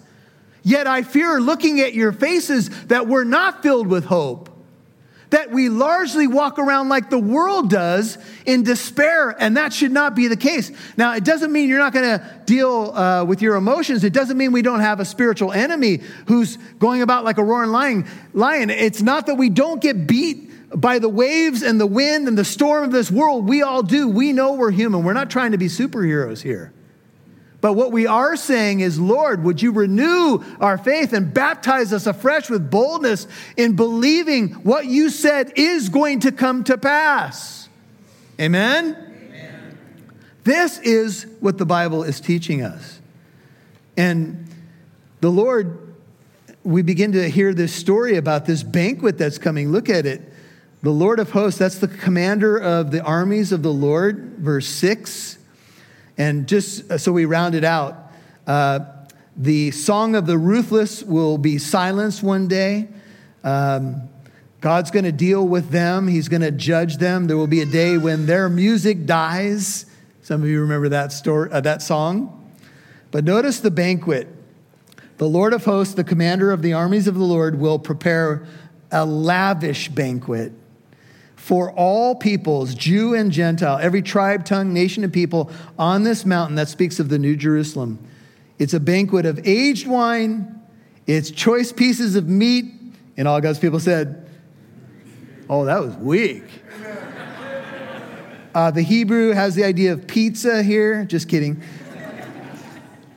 Yet 0.64 0.88
I 0.88 1.02
fear, 1.02 1.40
looking 1.40 1.80
at 1.80 1.94
your 1.94 2.10
faces, 2.10 2.86
that 2.86 3.06
we're 3.06 3.22
not 3.22 3.62
filled 3.62 3.86
with 3.86 4.04
hope 4.04 4.50
that 5.30 5.50
we 5.50 5.68
largely 5.68 6.26
walk 6.26 6.58
around 6.58 6.88
like 6.88 7.10
the 7.10 7.18
world 7.18 7.70
does 7.70 8.18
in 8.46 8.62
despair, 8.62 9.30
and 9.38 9.56
that 9.56 9.72
should 9.72 9.92
not 9.92 10.14
be 10.14 10.28
the 10.28 10.36
case. 10.36 10.70
Now, 10.96 11.14
it 11.14 11.24
doesn't 11.24 11.52
mean 11.52 11.68
you're 11.68 11.78
not 11.78 11.92
going 11.92 12.18
to 12.18 12.40
deal 12.46 12.92
uh, 12.92 13.24
with 13.24 13.42
your 13.42 13.56
emotions. 13.56 14.04
It 14.04 14.12
doesn't 14.12 14.38
mean 14.38 14.52
we 14.52 14.62
don't 14.62 14.80
have 14.80 15.00
a 15.00 15.04
spiritual 15.04 15.52
enemy 15.52 16.00
who's 16.26 16.56
going 16.78 17.02
about 17.02 17.24
like 17.24 17.38
a 17.38 17.44
roaring 17.44 17.70
lion. 17.70 18.06
lion. 18.32 18.70
It's 18.70 19.02
not 19.02 19.26
that 19.26 19.34
we 19.34 19.50
don't 19.50 19.82
get 19.82 20.06
beat 20.06 20.48
by 20.74 20.98
the 20.98 21.08
waves 21.08 21.62
and 21.62 21.80
the 21.80 21.86
wind 21.86 22.28
and 22.28 22.36
the 22.36 22.44
storm 22.44 22.84
of 22.84 22.92
this 22.92 23.10
world. 23.10 23.48
We 23.48 23.62
all 23.62 23.82
do. 23.82 24.08
We 24.08 24.32
know 24.32 24.54
we're 24.54 24.70
human. 24.70 25.04
We're 25.04 25.12
not 25.12 25.30
trying 25.30 25.52
to 25.52 25.58
be 25.58 25.66
superheroes 25.66 26.42
here. 26.42 26.72
But 27.60 27.72
what 27.72 27.90
we 27.90 28.06
are 28.06 28.36
saying 28.36 28.80
is, 28.80 29.00
Lord, 29.00 29.42
would 29.42 29.60
you 29.60 29.72
renew 29.72 30.44
our 30.60 30.78
faith 30.78 31.12
and 31.12 31.34
baptize 31.34 31.92
us 31.92 32.06
afresh 32.06 32.48
with 32.48 32.70
boldness 32.70 33.26
in 33.56 33.74
believing 33.74 34.50
what 34.62 34.86
you 34.86 35.10
said 35.10 35.52
is 35.56 35.88
going 35.88 36.20
to 36.20 36.30
come 36.30 36.62
to 36.64 36.78
pass? 36.78 37.68
Amen? 38.40 38.96
Amen? 38.96 39.78
This 40.44 40.78
is 40.78 41.26
what 41.40 41.58
the 41.58 41.66
Bible 41.66 42.04
is 42.04 42.20
teaching 42.20 42.62
us. 42.62 43.00
And 43.96 44.48
the 45.20 45.30
Lord, 45.30 45.94
we 46.62 46.82
begin 46.82 47.10
to 47.12 47.28
hear 47.28 47.52
this 47.52 47.74
story 47.74 48.16
about 48.16 48.46
this 48.46 48.62
banquet 48.62 49.18
that's 49.18 49.38
coming. 49.38 49.72
Look 49.72 49.88
at 49.88 50.06
it. 50.06 50.22
The 50.82 50.90
Lord 50.90 51.18
of 51.18 51.32
hosts, 51.32 51.58
that's 51.58 51.78
the 51.78 51.88
commander 51.88 52.56
of 52.56 52.92
the 52.92 53.02
armies 53.02 53.50
of 53.50 53.64
the 53.64 53.72
Lord, 53.72 54.36
verse 54.38 54.68
6. 54.68 55.37
And 56.18 56.48
just 56.48 56.90
uh, 56.90 56.98
so 56.98 57.12
we 57.12 57.24
round 57.24 57.54
it 57.54 57.64
out, 57.64 58.12
uh, 58.46 58.80
the 59.36 59.70
song 59.70 60.16
of 60.16 60.26
the 60.26 60.36
ruthless 60.36 61.02
will 61.04 61.38
be 61.38 61.58
silenced 61.58 62.24
one 62.24 62.48
day. 62.48 62.88
Um, 63.44 64.08
God's 64.60 64.90
going 64.90 65.04
to 65.04 65.12
deal 65.12 65.46
with 65.46 65.70
them. 65.70 66.08
He's 66.08 66.28
going 66.28 66.42
to 66.42 66.50
judge 66.50 66.96
them. 66.96 67.28
There 67.28 67.36
will 67.36 67.46
be 67.46 67.60
a 67.60 67.66
day 67.66 67.96
when 67.96 68.26
their 68.26 68.48
music 68.48 69.06
dies. 69.06 69.86
Some 70.22 70.42
of 70.42 70.48
you 70.48 70.60
remember 70.60 70.88
that 70.88 71.12
story, 71.12 71.50
uh, 71.52 71.60
that 71.60 71.80
song. 71.80 72.52
But 73.12 73.24
notice 73.24 73.60
the 73.60 73.70
banquet. 73.70 74.26
The 75.18 75.28
Lord 75.28 75.52
of 75.52 75.64
hosts, 75.64 75.94
the 75.94 76.04
commander 76.04 76.50
of 76.50 76.62
the 76.62 76.72
armies 76.72 77.06
of 77.06 77.14
the 77.14 77.24
Lord, 77.24 77.60
will 77.60 77.78
prepare 77.78 78.44
a 78.90 79.06
lavish 79.06 79.88
banquet 79.88 80.52
for 81.48 81.72
all 81.72 82.14
peoples, 82.14 82.74
Jew 82.74 83.14
and 83.14 83.32
Gentile, 83.32 83.78
every 83.78 84.02
tribe, 84.02 84.44
tongue, 84.44 84.74
nation, 84.74 85.02
and 85.02 85.10
people 85.10 85.50
on 85.78 86.02
this 86.02 86.26
mountain 86.26 86.56
that 86.56 86.68
speaks 86.68 87.00
of 87.00 87.08
the 87.08 87.18
New 87.18 87.36
Jerusalem. 87.36 87.98
It's 88.58 88.74
a 88.74 88.80
banquet 88.80 89.24
of 89.24 89.40
aged 89.46 89.86
wine, 89.86 90.60
it's 91.06 91.30
choice 91.30 91.72
pieces 91.72 92.16
of 92.16 92.28
meat, 92.28 92.66
and 93.16 93.26
all 93.26 93.40
God's 93.40 93.58
people 93.58 93.80
said, 93.80 94.28
Oh, 95.48 95.64
that 95.64 95.80
was 95.80 95.96
weak. 95.96 96.44
Uh, 98.54 98.70
the 98.70 98.82
Hebrew 98.82 99.30
has 99.30 99.54
the 99.54 99.64
idea 99.64 99.94
of 99.94 100.06
pizza 100.06 100.62
here. 100.62 101.06
Just 101.06 101.30
kidding. 101.30 101.62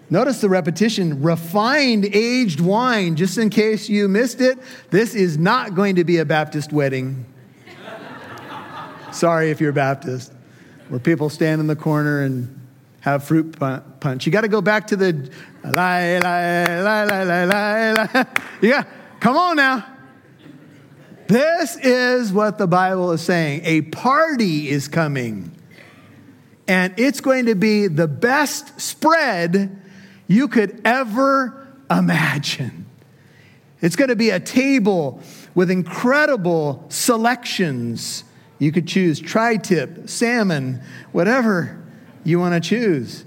Notice 0.09 0.39
the 0.39 0.47
repetition 0.47 1.21
refined 1.21 2.05
aged 2.05 2.61
wine, 2.61 3.17
just 3.17 3.37
in 3.37 3.49
case 3.49 3.89
you 3.89 4.07
missed 4.07 4.39
it. 4.39 4.57
This 4.89 5.15
is 5.15 5.37
not 5.37 5.75
going 5.75 5.97
to 5.97 6.05
be 6.05 6.19
a 6.19 6.25
Baptist 6.25 6.71
wedding. 6.71 7.25
Sorry 9.11 9.51
if 9.51 9.59
you're 9.59 9.71
Baptist, 9.71 10.33
where 10.89 10.99
people 10.99 11.29
stand 11.29 11.61
in 11.61 11.67
the 11.67 11.75
corner 11.75 12.21
and 12.21 12.59
have 13.01 13.23
fruit 13.23 13.57
punch. 13.99 14.25
You 14.25 14.31
got 14.31 14.41
to 14.41 14.47
go 14.47 14.61
back 14.61 14.87
to 14.87 14.95
the 14.95 15.29
la 15.63 16.19
la 16.21 17.03
la 17.03 17.03
la 17.03 17.43
la 17.43 18.05
la. 18.13 18.23
Yeah, 18.61 18.83
come 19.19 19.37
on 19.37 19.57
now. 19.57 19.85
This 21.27 21.77
is 21.77 22.33
what 22.33 22.57
the 22.57 22.67
Bible 22.67 23.11
is 23.11 23.21
saying. 23.21 23.61
A 23.63 23.81
party 23.83 24.69
is 24.69 24.87
coming, 24.87 25.51
and 26.67 26.93
it's 26.97 27.21
going 27.21 27.45
to 27.45 27.55
be 27.55 27.87
the 27.87 28.07
best 28.07 28.79
spread 28.79 29.81
you 30.27 30.47
could 30.47 30.81
ever 30.85 31.67
imagine. 31.89 32.85
It's 33.81 33.95
going 33.95 34.09
to 34.09 34.15
be 34.15 34.29
a 34.29 34.39
table 34.39 35.21
with 35.55 35.71
incredible 35.71 36.85
selections. 36.89 38.23
You 38.61 38.71
could 38.71 38.87
choose 38.87 39.19
tri 39.19 39.57
tip, 39.57 40.07
salmon, 40.07 40.83
whatever 41.11 41.83
you 42.23 42.37
want 42.37 42.53
to 42.53 42.69
choose. 42.69 43.25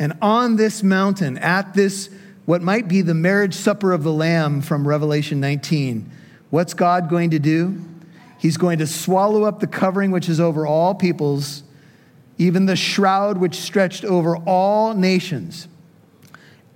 And 0.00 0.14
on 0.20 0.56
this 0.56 0.82
mountain, 0.82 1.38
at 1.38 1.74
this, 1.74 2.10
what 2.44 2.60
might 2.60 2.88
be 2.88 3.02
the 3.02 3.14
marriage 3.14 3.54
supper 3.54 3.92
of 3.92 4.02
the 4.02 4.12
Lamb 4.12 4.62
from 4.62 4.88
Revelation 4.88 5.38
19, 5.38 6.10
What's 6.50 6.74
God 6.74 7.08
going 7.08 7.30
to 7.30 7.38
do? 7.38 7.80
He's 8.38 8.56
going 8.56 8.78
to 8.78 8.86
swallow 8.88 9.44
up 9.44 9.60
the 9.60 9.68
covering 9.68 10.10
which 10.10 10.28
is 10.28 10.40
over 10.40 10.66
all 10.66 10.96
peoples, 10.96 11.62
even 12.36 12.66
the 12.66 12.74
shroud 12.74 13.38
which 13.38 13.54
stretched 13.54 14.04
over 14.04 14.36
all 14.36 14.92
nations. 14.94 15.68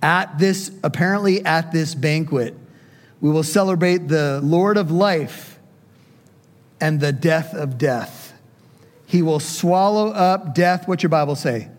At 0.01 0.39
this, 0.39 0.71
apparently 0.85 1.43
at 1.43 1.73
this 1.73 1.95
banquet, 1.95 2.55
we 3.19 3.29
will 3.29 3.43
celebrate 3.43 4.07
the 4.07 4.39
Lord 4.41 4.77
of 4.77 4.89
life 4.89 5.54
and 6.79 6.99
the 6.99 7.11
death 7.11 7.53
of 7.53 7.77
death. 7.77 8.33
He 9.05 9.21
will 9.21 9.39
swallow 9.39 10.09
up 10.09 10.55
death, 10.55 10.87
what's 10.87 11.03
your 11.03 11.09
Bible 11.09 11.35
say? 11.35 11.69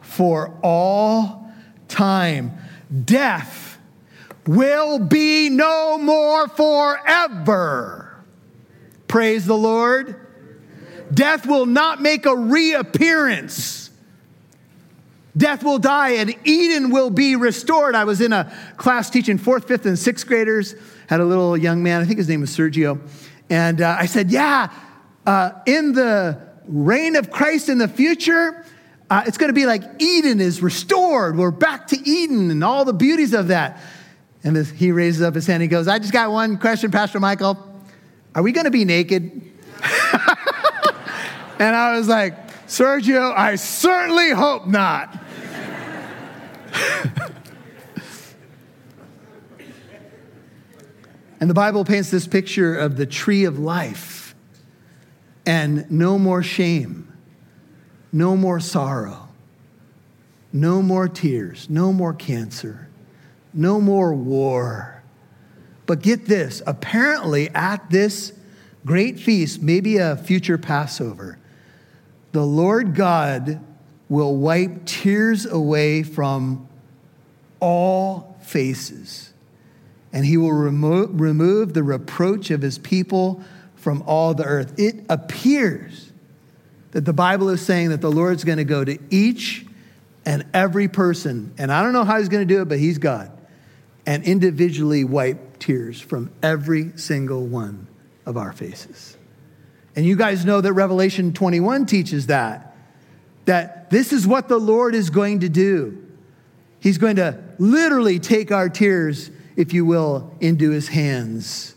For 0.00 0.54
all 0.62 1.52
time. 1.88 2.52
Death 3.04 3.78
will 4.46 4.98
be 4.98 5.48
no 5.48 5.98
more 5.98 6.48
forever. 6.48 8.22
Praise 9.08 9.46
the 9.46 9.56
Lord. 9.56 10.16
Death 11.12 11.46
will 11.46 11.66
not 11.66 12.00
make 12.00 12.26
a 12.26 12.36
reappearance. 12.36 13.90
Death 15.36 15.62
will 15.62 15.78
die 15.78 16.10
and 16.10 16.34
Eden 16.44 16.90
will 16.90 17.10
be 17.10 17.36
restored. 17.36 17.94
I 17.94 18.04
was 18.04 18.20
in 18.20 18.32
a 18.32 18.52
class 18.76 19.10
teaching 19.10 19.38
fourth, 19.38 19.66
fifth, 19.66 19.86
and 19.86 19.98
sixth 19.98 20.26
graders. 20.26 20.74
Had 21.08 21.20
a 21.20 21.24
little 21.24 21.56
young 21.56 21.82
man, 21.82 22.00
I 22.00 22.04
think 22.04 22.18
his 22.18 22.28
name 22.28 22.40
was 22.40 22.50
Sergio. 22.50 23.00
And 23.50 23.80
uh, 23.80 23.96
I 23.98 24.06
said, 24.06 24.30
Yeah, 24.30 24.72
uh, 25.26 25.50
in 25.66 25.92
the 25.92 26.40
reign 26.66 27.16
of 27.16 27.30
Christ 27.30 27.68
in 27.68 27.78
the 27.78 27.88
future, 27.88 28.64
uh, 29.10 29.24
it's 29.26 29.36
going 29.36 29.48
to 29.48 29.54
be 29.54 29.66
like 29.66 29.82
Eden 29.98 30.40
is 30.40 30.62
restored. 30.62 31.36
We're 31.36 31.50
back 31.50 31.88
to 31.88 32.08
Eden 32.08 32.52
and 32.52 32.62
all 32.62 32.84
the 32.84 32.92
beauties 32.92 33.34
of 33.34 33.48
that. 33.48 33.80
And 34.44 34.54
this, 34.54 34.70
he 34.70 34.92
raises 34.92 35.20
up 35.20 35.34
his 35.34 35.46
hand. 35.46 35.62
He 35.62 35.68
goes, 35.68 35.88
I 35.88 35.98
just 35.98 36.12
got 36.12 36.30
one 36.30 36.56
question, 36.58 36.92
Pastor 36.92 37.18
Michael. 37.18 37.58
Are 38.34 38.42
we 38.42 38.52
going 38.52 38.64
to 38.64 38.70
be 38.70 38.84
naked? 38.84 39.24
and 41.58 41.76
I 41.76 41.96
was 41.98 42.06
like, 42.08 42.66
Sergio, 42.68 43.36
I 43.36 43.56
certainly 43.56 44.30
hope 44.30 44.68
not. 44.68 45.18
and 51.40 51.50
the 51.50 51.54
Bible 51.54 51.84
paints 51.84 52.10
this 52.10 52.26
picture 52.26 52.76
of 52.76 52.96
the 52.96 53.06
tree 53.06 53.44
of 53.44 53.58
life 53.58 54.34
and 55.46 55.90
no 55.90 56.18
more 56.18 56.42
shame, 56.42 57.12
no 58.12 58.36
more 58.36 58.60
sorrow, 58.60 59.28
no 60.52 60.82
more 60.82 61.08
tears, 61.08 61.68
no 61.70 61.92
more 61.92 62.12
cancer 62.12 62.90
no 63.52 63.80
more 63.80 64.14
war. 64.14 65.02
But 65.86 66.02
get 66.02 66.26
this 66.26 66.62
apparently, 66.66 67.48
at 67.50 67.90
this 67.90 68.32
great 68.84 69.18
feast, 69.18 69.60
maybe 69.62 69.96
a 69.98 70.16
future 70.16 70.58
Passover, 70.58 71.38
the 72.32 72.44
Lord 72.44 72.94
God 72.94 73.60
will 74.08 74.36
wipe 74.36 74.86
tears 74.86 75.46
away 75.46 76.02
from 76.02 76.68
all 77.58 78.38
faces, 78.42 79.29
and 80.12 80.24
he 80.24 80.36
will 80.36 80.52
remo- 80.52 81.06
remove 81.08 81.74
the 81.74 81.82
reproach 81.82 82.50
of 82.50 82.62
his 82.62 82.78
people 82.78 83.42
from 83.76 84.02
all 84.06 84.34
the 84.34 84.44
earth. 84.44 84.78
It 84.78 85.04
appears 85.08 86.12
that 86.92 87.04
the 87.04 87.12
Bible 87.12 87.48
is 87.48 87.64
saying 87.64 87.90
that 87.90 88.00
the 88.00 88.10
Lord's 88.10 88.44
going 88.44 88.58
to 88.58 88.64
go 88.64 88.84
to 88.84 88.98
each 89.10 89.64
and 90.26 90.44
every 90.52 90.88
person, 90.88 91.54
and 91.56 91.72
I 91.72 91.82
don't 91.82 91.92
know 91.92 92.04
how 92.04 92.18
he's 92.18 92.28
going 92.28 92.46
to 92.46 92.54
do 92.54 92.62
it, 92.62 92.68
but 92.68 92.78
he's 92.78 92.98
God 92.98 93.32
and 94.06 94.24
individually 94.24 95.04
wipe 95.04 95.58
tears 95.58 96.00
from 96.00 96.30
every 96.42 96.92
single 96.96 97.46
one 97.46 97.86
of 98.26 98.36
our 98.36 98.52
faces. 98.52 99.16
And 99.96 100.06
you 100.06 100.16
guys 100.16 100.44
know 100.44 100.60
that 100.60 100.72
Revelation 100.72 101.32
21 101.32 101.86
teaches 101.86 102.26
that, 102.26 102.76
that 103.44 103.90
this 103.90 104.12
is 104.12 104.26
what 104.26 104.48
the 104.48 104.58
Lord 104.58 104.94
is 104.94 105.10
going 105.10 105.40
to 105.40 105.48
do. 105.48 106.06
He's 106.80 106.98
going 106.98 107.16
to 107.16 107.42
literally 107.58 108.18
take 108.18 108.52
our 108.52 108.68
tears, 108.68 109.30
if 109.56 109.72
you 109.72 109.84
will, 109.84 110.34
into 110.40 110.70
his 110.70 110.88
hands. 110.88 111.74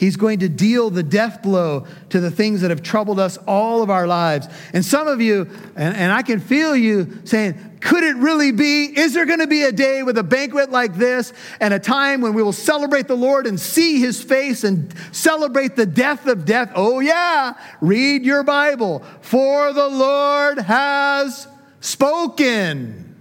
He's 0.00 0.16
going 0.16 0.38
to 0.38 0.48
deal 0.48 0.88
the 0.88 1.02
death 1.02 1.42
blow 1.42 1.86
to 2.08 2.20
the 2.20 2.30
things 2.30 2.62
that 2.62 2.70
have 2.70 2.82
troubled 2.82 3.20
us 3.20 3.36
all 3.46 3.82
of 3.82 3.90
our 3.90 4.06
lives. 4.06 4.48
And 4.72 4.82
some 4.82 5.06
of 5.06 5.20
you, 5.20 5.42
and, 5.76 5.94
and 5.94 6.10
I 6.10 6.22
can 6.22 6.40
feel 6.40 6.74
you 6.74 7.20
saying, 7.24 7.76
could 7.80 8.02
it 8.02 8.16
really 8.16 8.50
be? 8.50 8.86
Is 8.86 9.12
there 9.12 9.26
going 9.26 9.40
to 9.40 9.46
be 9.46 9.62
a 9.64 9.72
day 9.72 10.02
with 10.02 10.16
a 10.16 10.22
banquet 10.22 10.70
like 10.70 10.94
this 10.94 11.34
and 11.60 11.74
a 11.74 11.78
time 11.78 12.22
when 12.22 12.32
we 12.32 12.42
will 12.42 12.54
celebrate 12.54 13.08
the 13.08 13.14
Lord 13.14 13.46
and 13.46 13.60
see 13.60 14.00
his 14.00 14.22
face 14.22 14.64
and 14.64 14.94
celebrate 15.12 15.76
the 15.76 15.84
death 15.84 16.26
of 16.26 16.46
death? 16.46 16.72
Oh, 16.74 17.00
yeah. 17.00 17.52
Read 17.82 18.24
your 18.24 18.42
Bible. 18.42 19.02
For 19.20 19.74
the 19.74 19.88
Lord 19.88 20.60
has 20.60 21.46
spoken. 21.80 23.16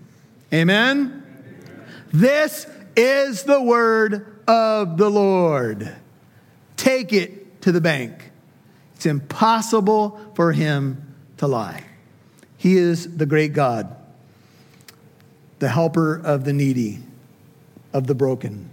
Amen. 0.54 1.24
This 2.14 2.66
is 3.00 3.44
the 3.44 3.62
word 3.62 4.44
of 4.48 4.98
the 4.98 5.10
Lord 5.10 5.96
take 6.76 7.14
it 7.14 7.62
to 7.62 7.72
the 7.72 7.82
bank. 7.82 8.32
It's 8.96 9.06
impossible 9.06 10.20
for 10.34 10.52
him 10.52 11.16
to 11.38 11.48
lie. 11.48 11.84
He 12.58 12.78
is 12.78 13.18
the 13.18 13.26
great 13.26 13.54
God, 13.54 13.96
the 15.60 15.70
helper 15.70 16.16
of 16.16 16.44
the 16.44 16.54
needy, 16.54 17.00
of 17.94 18.08
the 18.08 18.16
broken. 18.16 18.70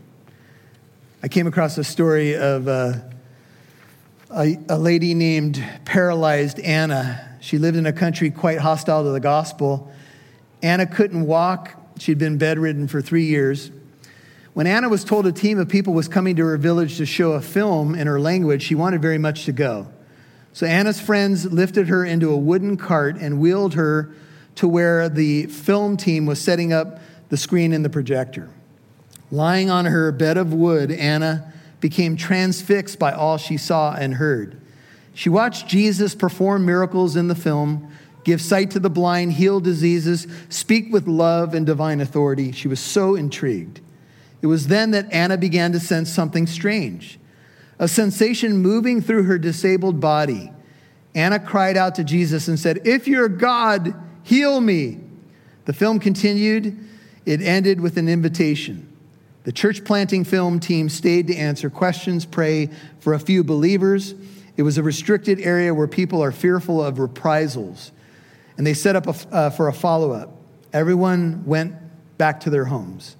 I 1.22 1.28
came 1.28 1.46
across 1.46 1.78
a 1.78 1.84
story 1.84 2.36
of 2.36 2.68
a, 2.68 3.08
a, 4.30 4.58
a 4.68 4.78
lady 4.78 5.14
named 5.14 5.64
paralyzed 5.84 6.58
Anna. 6.60 7.38
She 7.40 7.58
lived 7.58 7.76
in 7.76 7.86
a 7.86 7.92
country 7.92 8.30
quite 8.30 8.58
hostile 8.58 9.04
to 9.04 9.10
the 9.10 9.20
gospel. 9.20 9.92
Anna 10.62 10.86
couldn't 10.86 11.26
walk. 11.26 11.74
She'd 11.98 12.18
been 12.18 12.38
bedridden 12.38 12.88
for 12.88 13.00
three 13.00 13.26
years. 13.26 13.70
When 14.56 14.66
Anna 14.66 14.88
was 14.88 15.04
told 15.04 15.26
a 15.26 15.32
team 15.32 15.58
of 15.58 15.68
people 15.68 15.92
was 15.92 16.08
coming 16.08 16.36
to 16.36 16.46
her 16.46 16.56
village 16.56 16.96
to 16.96 17.04
show 17.04 17.32
a 17.32 17.42
film 17.42 17.94
in 17.94 18.06
her 18.06 18.18
language, 18.18 18.62
she 18.62 18.74
wanted 18.74 19.02
very 19.02 19.18
much 19.18 19.44
to 19.44 19.52
go. 19.52 19.88
So 20.54 20.66
Anna's 20.66 20.98
friends 20.98 21.44
lifted 21.52 21.88
her 21.88 22.06
into 22.06 22.30
a 22.30 22.38
wooden 22.38 22.78
cart 22.78 23.18
and 23.18 23.38
wheeled 23.38 23.74
her 23.74 24.14
to 24.54 24.66
where 24.66 25.10
the 25.10 25.44
film 25.44 25.98
team 25.98 26.24
was 26.24 26.40
setting 26.40 26.72
up 26.72 27.00
the 27.28 27.36
screen 27.36 27.74
and 27.74 27.84
the 27.84 27.90
projector. 27.90 28.48
Lying 29.30 29.68
on 29.68 29.84
her 29.84 30.10
bed 30.10 30.38
of 30.38 30.54
wood, 30.54 30.90
Anna 30.90 31.52
became 31.80 32.16
transfixed 32.16 32.98
by 32.98 33.12
all 33.12 33.36
she 33.36 33.58
saw 33.58 33.92
and 33.92 34.14
heard. 34.14 34.58
She 35.12 35.28
watched 35.28 35.68
Jesus 35.68 36.14
perform 36.14 36.64
miracles 36.64 37.14
in 37.14 37.28
the 37.28 37.34
film, 37.34 37.92
give 38.24 38.40
sight 38.40 38.70
to 38.70 38.80
the 38.80 38.88
blind, 38.88 39.34
heal 39.34 39.60
diseases, 39.60 40.26
speak 40.48 40.90
with 40.90 41.06
love 41.06 41.52
and 41.52 41.66
divine 41.66 42.00
authority. 42.00 42.52
She 42.52 42.68
was 42.68 42.80
so 42.80 43.16
intrigued. 43.16 43.82
It 44.46 44.48
was 44.48 44.68
then 44.68 44.92
that 44.92 45.12
Anna 45.12 45.36
began 45.36 45.72
to 45.72 45.80
sense 45.80 46.08
something 46.08 46.46
strange 46.46 47.18
a 47.80 47.88
sensation 47.88 48.58
moving 48.58 49.00
through 49.00 49.24
her 49.24 49.38
disabled 49.38 49.98
body. 49.98 50.52
Anna 51.16 51.40
cried 51.40 51.76
out 51.76 51.96
to 51.96 52.04
Jesus 52.04 52.46
and 52.46 52.56
said, 52.56 52.86
If 52.86 53.08
you're 53.08 53.28
God, 53.28 53.92
heal 54.22 54.60
me. 54.60 55.00
The 55.64 55.72
film 55.72 55.98
continued. 55.98 56.78
It 57.24 57.42
ended 57.42 57.80
with 57.80 57.96
an 57.96 58.08
invitation. 58.08 58.88
The 59.42 59.50
church 59.50 59.84
planting 59.84 60.22
film 60.22 60.60
team 60.60 60.88
stayed 60.88 61.26
to 61.26 61.34
answer 61.34 61.68
questions, 61.68 62.24
pray 62.24 62.70
for 63.00 63.14
a 63.14 63.18
few 63.18 63.42
believers. 63.42 64.14
It 64.56 64.62
was 64.62 64.78
a 64.78 64.82
restricted 64.84 65.40
area 65.40 65.74
where 65.74 65.88
people 65.88 66.22
are 66.22 66.30
fearful 66.30 66.80
of 66.80 67.00
reprisals. 67.00 67.90
And 68.56 68.64
they 68.64 68.74
set 68.74 68.94
up 68.94 69.08
a, 69.08 69.34
uh, 69.34 69.50
for 69.50 69.66
a 69.66 69.72
follow 69.72 70.12
up. 70.12 70.36
Everyone 70.72 71.44
went 71.46 71.74
back 72.16 72.38
to 72.42 72.50
their 72.50 72.66
homes. 72.66 73.16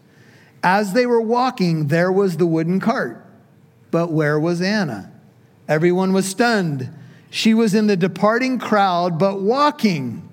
As 0.66 0.94
they 0.94 1.06
were 1.06 1.20
walking, 1.20 1.86
there 1.86 2.10
was 2.10 2.38
the 2.38 2.46
wooden 2.46 2.80
cart. 2.80 3.24
But 3.92 4.10
where 4.10 4.36
was 4.36 4.60
Anna? 4.60 5.12
Everyone 5.68 6.12
was 6.12 6.26
stunned. 6.26 6.92
She 7.30 7.54
was 7.54 7.72
in 7.72 7.86
the 7.86 7.96
departing 7.96 8.58
crowd, 8.58 9.16
but 9.16 9.40
walking. 9.40 10.28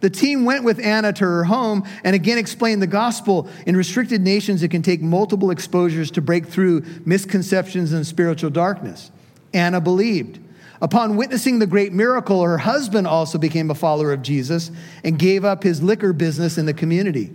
The 0.00 0.08
team 0.08 0.46
went 0.46 0.64
with 0.64 0.80
Anna 0.80 1.12
to 1.12 1.24
her 1.24 1.44
home 1.44 1.86
and 2.04 2.16
again 2.16 2.38
explained 2.38 2.80
the 2.80 2.86
gospel. 2.86 3.50
In 3.66 3.76
restricted 3.76 4.22
nations, 4.22 4.62
it 4.62 4.70
can 4.70 4.80
take 4.80 5.02
multiple 5.02 5.50
exposures 5.50 6.10
to 6.12 6.22
break 6.22 6.46
through 6.46 6.82
misconceptions 7.04 7.92
and 7.92 8.06
spiritual 8.06 8.48
darkness. 8.48 9.10
Anna 9.52 9.82
believed. 9.82 10.38
Upon 10.80 11.18
witnessing 11.18 11.58
the 11.58 11.66
great 11.66 11.92
miracle, 11.92 12.42
her 12.42 12.56
husband 12.56 13.06
also 13.06 13.36
became 13.36 13.70
a 13.70 13.74
follower 13.74 14.14
of 14.14 14.22
Jesus 14.22 14.70
and 15.04 15.18
gave 15.18 15.44
up 15.44 15.64
his 15.64 15.82
liquor 15.82 16.14
business 16.14 16.56
in 16.56 16.64
the 16.64 16.72
community. 16.72 17.30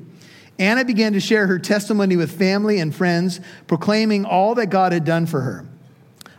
Anna 0.62 0.86
began 0.86 1.14
to 1.14 1.20
share 1.20 1.48
her 1.48 1.58
testimony 1.58 2.16
with 2.16 2.38
family 2.38 2.80
and 2.80 2.94
friends, 2.94 3.40
proclaiming 3.66 4.26
all 4.26 4.54
that 4.54 4.68
God 4.68 4.92
had 4.92 5.04
done 5.04 5.26
for 5.26 5.42
her. 5.42 5.66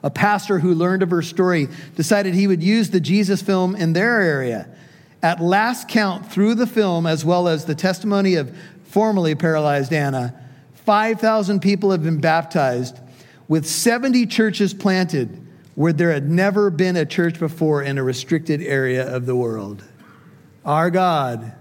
A 0.04 0.10
pastor 0.10 0.60
who 0.60 0.74
learned 0.74 1.02
of 1.02 1.10
her 1.10 1.22
story 1.22 1.66
decided 1.96 2.32
he 2.32 2.46
would 2.46 2.62
use 2.62 2.90
the 2.90 3.00
Jesus 3.00 3.42
film 3.42 3.74
in 3.74 3.94
their 3.94 4.20
area. 4.20 4.68
At 5.24 5.40
last 5.40 5.88
count, 5.88 6.30
through 6.30 6.54
the 6.54 6.68
film, 6.68 7.04
as 7.04 7.24
well 7.24 7.48
as 7.48 7.64
the 7.64 7.74
testimony 7.74 8.36
of 8.36 8.56
formerly 8.84 9.34
paralyzed 9.34 9.92
Anna, 9.92 10.40
5,000 10.74 11.58
people 11.58 11.90
have 11.90 12.04
been 12.04 12.20
baptized, 12.20 13.00
with 13.48 13.66
70 13.66 14.26
churches 14.26 14.72
planted 14.72 15.44
where 15.74 15.92
there 15.92 16.12
had 16.12 16.30
never 16.30 16.70
been 16.70 16.96
a 16.96 17.06
church 17.06 17.40
before 17.40 17.82
in 17.82 17.98
a 17.98 18.04
restricted 18.04 18.62
area 18.62 19.12
of 19.12 19.26
the 19.26 19.34
world. 19.34 19.82
Our 20.64 20.90
God 20.90 21.56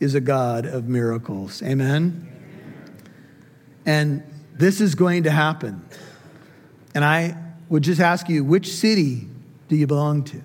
is 0.00 0.14
a 0.14 0.20
God 0.20 0.66
of 0.66 0.88
miracles. 0.88 1.62
Amen? 1.62 2.28
And 3.84 4.22
this 4.54 4.80
is 4.80 4.94
going 4.94 5.24
to 5.24 5.30
happen. 5.30 5.84
And 6.94 7.04
I 7.04 7.36
would 7.68 7.82
just 7.82 8.00
ask 8.00 8.28
you, 8.28 8.44
which 8.44 8.72
city 8.72 9.28
do 9.68 9.76
you 9.76 9.86
belong 9.86 10.24
to? 10.24 10.42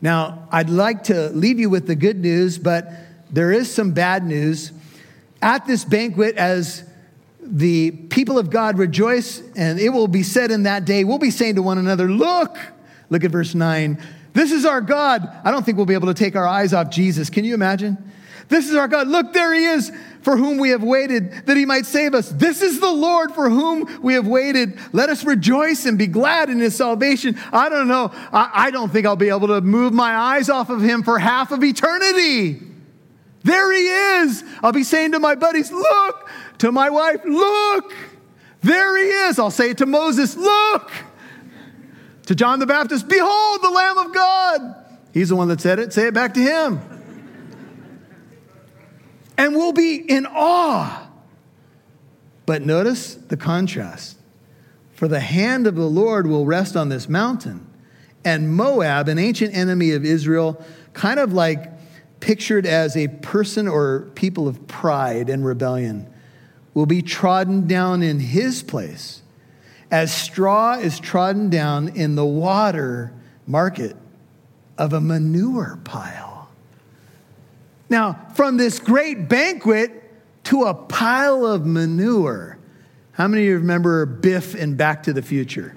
Now, 0.00 0.48
I'd 0.52 0.70
like 0.70 1.04
to 1.04 1.30
leave 1.30 1.58
you 1.58 1.70
with 1.70 1.86
the 1.86 1.94
good 1.94 2.18
news, 2.18 2.58
but 2.58 2.90
there 3.30 3.52
is 3.52 3.72
some 3.72 3.92
bad 3.92 4.24
news. 4.24 4.72
At 5.42 5.66
this 5.66 5.84
banquet, 5.84 6.36
as 6.36 6.84
the 7.40 7.90
people 7.90 8.38
of 8.38 8.50
God 8.50 8.78
rejoice, 8.78 9.42
and 9.56 9.78
it 9.78 9.90
will 9.90 10.08
be 10.08 10.22
said 10.22 10.50
in 10.50 10.64
that 10.64 10.84
day, 10.84 11.04
we'll 11.04 11.18
be 11.18 11.30
saying 11.30 11.54
to 11.56 11.62
one 11.62 11.78
another, 11.78 12.10
Look, 12.10 12.56
look 13.08 13.24
at 13.24 13.30
verse 13.30 13.54
9. 13.54 14.02
This 14.32 14.52
is 14.52 14.66
our 14.66 14.80
God. 14.80 15.26
I 15.44 15.50
don't 15.50 15.64
think 15.64 15.76
we'll 15.76 15.86
be 15.86 15.94
able 15.94 16.08
to 16.08 16.14
take 16.14 16.36
our 16.36 16.46
eyes 16.46 16.74
off 16.74 16.90
Jesus. 16.90 17.30
Can 17.30 17.44
you 17.44 17.54
imagine? 17.54 17.96
This 18.48 18.68
is 18.68 18.74
our 18.76 18.88
God. 18.88 19.08
Look, 19.08 19.32
there 19.32 19.52
he 19.52 19.64
is 19.64 19.90
for 20.26 20.36
whom 20.36 20.58
we 20.58 20.70
have 20.70 20.82
waited 20.82 21.46
that 21.46 21.56
he 21.56 21.64
might 21.64 21.86
save 21.86 22.12
us. 22.12 22.28
This 22.30 22.60
is 22.60 22.80
the 22.80 22.90
Lord 22.90 23.32
for 23.32 23.48
whom 23.48 24.02
we 24.02 24.14
have 24.14 24.26
waited. 24.26 24.76
Let 24.92 25.08
us 25.08 25.24
rejoice 25.24 25.86
and 25.86 25.96
be 25.96 26.08
glad 26.08 26.50
in 26.50 26.58
his 26.58 26.74
salvation. 26.74 27.38
I 27.52 27.68
don't 27.68 27.86
know. 27.86 28.10
I, 28.32 28.50
I 28.52 28.70
don't 28.72 28.92
think 28.92 29.06
I'll 29.06 29.14
be 29.14 29.28
able 29.28 29.46
to 29.46 29.60
move 29.60 29.92
my 29.92 30.16
eyes 30.16 30.50
off 30.50 30.68
of 30.68 30.82
him 30.82 31.04
for 31.04 31.18
half 31.18 31.52
of 31.52 31.62
eternity. 31.62 32.60
There 33.44 33.72
he 33.72 33.86
is. 33.86 34.42
I'll 34.64 34.72
be 34.72 34.82
saying 34.82 35.12
to 35.12 35.20
my 35.20 35.36
buddies, 35.36 35.70
Look, 35.70 36.28
to 36.58 36.72
my 36.72 36.90
wife, 36.90 37.20
Look, 37.24 37.94
there 38.62 38.98
he 38.98 39.04
is. 39.04 39.38
I'll 39.38 39.52
say 39.52 39.70
it 39.70 39.78
to 39.78 39.86
Moses, 39.86 40.36
Look. 40.36 40.90
To 42.26 42.34
John 42.34 42.58
the 42.58 42.66
Baptist, 42.66 43.06
Behold 43.08 43.62
the 43.62 43.70
Lamb 43.70 43.98
of 43.98 44.12
God. 44.12 44.60
He's 45.14 45.28
the 45.28 45.36
one 45.36 45.46
that 45.48 45.60
said 45.60 45.78
it. 45.78 45.92
Say 45.92 46.08
it 46.08 46.14
back 46.14 46.34
to 46.34 46.40
him 46.40 46.95
and 49.38 49.54
we'll 49.54 49.72
be 49.72 49.96
in 49.96 50.26
awe. 50.26 51.08
But 52.46 52.62
notice 52.62 53.14
the 53.14 53.36
contrast. 53.36 54.18
For 54.92 55.08
the 55.08 55.20
hand 55.20 55.66
of 55.66 55.74
the 55.74 55.88
Lord 55.88 56.26
will 56.26 56.46
rest 56.46 56.76
on 56.76 56.88
this 56.88 57.08
mountain. 57.08 57.66
And 58.24 58.54
Moab, 58.54 59.08
an 59.08 59.18
ancient 59.18 59.54
enemy 59.54 59.92
of 59.92 60.04
Israel, 60.04 60.64
kind 60.94 61.20
of 61.20 61.32
like 61.32 61.70
pictured 62.20 62.66
as 62.66 62.96
a 62.96 63.08
person 63.08 63.68
or 63.68 64.10
people 64.14 64.48
of 64.48 64.66
pride 64.66 65.28
and 65.28 65.44
rebellion, 65.44 66.10
will 66.72 66.86
be 66.86 67.02
trodden 67.02 67.66
down 67.66 68.02
in 68.02 68.18
his 68.18 68.62
place, 68.62 69.22
as 69.90 70.12
straw 70.12 70.74
is 70.74 70.98
trodden 70.98 71.50
down 71.50 71.88
in 71.88 72.16
the 72.16 72.24
water 72.24 73.12
market 73.46 73.96
of 74.76 74.92
a 74.92 75.00
manure 75.00 75.78
pile. 75.84 76.35
Now, 77.88 78.28
from 78.34 78.56
this 78.56 78.78
great 78.78 79.28
banquet 79.28 80.02
to 80.44 80.64
a 80.64 80.74
pile 80.74 81.44
of 81.44 81.66
manure. 81.66 82.58
How 83.12 83.26
many 83.28 83.42
of 83.42 83.48
you 83.48 83.54
remember 83.56 84.06
Biff 84.06 84.54
in 84.54 84.76
Back 84.76 85.04
to 85.04 85.12
the 85.12 85.22
Future? 85.22 85.74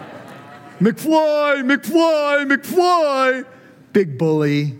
McFly, 0.80 1.62
McFly, 1.62 2.50
McFly. 2.50 3.46
Big 3.92 4.16
bully. 4.16 4.78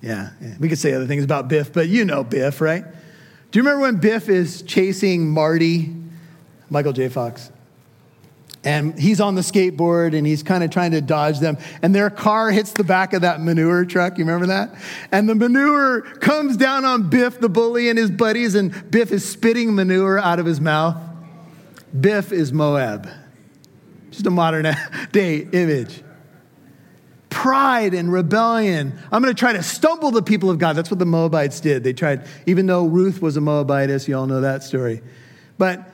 Yeah, 0.00 0.30
yeah, 0.40 0.54
we 0.58 0.68
could 0.68 0.78
say 0.78 0.92
other 0.92 1.06
things 1.06 1.24
about 1.24 1.48
Biff, 1.48 1.72
but 1.72 1.88
you 1.88 2.04
know 2.04 2.22
Biff, 2.22 2.60
right? 2.60 2.84
Do 3.50 3.58
you 3.58 3.62
remember 3.62 3.82
when 3.82 3.96
Biff 3.96 4.28
is 4.28 4.62
chasing 4.62 5.28
Marty, 5.28 5.94
Michael 6.70 6.92
J. 6.92 7.08
Fox? 7.08 7.50
And 8.66 8.98
he's 8.98 9.20
on 9.20 9.36
the 9.36 9.42
skateboard 9.42 10.14
and 10.14 10.26
he's 10.26 10.42
kind 10.42 10.64
of 10.64 10.70
trying 10.70 10.90
to 10.90 11.00
dodge 11.00 11.38
them 11.38 11.56
and 11.82 11.94
their 11.94 12.10
car 12.10 12.50
hits 12.50 12.72
the 12.72 12.82
back 12.82 13.12
of 13.12 13.22
that 13.22 13.40
manure 13.40 13.84
truck 13.84 14.18
you 14.18 14.24
remember 14.24 14.46
that? 14.46 14.74
And 15.12 15.28
the 15.28 15.36
manure 15.36 16.02
comes 16.02 16.56
down 16.56 16.84
on 16.84 17.08
biff 17.08 17.38
the 17.38 17.48
bully 17.48 17.88
and 17.88 17.96
his 17.96 18.10
buddies 18.10 18.56
and 18.56 18.90
biff 18.90 19.12
is 19.12 19.26
spitting 19.26 19.74
manure 19.74 20.18
out 20.18 20.40
of 20.40 20.46
his 20.46 20.60
mouth. 20.60 21.00
Biff 21.98 22.32
is 22.32 22.52
moab. 22.52 23.08
Just 24.10 24.26
a 24.26 24.30
modern 24.30 24.74
day 25.12 25.46
image. 25.52 26.02
Pride 27.30 27.94
and 27.94 28.12
rebellion. 28.12 28.98
I'm 29.12 29.22
going 29.22 29.32
to 29.32 29.38
try 29.38 29.52
to 29.52 29.62
stumble 29.62 30.10
the 30.10 30.22
people 30.22 30.50
of 30.50 30.58
god. 30.58 30.72
That's 30.72 30.90
what 30.90 30.98
the 30.98 31.06
moabites 31.06 31.60
did. 31.60 31.84
They 31.84 31.92
tried 31.92 32.26
even 32.46 32.66
though 32.66 32.86
ruth 32.86 33.22
was 33.22 33.36
a 33.36 33.40
moabitess 33.40 34.08
you 34.08 34.16
all 34.18 34.26
know 34.26 34.40
that 34.40 34.64
story. 34.64 35.02
But 35.56 35.86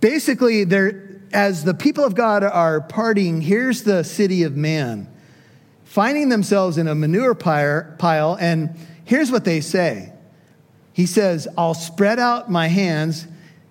basically 0.00 0.62
they're 0.62 1.07
as 1.32 1.64
the 1.64 1.74
people 1.74 2.04
of 2.04 2.14
God 2.14 2.42
are 2.42 2.80
partying, 2.80 3.42
here's 3.42 3.82
the 3.82 4.02
city 4.02 4.42
of 4.42 4.56
man 4.56 5.08
finding 5.88 6.28
themselves 6.28 6.76
in 6.76 6.86
a 6.86 6.94
manure 6.94 7.34
pile, 7.34 8.36
and 8.38 8.76
here's 9.04 9.32
what 9.32 9.44
they 9.44 9.60
say 9.60 10.12
He 10.92 11.06
says, 11.06 11.48
I'll 11.56 11.74
spread 11.74 12.18
out 12.18 12.50
my 12.50 12.68
hands. 12.68 13.26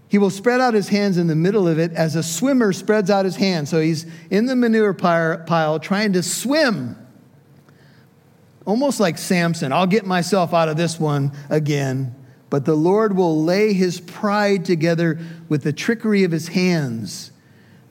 He 0.09 0.17
will 0.17 0.29
spread 0.29 0.61
out 0.61 0.73
his 0.73 0.87
hands 0.87 1.17
in 1.17 1.27
the 1.27 1.35
middle 1.35 1.67
of 1.67 1.79
it 1.79 1.91
as 1.91 2.15
a 2.15 2.23
swimmer 2.23 2.71
spreads 2.71 3.09
out 3.09 3.25
his 3.25 3.35
hands. 3.35 3.69
So 3.69 3.81
he's 3.81 4.05
in 4.29 4.45
the 4.45 4.55
manure 4.55 4.93
pile 4.93 5.79
trying 5.79 6.13
to 6.13 6.23
swim. 6.23 6.95
Almost 8.65 9.01
like 9.01 9.17
Samson. 9.17 9.73
I'll 9.73 9.85
get 9.85 10.05
myself 10.05 10.53
out 10.53 10.69
of 10.69 10.77
this 10.77 10.97
one 10.97 11.33
again. 11.49 12.15
But 12.49 12.63
the 12.63 12.75
Lord 12.75 13.17
will 13.17 13.43
lay 13.43 13.73
his 13.73 13.99
pride 13.99 14.63
together 14.63 15.19
with 15.49 15.63
the 15.63 15.73
trickery 15.73 16.23
of 16.23 16.31
his 16.31 16.47
hands. 16.47 17.31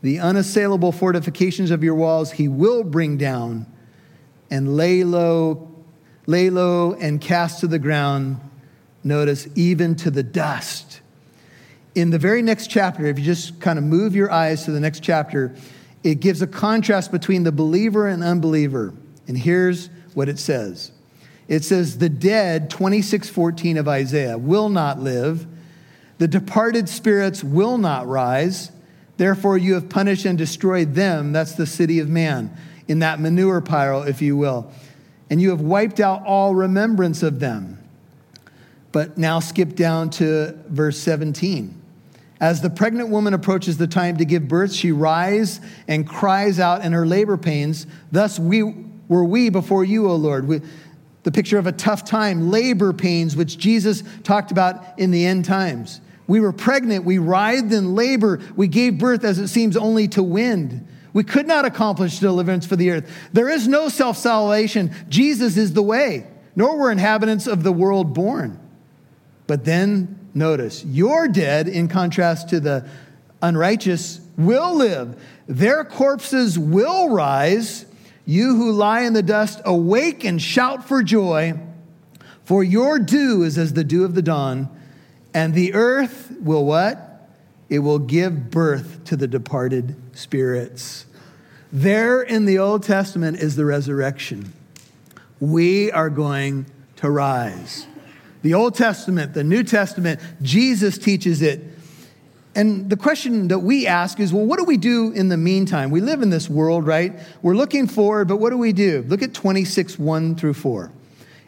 The 0.07 0.21
unassailable 0.21 0.93
fortifications 0.93 1.73
of 1.73 1.83
your 1.83 1.97
walls 1.97 2.31
he 2.31 2.47
will 2.47 2.85
bring 2.85 3.19
down 3.19 3.67
and 4.49 4.77
lay 4.77 5.03
low, 5.03 5.85
lay 6.27 6.49
low 6.49 6.93
and 6.93 7.21
cast 7.21 7.59
to 7.63 7.67
the 7.67 7.81
ground, 7.81 8.39
notice, 9.03 9.49
even 9.57 9.97
to 9.97 10.13
the 10.13 10.23
dust. 10.23 11.01
In 11.97 12.11
the 12.11 12.21
very 12.21 12.41
next 12.41 12.69
chapter, 12.69 13.07
if 13.07 13.19
you 13.19 13.25
just 13.25 13.61
kind 13.61 13.81
of 13.81 13.85
move 13.85 14.15
your 14.15 14.31
eyes 14.31 14.65
to 14.67 14.71
the 14.71 14.79
next 14.79 15.03
chapter, 15.03 15.57
it 16.05 16.21
gives 16.21 16.41
a 16.41 16.47
contrast 16.47 17.11
between 17.11 17.43
the 17.43 17.51
believer 17.51 18.07
and 18.07 18.23
unbeliever. 18.23 18.95
And 19.27 19.37
here's 19.37 19.91
what 20.15 20.29
it 20.29 20.39
says. 20.39 20.93
It 21.49 21.65
says, 21.65 21.99
the 21.99 22.09
dead, 22.09 22.71
2614 22.71 23.77
of 23.77 23.89
Isaiah, 23.89 24.39
will 24.39 24.69
not 24.69 25.01
live 25.01 25.49
The 26.19 26.29
departed 26.29 26.89
spirits 26.89 27.43
will 27.43 27.77
not 27.77 28.07
rise. 28.07 28.71
Therefore, 29.17 29.57
you 29.57 29.75
have 29.75 29.89
punished 29.89 30.25
and 30.25 30.37
destroyed 30.37 30.95
them. 30.95 31.33
That's 31.33 31.53
the 31.53 31.67
city 31.67 32.01
of 32.01 32.09
man, 32.09 32.55
in 32.87 32.99
that 33.01 33.21
manure 33.21 33.61
pile, 33.61 34.03
if 34.03 34.21
you 34.21 34.37
will. 34.37 34.71
And 35.31 35.41
you 35.41 35.51
have 35.51 35.61
wiped 35.61 36.01
out 36.01 36.25
all 36.25 36.55
remembrance 36.55 37.23
of 37.23 37.41
them. 37.41 37.79
But 38.93 39.19
now 39.19 39.41
skip 39.41 39.75
down 39.75 40.11
to 40.11 40.59
verse 40.69 40.99
17. 40.99 41.83
As 42.41 42.61
the 42.61 42.71
pregnant 42.71 43.09
woman 43.09 43.33
approaches 43.33 43.79
the 43.79 43.87
time 43.87 44.19
to 44.19 44.25
give 44.25 44.47
birth, 44.47 44.73
she 44.73 44.93
rises 44.93 45.61
and 45.89 46.07
cries 46.07 46.61
out 46.61 46.85
in 46.85 46.93
her 46.93 47.07
labor 47.07 47.39
pains. 47.39 47.87
Thus 48.13 48.39
we 48.39 48.63
were 49.09 49.25
we 49.25 49.49
before 49.49 49.85
you, 49.85 50.09
O 50.09 50.17
Lord. 50.17 50.47
We, 50.47 50.61
the 51.23 51.33
picture 51.33 51.59
of 51.59 51.67
a 51.67 51.73
tough 51.73 52.05
time, 52.05 52.51
labor 52.51 52.93
pains, 52.93 53.35
which 53.35 53.59
Jesus 53.59 54.03
talked 54.23 54.51
about 54.51 54.99
in 54.99 55.11
the 55.11 55.27
end 55.27 55.45
times. 55.45 56.01
We 56.27 56.41
were 56.41 56.53
pregnant, 56.53 57.05
we 57.05 57.19
writhed 57.19 57.73
in 57.73 57.95
labor, 57.95 58.41
we 58.57 58.69
gave 58.69 58.99
birth 58.99 59.25
as 59.25 59.39
it 59.39 59.49
seems 59.49 59.77
only 59.77 60.09
to 60.09 60.23
wind. 60.23 60.87
We 61.13 61.25
could 61.25 61.47
not 61.47 61.65
accomplish 61.65 62.19
deliverance 62.19 62.67
for 62.67 62.77
the 62.77 62.91
earth. 62.91 63.11
There 63.33 63.49
is 63.49 63.67
no 63.67 63.89
self 63.89 64.19
salvation. 64.19 64.95
Jesus 65.09 65.57
is 65.57 65.73
the 65.73 65.83
way, 65.83 66.27
nor 66.55 66.77
were 66.77 66.91
inhabitants 66.91 67.47
of 67.47 67.63
the 67.63 67.73
world 67.73 68.13
born. 68.13 68.61
But 69.47 69.65
then 69.65 70.29
notice, 70.35 70.85
your 70.85 71.29
dead, 71.29 71.69
in 71.69 71.89
contrast 71.89 72.51
to 72.51 72.61
the 72.61 72.87
unrighteous, 73.41 74.21
will 74.37 74.75
live. 74.75 75.19
Their 75.47 75.85
corpses 75.85 76.59
will 76.59 77.09
rise. 77.09 77.87
You 78.27 78.57
who 78.57 78.73
lie 78.73 79.03
in 79.03 79.13
the 79.13 79.23
dust, 79.23 79.63
awake 79.65 80.25
and 80.25 80.43
shout 80.43 80.87
for 80.87 81.03
joy, 81.03 81.55
for 82.45 82.63
your 82.63 82.99
dew 82.99 83.43
is 83.45 83.57
as 83.57 83.73
the 83.73 83.85
dew 83.85 84.05
of 84.05 84.15
the 84.15 84.23
dawn 84.23 84.76
and 85.37 85.53
the 85.53 85.75
earth 85.75 86.33
will 86.41 86.65
what? 86.65 87.29
It 87.69 87.81
will 87.81 87.99
give 87.99 88.51
birth 88.51 89.05
to 89.05 89.17
the 89.17 89.27
departed 89.27 89.95
spirits. 90.17 91.05
There 91.71 92.23
in 92.23 92.47
the 92.47 92.59
Old 92.59 92.85
Testament 92.85 93.37
is 93.37 93.55
the 93.55 93.67
resurrection. 93.67 94.55
We 95.39 95.93
are 95.93 96.09
going 96.09 96.65
to 96.97 97.11
rise. 97.11 97.87
The 98.41 98.55
Old 98.55 98.77
Testament, 98.77 99.35
the 99.35 99.45
New 99.45 99.63
Testament, 99.63 100.21
Jesus 100.41 100.97
teaches 100.97 101.43
it. 101.43 101.63
And 102.55 102.89
the 102.89 102.97
question 102.97 103.49
that 103.49 103.59
we 103.59 103.87
ask 103.87 104.19
is 104.19 104.33
well, 104.33 104.47
what 104.47 104.59
do 104.59 104.65
we 104.65 104.79
do 104.79 105.13
in 105.13 105.29
the 105.29 105.37
meantime? 105.37 105.91
We 105.91 106.01
live 106.01 106.23
in 106.23 106.31
this 106.31 106.49
world, 106.49 106.87
right? 106.87 107.13
We're 107.43 107.57
looking 107.57 107.89
forward, 107.89 108.29
but 108.29 108.39
what 108.39 108.49
do 108.49 108.57
we 108.57 108.73
do? 108.73 109.05
Look 109.07 109.21
at 109.21 109.35
26, 109.35 109.99
1 109.99 110.37
through 110.37 110.55
4. 110.55 110.91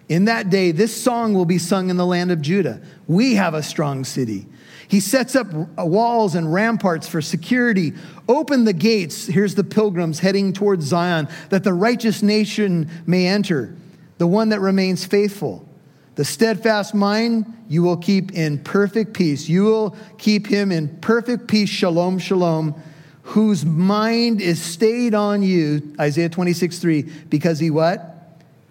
In 0.08 0.24
that 0.24 0.48
day, 0.48 0.72
this 0.72 0.96
song 0.96 1.34
will 1.34 1.44
be 1.44 1.58
sung 1.58 1.90
in 1.90 1.96
the 1.96 2.06
land 2.06 2.30
of 2.30 2.40
Judah. 2.40 2.80
We 3.06 3.34
have 3.34 3.54
a 3.54 3.62
strong 3.62 4.04
city. 4.04 4.46
He 4.88 5.00
sets 5.00 5.36
up 5.36 5.48
uh, 5.52 5.84
walls 5.84 6.34
and 6.34 6.52
ramparts 6.52 7.06
for 7.06 7.20
security. 7.20 7.92
Open 8.26 8.64
the 8.64 8.72
gates. 8.72 9.26
Here's 9.26 9.54
the 9.54 9.64
pilgrims 9.64 10.20
heading 10.20 10.54
towards 10.54 10.86
Zion, 10.86 11.28
that 11.50 11.62
the 11.62 11.74
righteous 11.74 12.22
nation 12.22 12.88
may 13.06 13.26
enter, 13.26 13.74
the 14.16 14.26
one 14.26 14.48
that 14.48 14.60
remains 14.60 15.04
faithful. 15.04 15.68
The 16.14 16.24
steadfast 16.24 16.94
mind 16.94 17.54
you 17.68 17.82
will 17.82 17.98
keep 17.98 18.32
in 18.32 18.58
perfect 18.58 19.12
peace. 19.12 19.46
You 19.46 19.64
will 19.64 19.96
keep 20.16 20.46
him 20.46 20.72
in 20.72 20.88
perfect 21.00 21.48
peace, 21.48 21.68
shalom, 21.68 22.18
shalom, 22.18 22.74
whose 23.22 23.66
mind 23.66 24.40
is 24.40 24.60
stayed 24.60 25.14
on 25.14 25.42
you, 25.42 25.94
Isaiah 26.00 26.30
26, 26.30 26.78
3, 26.78 27.02
because 27.28 27.58
he 27.58 27.70
what? 27.70 28.17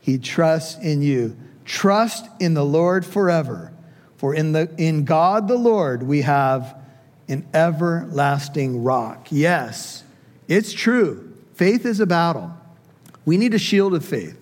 He 0.08 0.18
trusts 0.18 0.82
in 0.82 1.01
you. 1.01 1.36
Trust 1.66 2.30
in 2.39 2.53
the 2.53 2.64
Lord 2.64 3.05
forever. 3.05 3.74
For 4.16 4.34
in, 4.34 4.53
the, 4.53 4.74
in 4.78 5.03
God 5.03 5.49
the 5.49 5.58
Lord 5.58 6.01
we 6.01 6.22
have 6.22 6.80
an 7.28 7.45
everlasting 7.53 8.86
rock. 8.86 9.28
Yes, 9.32 10.05
it's 10.47 10.72
true. 10.72 11.36
Faith 11.55 11.86
is 11.86 11.99
a 11.99 12.05
battle. 12.05 12.53
We 13.26 13.36
need 13.36 13.53
a 13.53 13.60
shield 13.60 13.93
of 13.93 14.05
faith. 14.05 14.39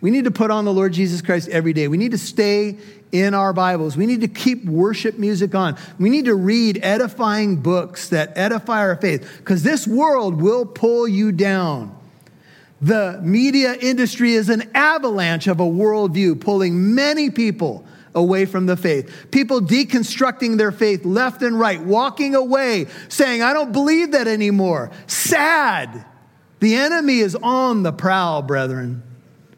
We 0.00 0.12
need 0.12 0.22
to 0.22 0.30
put 0.30 0.52
on 0.52 0.64
the 0.64 0.72
Lord 0.72 0.92
Jesus 0.92 1.20
Christ 1.20 1.48
every 1.48 1.72
day. 1.72 1.88
We 1.88 1.96
need 1.96 2.12
to 2.12 2.18
stay 2.18 2.78
in 3.10 3.34
our 3.34 3.52
Bibles. 3.52 3.96
We 3.96 4.06
need 4.06 4.20
to 4.20 4.28
keep 4.28 4.64
worship 4.64 5.18
music 5.18 5.52
on. 5.56 5.76
We 5.98 6.10
need 6.10 6.26
to 6.26 6.36
read 6.36 6.78
edifying 6.80 7.56
books 7.56 8.10
that 8.10 8.38
edify 8.38 8.78
our 8.78 8.94
faith 8.94 9.28
because 9.38 9.64
this 9.64 9.84
world 9.84 10.40
will 10.40 10.64
pull 10.64 11.08
you 11.08 11.32
down. 11.32 11.98
The 12.82 13.20
media 13.22 13.74
industry 13.74 14.32
is 14.32 14.48
an 14.48 14.68
avalanche 14.74 15.46
of 15.46 15.60
a 15.60 15.64
worldview, 15.64 16.40
pulling 16.40 16.96
many 16.96 17.30
people 17.30 17.86
away 18.12 18.44
from 18.44 18.66
the 18.66 18.76
faith. 18.76 19.28
People 19.30 19.60
deconstructing 19.60 20.58
their 20.58 20.72
faith 20.72 21.04
left 21.04 21.42
and 21.42 21.58
right, 21.58 21.80
walking 21.80 22.34
away, 22.34 22.88
saying, 23.08 23.40
I 23.40 23.52
don't 23.52 23.72
believe 23.72 24.12
that 24.12 24.26
anymore. 24.26 24.90
Sad. 25.06 26.04
The 26.58 26.74
enemy 26.74 27.20
is 27.20 27.36
on 27.36 27.84
the 27.84 27.92
prowl, 27.92 28.42
brethren, 28.42 29.04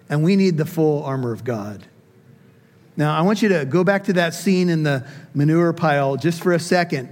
and 0.09 0.23
we 0.23 0.37
need 0.37 0.59
the 0.59 0.67
full 0.67 1.03
armor 1.03 1.33
of 1.33 1.45
God. 1.45 1.87
Now, 2.97 3.19
I 3.19 3.23
want 3.23 3.43
you 3.43 3.49
to 3.49 3.65
go 3.65 3.85
back 3.85 4.05
to 4.05 4.13
that 4.15 4.35
scene 4.35 4.69
in 4.69 4.83
the 4.83 5.07
manure 5.35 5.73
pile 5.73 6.17
just 6.17 6.43
for 6.43 6.53
a 6.53 6.61
second, 6.61 7.09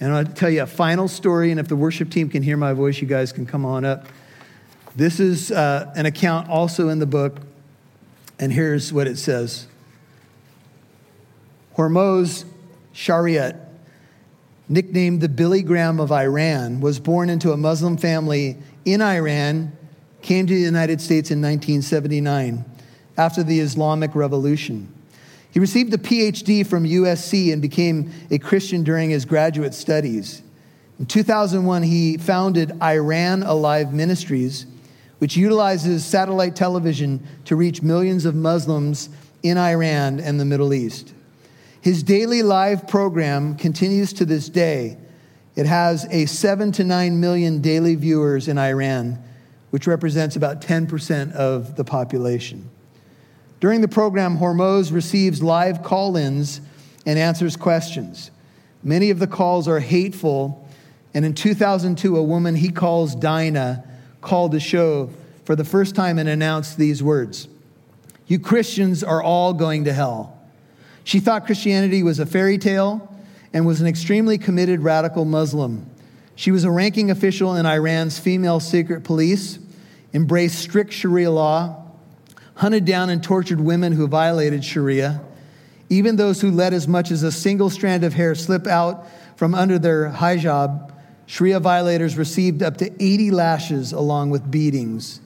and 0.00 0.12
I'll 0.12 0.24
tell 0.24 0.50
you 0.50 0.62
a 0.62 0.66
final 0.66 1.06
story. 1.06 1.50
And 1.50 1.60
if 1.60 1.68
the 1.68 1.76
worship 1.76 2.10
team 2.10 2.30
can 2.30 2.42
hear 2.42 2.56
my 2.56 2.72
voice, 2.72 3.00
you 3.00 3.06
guys 3.06 3.30
can 3.30 3.46
come 3.46 3.64
on 3.64 3.84
up. 3.84 4.06
This 4.96 5.20
is 5.20 5.52
uh, 5.52 5.92
an 5.94 6.06
account 6.06 6.48
also 6.48 6.88
in 6.88 6.98
the 6.98 7.06
book, 7.06 7.38
and 8.40 8.52
here's 8.52 8.92
what 8.92 9.06
it 9.06 9.18
says 9.18 9.68
Hormoz 11.76 12.44
Shariat, 12.92 13.58
nicknamed 14.68 15.20
the 15.20 15.28
Billy 15.28 15.62
Graham 15.62 16.00
of 16.00 16.10
Iran, 16.10 16.80
was 16.80 16.98
born 16.98 17.30
into 17.30 17.52
a 17.52 17.56
Muslim 17.56 17.96
family 17.96 18.58
in 18.84 19.00
Iran, 19.00 19.72
came 20.22 20.46
to 20.46 20.54
the 20.54 20.60
United 20.60 21.00
States 21.00 21.30
in 21.30 21.38
1979 21.38 22.64
after 23.16 23.44
the 23.44 23.60
Islamic 23.60 24.14
Revolution. 24.16 24.92
He 25.52 25.60
received 25.60 25.94
a 25.94 25.98
PhD 25.98 26.66
from 26.66 26.84
USC 26.84 27.52
and 27.52 27.62
became 27.62 28.12
a 28.30 28.38
Christian 28.38 28.82
during 28.82 29.10
his 29.10 29.24
graduate 29.24 29.74
studies. 29.74 30.42
In 30.98 31.06
2001, 31.06 31.82
he 31.84 32.18
founded 32.18 32.80
Iran 32.82 33.42
Alive 33.44 33.92
Ministries 33.92 34.66
which 35.20 35.36
utilizes 35.36 36.04
satellite 36.04 36.56
television 36.56 37.24
to 37.44 37.54
reach 37.54 37.82
millions 37.82 38.24
of 38.24 38.34
Muslims 38.34 39.10
in 39.42 39.58
Iran 39.58 40.18
and 40.18 40.40
the 40.40 40.46
Middle 40.46 40.72
East. 40.72 41.12
His 41.82 42.02
daily 42.02 42.42
live 42.42 42.88
program 42.88 43.54
continues 43.54 44.14
to 44.14 44.24
this 44.24 44.48
day. 44.48 44.96
It 45.56 45.66
has 45.66 46.06
a 46.10 46.24
7 46.24 46.72
to 46.72 46.84
9 46.84 47.20
million 47.20 47.60
daily 47.60 47.96
viewers 47.96 48.48
in 48.48 48.56
Iran, 48.56 49.22
which 49.68 49.86
represents 49.86 50.36
about 50.36 50.62
10% 50.62 51.32
of 51.32 51.76
the 51.76 51.84
population. 51.84 52.70
During 53.60 53.82
the 53.82 53.88
program, 53.88 54.38
Hormoz 54.38 54.90
receives 54.90 55.42
live 55.42 55.82
call 55.82 56.16
ins 56.16 56.62
and 57.04 57.18
answers 57.18 57.56
questions. 57.56 58.30
Many 58.82 59.10
of 59.10 59.18
the 59.18 59.26
calls 59.26 59.68
are 59.68 59.80
hateful, 59.80 60.66
and 61.12 61.26
in 61.26 61.34
2002, 61.34 62.16
a 62.16 62.22
woman 62.22 62.56
he 62.56 62.70
calls 62.70 63.14
Dinah 63.14 63.84
called 64.20 64.52
the 64.52 64.60
show 64.60 65.10
for 65.44 65.56
the 65.56 65.64
first 65.64 65.94
time 65.94 66.18
and 66.18 66.28
announced 66.28 66.78
these 66.78 67.02
words 67.02 67.48
You 68.26 68.38
Christians 68.38 69.02
are 69.02 69.22
all 69.22 69.52
going 69.52 69.84
to 69.84 69.92
hell. 69.92 70.38
She 71.04 71.20
thought 71.20 71.46
Christianity 71.46 72.02
was 72.02 72.18
a 72.18 72.26
fairy 72.26 72.58
tale 72.58 73.12
and 73.52 73.66
was 73.66 73.80
an 73.80 73.86
extremely 73.86 74.38
committed 74.38 74.80
radical 74.80 75.24
Muslim. 75.24 75.86
She 76.36 76.50
was 76.50 76.64
a 76.64 76.70
ranking 76.70 77.10
official 77.10 77.56
in 77.56 77.66
Iran's 77.66 78.18
female 78.18 78.60
secret 78.60 79.02
police, 79.02 79.58
embraced 80.14 80.58
strict 80.58 80.92
Sharia 80.92 81.30
law, 81.30 81.84
hunted 82.54 82.84
down 82.84 83.10
and 83.10 83.22
tortured 83.22 83.60
women 83.60 83.92
who 83.92 84.06
violated 84.06 84.64
Sharia, 84.64 85.20
even 85.88 86.16
those 86.16 86.40
who 86.40 86.50
let 86.50 86.72
as 86.72 86.86
much 86.86 87.10
as 87.10 87.22
a 87.22 87.32
single 87.32 87.70
strand 87.70 88.04
of 88.04 88.14
hair 88.14 88.34
slip 88.34 88.66
out 88.66 89.06
from 89.36 89.54
under 89.54 89.78
their 89.78 90.10
hijab 90.10 90.92
Sharia 91.30 91.60
violators 91.60 92.16
received 92.16 92.60
up 92.60 92.78
to 92.78 92.92
80 92.98 93.30
lashes 93.30 93.92
along 93.92 94.30
with 94.30 94.50
beatings. 94.50 95.20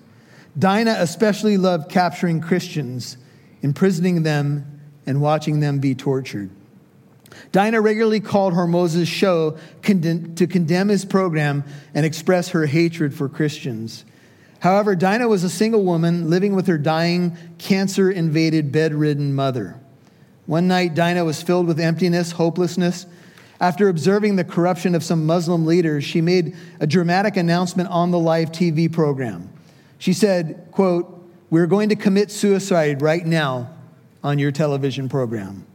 Dinah 0.59 0.96
especially 0.98 1.57
loved 1.57 1.90
capturing 1.90 2.42
Christians, 2.42 3.16
imprisoning 3.62 4.22
them, 4.22 4.82
and 5.07 5.22
watching 5.22 5.61
them 5.61 5.78
be 5.78 5.94
tortured. 5.94 6.50
Dinah 7.52 7.80
regularly 7.80 8.20
called 8.20 8.52
Hormoz's 8.52 9.09
show 9.09 9.57
to 9.82 10.46
condemn 10.46 10.88
his 10.88 11.07
program 11.07 11.64
and 11.94 12.05
express 12.05 12.50
her 12.50 12.66
hatred 12.66 13.14
for 13.14 13.26
Christians. 13.26 14.05
However, 14.61 14.94
Dinah 14.94 15.28
was 15.28 15.42
a 15.42 15.48
single 15.48 15.84
woman 15.84 16.28
living 16.28 16.55
with 16.55 16.66
her 16.66 16.76
dying, 16.76 17.34
cancer 17.57 18.11
invaded, 18.11 18.70
bedridden 18.70 19.34
mother. 19.34 19.80
One 20.44 20.68
night, 20.68 20.94
Dinah 20.94 21.24
was 21.24 21.42
filled 21.42 21.66
with 21.66 21.80
emptiness, 21.80 22.32
hopelessness, 22.32 23.07
after 23.64 23.88
observing 23.88 24.36
the 24.36 24.44
corruption 24.44 24.94
of 24.94 25.02
some 25.02 25.24
Muslim 25.24 25.64
leaders, 25.64 26.04
she 26.04 26.20
made 26.20 26.54
a 26.80 26.86
dramatic 26.86 27.38
announcement 27.38 27.88
on 27.88 28.10
the 28.10 28.18
live 28.18 28.52
TV 28.52 28.92
program. 28.92 29.48
She 29.96 30.12
said, 30.12 30.68
quote, 30.70 31.26
"We're 31.48 31.66
going 31.66 31.88
to 31.88 31.96
commit 31.96 32.30
suicide 32.30 33.00
right 33.00 33.24
now 33.24 33.70
on 34.22 34.38
your 34.38 34.52
television 34.52 35.08
program." 35.08 35.66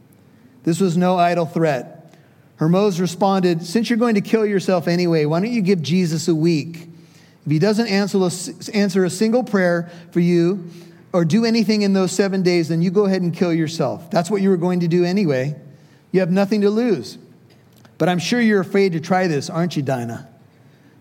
This 0.62 0.78
was 0.78 0.96
no 0.96 1.18
idle 1.18 1.46
threat. 1.46 2.14
Hormoz 2.60 3.00
responded, 3.00 3.66
Since 3.66 3.90
you're 3.90 3.98
going 3.98 4.14
to 4.14 4.20
kill 4.20 4.46
yourself 4.46 4.86
anyway, 4.86 5.24
why 5.24 5.40
don't 5.40 5.50
you 5.50 5.62
give 5.62 5.82
Jesus 5.82 6.28
a 6.28 6.34
week? 6.34 6.86
If 7.44 7.50
he 7.50 7.58
doesn't 7.58 7.88
answer 7.88 8.18
a, 8.18 8.30
answer 8.76 9.04
a 9.04 9.10
single 9.10 9.42
prayer 9.42 9.90
for 10.12 10.20
you 10.20 10.68
or 11.12 11.24
do 11.24 11.44
anything 11.44 11.82
in 11.82 11.94
those 11.94 12.12
seven 12.12 12.42
days, 12.42 12.68
then 12.68 12.82
you 12.82 12.90
go 12.92 13.06
ahead 13.06 13.22
and 13.22 13.34
kill 13.34 13.52
yourself. 13.52 14.12
That's 14.12 14.30
what 14.30 14.42
you 14.42 14.50
were 14.50 14.58
going 14.58 14.80
to 14.80 14.88
do 14.88 15.04
anyway. 15.04 15.56
You 16.12 16.20
have 16.20 16.30
nothing 16.30 16.60
to 16.60 16.70
lose. 16.70 17.18
But 18.00 18.08
I'm 18.08 18.18
sure 18.18 18.40
you're 18.40 18.62
afraid 18.62 18.92
to 18.92 19.00
try 19.00 19.26
this, 19.26 19.50
aren't 19.50 19.76
you, 19.76 19.82
Dinah? 19.82 20.26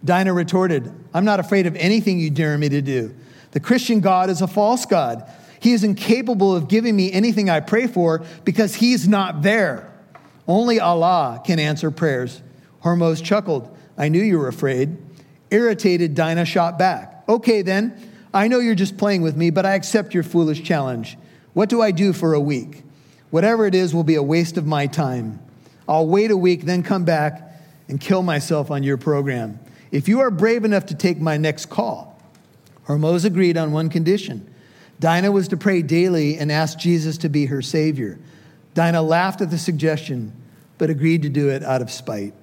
Dinah 0.03 0.33
retorted, 0.33 0.93
I'm 1.13 1.23
not 1.23 1.39
afraid 1.39 1.65
of 1.65 1.77
anything 1.77 2.19
you 2.19 2.29
dare 2.29 2.57
me 2.57 2.67
to 2.67 2.81
do. 2.81 3.15
The 3.51 3.61
Christian 3.61 4.01
God 4.01 4.29
is 4.29 4.41
a 4.41 4.47
false 4.47 4.85
God. 4.85 5.25
He 5.61 5.71
is 5.71 5.85
incapable 5.85 6.53
of 6.53 6.67
giving 6.67 6.97
me 6.97 7.09
anything 7.13 7.49
I 7.49 7.61
pray 7.61 7.87
for 7.87 8.25
because 8.43 8.75
he's 8.75 9.07
not 9.07 9.43
there. 9.43 9.93
Only 10.45 10.81
Allah 10.81 11.41
can 11.45 11.57
answer 11.57 11.89
prayers. 11.89 12.41
Hormoz 12.83 13.23
chuckled. 13.23 13.73
I 13.97 14.09
knew 14.09 14.21
you 14.21 14.37
were 14.37 14.49
afraid. 14.49 14.97
Irritated, 15.51 16.15
Dinah 16.15 16.43
shot 16.43 16.77
back. 16.77 17.23
Okay, 17.29 17.61
then. 17.61 17.97
I 18.33 18.49
know 18.49 18.59
you're 18.59 18.75
just 18.75 18.97
playing 18.97 19.21
with 19.21 19.37
me, 19.37 19.51
but 19.51 19.65
I 19.65 19.75
accept 19.75 20.13
your 20.13 20.23
foolish 20.23 20.63
challenge. 20.63 21.17
What 21.53 21.69
do 21.69 21.81
I 21.81 21.91
do 21.91 22.11
for 22.11 22.33
a 22.33 22.41
week? 22.41 22.83
Whatever 23.29 23.65
it 23.65 23.73
is 23.73 23.95
will 23.95 24.03
be 24.03 24.15
a 24.15 24.23
waste 24.23 24.57
of 24.57 24.67
my 24.67 24.85
time. 24.85 25.39
I'll 25.89 26.07
wait 26.07 26.29
a 26.29 26.37
week, 26.37 26.65
then 26.65 26.83
come 26.83 27.03
back 27.03 27.41
and 27.87 27.99
kill 27.99 28.21
myself 28.21 28.69
on 28.69 28.83
your 28.83 28.97
program. 28.97 29.59
If 29.91 30.07
you 30.07 30.19
are 30.19 30.29
brave 30.29 30.63
enough 30.63 30.85
to 30.87 30.95
take 30.95 31.19
my 31.19 31.35
next 31.35 31.65
call, 31.65 32.21
Hormoz 32.87 33.25
agreed 33.25 33.57
on 33.57 33.71
one 33.71 33.89
condition. 33.89 34.53
Dinah 34.99 35.31
was 35.31 35.47
to 35.47 35.57
pray 35.57 35.81
daily 35.81 36.37
and 36.37 36.51
ask 36.51 36.77
Jesus 36.77 37.17
to 37.19 37.29
be 37.29 37.47
her 37.47 37.63
Savior. 37.63 38.19
Dinah 38.75 39.01
laughed 39.01 39.41
at 39.41 39.49
the 39.49 39.57
suggestion, 39.57 40.31
but 40.77 40.91
agreed 40.91 41.23
to 41.23 41.29
do 41.29 41.49
it 41.49 41.63
out 41.63 41.81
of 41.81 41.89
spite. 41.89 42.33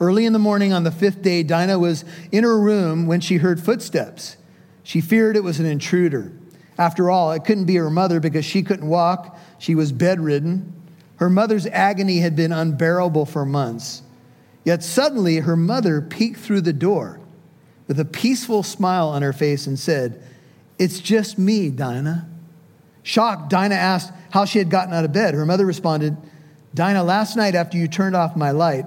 Early 0.00 0.24
in 0.24 0.32
the 0.32 0.38
morning 0.38 0.72
on 0.72 0.84
the 0.84 0.90
fifth 0.90 1.20
day, 1.20 1.42
Dinah 1.42 1.78
was 1.78 2.04
in 2.32 2.44
her 2.44 2.58
room 2.58 3.06
when 3.06 3.20
she 3.20 3.36
heard 3.36 3.60
footsteps. 3.60 4.38
She 4.82 5.02
feared 5.02 5.36
it 5.36 5.44
was 5.44 5.60
an 5.60 5.66
intruder. 5.66 6.32
After 6.78 7.10
all, 7.10 7.32
it 7.32 7.44
couldn't 7.44 7.66
be 7.66 7.76
her 7.76 7.90
mother 7.90 8.20
because 8.20 8.44
she 8.46 8.62
couldn't 8.62 8.88
walk, 8.88 9.38
she 9.58 9.74
was 9.74 9.92
bedridden. 9.92 10.72
Her 11.16 11.30
mother's 11.30 11.66
agony 11.66 12.18
had 12.18 12.34
been 12.34 12.52
unbearable 12.52 13.26
for 13.26 13.44
months. 13.44 14.02
Yet 14.64 14.82
suddenly, 14.82 15.38
her 15.38 15.56
mother 15.56 16.00
peeked 16.00 16.38
through 16.40 16.62
the 16.62 16.72
door 16.72 17.20
with 17.86 18.00
a 18.00 18.04
peaceful 18.04 18.62
smile 18.62 19.08
on 19.08 19.22
her 19.22 19.32
face 19.32 19.66
and 19.66 19.78
said, 19.78 20.22
It's 20.78 21.00
just 21.00 21.38
me, 21.38 21.70
Dinah. 21.70 22.28
Shocked, 23.02 23.50
Dinah 23.50 23.74
asked 23.74 24.12
how 24.30 24.44
she 24.46 24.58
had 24.58 24.70
gotten 24.70 24.94
out 24.94 25.04
of 25.04 25.12
bed. 25.12 25.34
Her 25.34 25.46
mother 25.46 25.66
responded, 25.66 26.16
Dinah, 26.74 27.04
last 27.04 27.36
night 27.36 27.54
after 27.54 27.76
you 27.76 27.86
turned 27.86 28.16
off 28.16 28.34
my 28.34 28.50
light, 28.50 28.86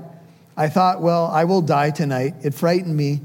I 0.58 0.68
thought, 0.70 1.02
well, 1.02 1.28
I 1.28 1.44
will 1.44 1.62
die 1.62 1.92
tonight. 1.92 2.34
It 2.42 2.56
frightened 2.56 2.98
me. 2.98 3.22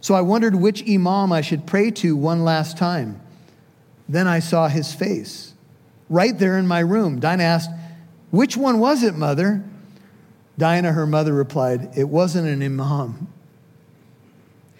So 0.00 0.14
I 0.14 0.20
wondered 0.20 0.56
which 0.56 0.82
imam 0.82 1.32
I 1.32 1.40
should 1.40 1.64
pray 1.66 1.92
to 1.92 2.16
one 2.16 2.44
last 2.44 2.76
time. 2.76 3.20
Then 4.08 4.26
I 4.26 4.40
saw 4.40 4.66
his 4.66 4.92
face 4.92 5.54
right 6.10 6.36
there 6.36 6.58
in 6.58 6.66
my 6.66 6.80
room. 6.80 7.20
Dinah 7.20 7.42
asked, 7.42 7.70
Which 8.32 8.56
one 8.56 8.80
was 8.80 9.02
it, 9.02 9.14
mother? 9.14 9.62
Dinah, 10.56 10.92
her 10.92 11.06
mother, 11.06 11.34
replied, 11.34 11.96
It 11.96 12.08
wasn't 12.08 12.48
an 12.48 12.62
imam, 12.62 13.28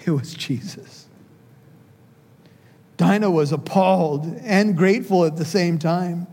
it 0.04 0.10
was 0.10 0.34
Jesus. 0.34 1.06
Dinah 2.96 3.30
was 3.30 3.52
appalled 3.52 4.26
and 4.42 4.76
grateful 4.76 5.24
at 5.24 5.36
the 5.36 5.44
same 5.44 5.78
time. 5.78 6.26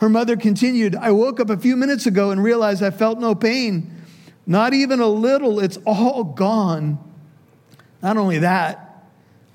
Her 0.00 0.08
mother 0.08 0.36
continued, 0.36 0.96
I 0.96 1.10
woke 1.10 1.38
up 1.38 1.50
a 1.50 1.56
few 1.56 1.76
minutes 1.76 2.06
ago 2.06 2.30
and 2.30 2.42
realized 2.42 2.82
I 2.82 2.90
felt 2.90 3.18
no 3.18 3.34
pain. 3.34 3.90
Not 4.46 4.72
even 4.72 5.00
a 5.00 5.08
little, 5.08 5.60
it's 5.60 5.76
all 5.84 6.24
gone. 6.24 6.98
Not 8.02 8.16
only 8.16 8.38
that, 8.38 9.04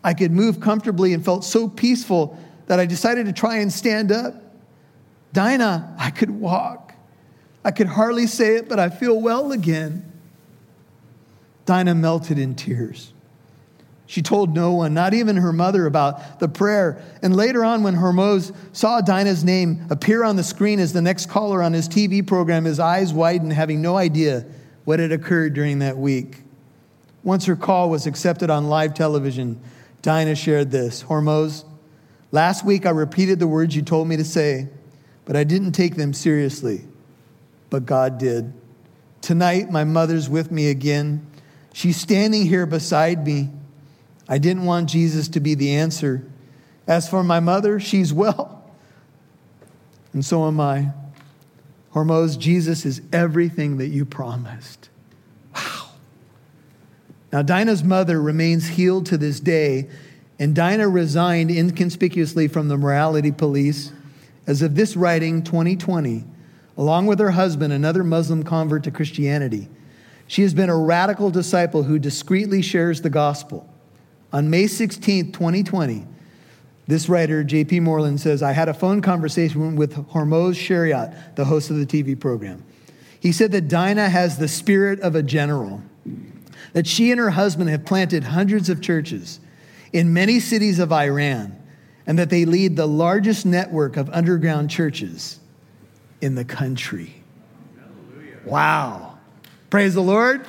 I 0.03 0.13
could 0.13 0.31
move 0.31 0.59
comfortably 0.59 1.13
and 1.13 1.23
felt 1.23 1.43
so 1.43 1.67
peaceful 1.67 2.37
that 2.67 2.79
I 2.79 2.85
decided 2.85 3.25
to 3.25 3.33
try 3.33 3.57
and 3.57 3.71
stand 3.71 4.11
up. 4.11 4.35
Dinah, 5.31 5.95
I 5.97 6.11
could 6.11 6.29
walk. 6.29 6.82
I 7.65 7.71
could 7.71 7.87
hardly 7.87 8.27
say 8.27 8.57
it, 8.57 8.67
but 8.67 8.79
I 8.79 8.89
feel 8.89 9.19
well 9.19 9.51
again. 9.51 10.11
Dinah 11.65 11.95
melted 11.95 12.37
in 12.37 12.55
tears. 12.55 13.13
She 14.05 14.21
told 14.21 14.53
no 14.53 14.73
one, 14.73 14.93
not 14.93 15.13
even 15.13 15.37
her 15.37 15.53
mother, 15.53 15.85
about 15.85 16.39
the 16.39 16.49
prayer. 16.49 17.01
And 17.21 17.35
later 17.35 17.63
on, 17.63 17.83
when 17.83 17.95
Hormoz 17.95 18.53
saw 18.73 18.99
Dinah's 18.99 19.43
name 19.43 19.87
appear 19.89 20.23
on 20.23 20.35
the 20.35 20.43
screen 20.43 20.79
as 20.79 20.91
the 20.91 21.01
next 21.01 21.29
caller 21.29 21.63
on 21.63 21.71
his 21.71 21.87
TV 21.87 22.25
program, 22.25 22.65
his 22.65 22.79
eyes 22.79 23.13
widened, 23.13 23.53
having 23.53 23.81
no 23.81 23.95
idea 23.95 24.45
what 24.83 24.99
had 24.99 25.13
occurred 25.13 25.53
during 25.53 25.79
that 25.79 25.97
week. 25.97 26.41
Once 27.23 27.45
her 27.45 27.55
call 27.55 27.89
was 27.89 28.05
accepted 28.05 28.49
on 28.49 28.67
live 28.67 28.93
television, 28.93 29.59
Dinah 30.01 30.35
shared 30.35 30.69
this 30.69 31.03
Hormoz, 31.03 31.63
last 32.31 32.65
week 32.65 32.85
I 32.85 32.89
repeated 32.89 33.39
the 33.39 33.47
words 33.47 33.73
you 33.73 33.81
told 33.81 34.09
me 34.09 34.17
to 34.17 34.25
say, 34.25 34.67
but 35.23 35.37
I 35.37 35.45
didn't 35.45 35.71
take 35.71 35.95
them 35.95 36.13
seriously 36.13 36.83
but 37.73 37.87
God 37.87 38.19
did. 38.19 38.53
Tonight, 39.21 39.71
my 39.71 39.83
mother's 39.83 40.29
with 40.29 40.51
me 40.51 40.69
again. 40.69 41.25
She's 41.73 41.97
standing 41.97 42.45
here 42.45 42.67
beside 42.67 43.25
me. 43.25 43.49
I 44.29 44.37
didn't 44.37 44.65
want 44.65 44.89
Jesus 44.89 45.27
to 45.29 45.39
be 45.39 45.55
the 45.55 45.73
answer. 45.73 46.23
As 46.85 47.09
for 47.09 47.23
my 47.23 47.39
mother, 47.39 47.79
she's 47.79 48.13
well. 48.13 48.63
And 50.13 50.23
so 50.23 50.45
am 50.45 50.59
I. 50.59 50.91
Hormoz, 51.95 52.37
Jesus 52.37 52.85
is 52.85 53.01
everything 53.11 53.77
that 53.77 53.87
you 53.87 54.05
promised. 54.05 54.89
Wow. 55.55 55.89
Now, 57.31 57.41
Dinah's 57.41 57.83
mother 57.83 58.21
remains 58.21 58.67
healed 58.67 59.07
to 59.07 59.17
this 59.17 59.39
day, 59.39 59.89
and 60.37 60.53
Dinah 60.53 60.89
resigned 60.89 61.49
inconspicuously 61.49 62.49
from 62.49 62.67
the 62.67 62.77
morality 62.77 63.31
police. 63.31 63.91
As 64.45 64.61
of 64.61 64.75
this 64.75 64.95
writing, 64.95 65.41
2020, 65.41 66.25
along 66.77 67.05
with 67.05 67.19
her 67.19 67.31
husband, 67.31 67.73
another 67.73 68.03
Muslim 68.03 68.43
convert 68.43 68.83
to 68.83 68.91
Christianity. 68.91 69.69
She 70.27 70.41
has 70.41 70.53
been 70.53 70.69
a 70.69 70.77
radical 70.77 71.29
disciple 71.29 71.83
who 71.83 71.99
discreetly 71.99 72.61
shares 72.61 73.01
the 73.01 73.09
gospel. 73.09 73.69
On 74.31 74.49
May 74.49 74.67
16, 74.67 75.31
2020, 75.31 76.07
this 76.87 77.07
writer, 77.07 77.43
J.P. 77.43 77.81
Moreland, 77.81 78.19
says, 78.19 78.41
I 78.41 78.51
had 78.51 78.67
a 78.67 78.73
phone 78.73 79.01
conversation 79.01 79.75
with 79.75 79.93
Hormoz 80.09 80.55
Shariat, 80.55 81.35
the 81.35 81.45
host 81.45 81.69
of 81.69 81.77
the 81.77 81.85
TV 81.85 82.19
program. 82.19 82.63
He 83.19 83.31
said 83.31 83.51
that 83.51 83.67
Dinah 83.67 84.09
has 84.09 84.37
the 84.37 84.47
spirit 84.47 84.99
of 84.99 85.15
a 85.15 85.23
general, 85.23 85.81
that 86.73 86.87
she 86.87 87.11
and 87.11 87.19
her 87.19 87.29
husband 87.29 87.69
have 87.69 87.85
planted 87.85 88.23
hundreds 88.25 88.69
of 88.69 88.81
churches 88.81 89.39
in 89.93 90.11
many 90.11 90.39
cities 90.39 90.79
of 90.79 90.91
Iran, 90.91 91.57
and 92.05 92.19
that 92.19 92.29
they 92.29 92.43
lead 92.43 92.75
the 92.75 92.87
largest 92.87 93.45
network 93.45 93.95
of 93.95 94.09
underground 94.09 94.69
churches 94.69 95.39
in 96.23 96.35
the 96.35 96.45
country. 96.45 97.13
Wow. 98.45 99.17
Praise 99.69 99.93
the 99.93 100.01
Lord. 100.01 100.45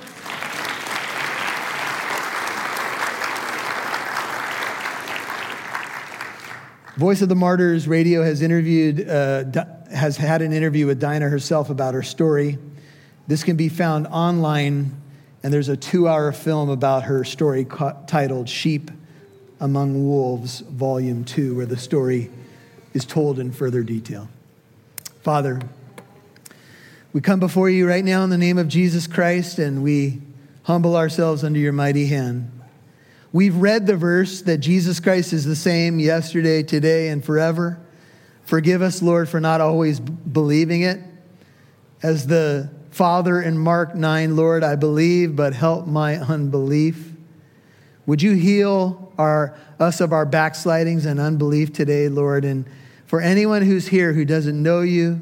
Voice 6.96 7.22
of 7.22 7.28
the 7.28 7.34
Martyrs 7.34 7.88
Radio 7.88 8.22
has 8.22 8.40
interviewed, 8.40 9.08
uh, 9.08 9.64
has 9.92 10.16
had 10.16 10.42
an 10.42 10.52
interview 10.52 10.86
with 10.86 11.00
Dinah 11.00 11.28
herself 11.28 11.70
about 11.70 11.94
her 11.94 12.04
story. 12.04 12.56
This 13.26 13.42
can 13.42 13.56
be 13.56 13.68
found 13.68 14.06
online, 14.06 14.94
and 15.42 15.52
there's 15.52 15.68
a 15.68 15.76
two 15.76 16.06
hour 16.06 16.30
film 16.30 16.70
about 16.70 17.02
her 17.02 17.24
story 17.24 17.66
titled 18.06 18.48
Sheep 18.48 18.92
Among 19.58 20.06
Wolves, 20.06 20.60
Volume 20.60 21.24
2, 21.24 21.56
where 21.56 21.66
the 21.66 21.76
story 21.76 22.30
is 22.92 23.04
told 23.04 23.40
in 23.40 23.50
further 23.50 23.82
detail. 23.82 24.28
Father, 25.24 25.58
we 27.14 27.22
come 27.22 27.40
before 27.40 27.70
you 27.70 27.88
right 27.88 28.04
now 28.04 28.24
in 28.24 28.28
the 28.28 28.36
name 28.36 28.58
of 28.58 28.68
Jesus 28.68 29.06
Christ 29.06 29.58
and 29.58 29.82
we 29.82 30.20
humble 30.64 30.96
ourselves 30.96 31.42
under 31.42 31.58
your 31.58 31.72
mighty 31.72 32.08
hand. 32.08 32.52
We've 33.32 33.56
read 33.56 33.86
the 33.86 33.96
verse 33.96 34.42
that 34.42 34.58
Jesus 34.58 35.00
Christ 35.00 35.32
is 35.32 35.46
the 35.46 35.56
same 35.56 35.98
yesterday, 35.98 36.62
today, 36.62 37.08
and 37.08 37.24
forever. 37.24 37.80
Forgive 38.42 38.82
us, 38.82 39.00
Lord, 39.00 39.30
for 39.30 39.40
not 39.40 39.62
always 39.62 39.98
believing 39.98 40.82
it. 40.82 41.00
As 42.02 42.26
the 42.26 42.70
Father 42.90 43.40
in 43.40 43.56
Mark 43.56 43.94
9, 43.94 44.36
Lord, 44.36 44.62
I 44.62 44.76
believe, 44.76 45.34
but 45.34 45.54
help 45.54 45.86
my 45.86 46.16
unbelief. 46.16 47.14
Would 48.04 48.20
you 48.20 48.34
heal 48.34 49.10
our, 49.16 49.56
us 49.80 50.02
of 50.02 50.12
our 50.12 50.26
backslidings 50.26 51.06
and 51.06 51.18
unbelief 51.18 51.72
today, 51.72 52.10
Lord? 52.10 52.44
And 52.44 52.66
for 53.06 53.20
anyone 53.20 53.62
who's 53.62 53.88
here 53.88 54.12
who 54.12 54.24
doesn't 54.24 54.62
know 54.62 54.80
you, 54.80 55.20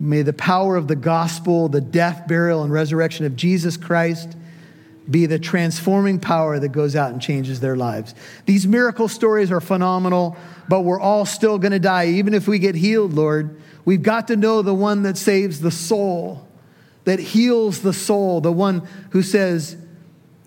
may 0.00 0.22
the 0.22 0.32
power 0.32 0.76
of 0.76 0.88
the 0.88 0.96
gospel, 0.96 1.68
the 1.68 1.80
death, 1.80 2.26
burial, 2.26 2.62
and 2.62 2.72
resurrection 2.72 3.26
of 3.26 3.36
Jesus 3.36 3.76
Christ 3.76 4.36
be 5.10 5.26
the 5.26 5.38
transforming 5.38 6.18
power 6.18 6.58
that 6.58 6.70
goes 6.70 6.96
out 6.96 7.12
and 7.12 7.20
changes 7.20 7.60
their 7.60 7.76
lives. 7.76 8.14
These 8.46 8.66
miracle 8.66 9.06
stories 9.06 9.50
are 9.50 9.60
phenomenal, 9.60 10.36
but 10.68 10.80
we're 10.80 11.00
all 11.00 11.26
still 11.26 11.58
going 11.58 11.72
to 11.72 11.78
die, 11.78 12.06
even 12.06 12.32
if 12.32 12.48
we 12.48 12.58
get 12.58 12.74
healed, 12.74 13.12
Lord. 13.12 13.60
We've 13.84 14.02
got 14.02 14.28
to 14.28 14.36
know 14.36 14.62
the 14.62 14.74
one 14.74 15.02
that 15.02 15.18
saves 15.18 15.60
the 15.60 15.70
soul. 15.70 16.48
that 17.04 17.18
heals 17.18 17.80
the 17.80 17.92
soul, 17.92 18.40
the 18.40 18.52
one 18.52 18.86
who 19.10 19.22
says, 19.22 19.76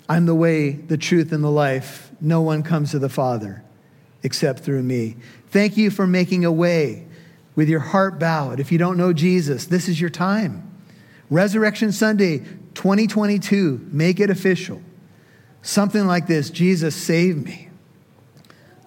I'm 0.09 0.25
the 0.25 0.35
way, 0.35 0.71
the 0.71 0.97
truth, 0.97 1.31
and 1.31 1.43
the 1.43 1.51
life. 1.51 2.11
No 2.19 2.41
one 2.41 2.63
comes 2.63 2.91
to 2.91 2.99
the 2.99 3.09
Father 3.09 3.63
except 4.23 4.61
through 4.61 4.83
me. 4.83 5.15
Thank 5.49 5.77
you 5.77 5.89
for 5.89 6.05
making 6.05 6.45
a 6.45 6.51
way 6.51 7.07
with 7.55 7.69
your 7.69 7.79
heart 7.79 8.19
bowed. 8.19 8.59
If 8.59 8.71
you 8.71 8.77
don't 8.77 8.97
know 8.97 9.13
Jesus, 9.13 9.65
this 9.65 9.87
is 9.87 9.99
your 9.99 10.09
time. 10.09 10.63
Resurrection 11.29 11.91
Sunday 11.91 12.39
2022, 12.75 13.87
make 13.91 14.19
it 14.19 14.29
official. 14.29 14.81
Something 15.61 16.05
like 16.05 16.27
this 16.27 16.49
Jesus, 16.49 16.95
save 16.95 17.43
me. 17.43 17.69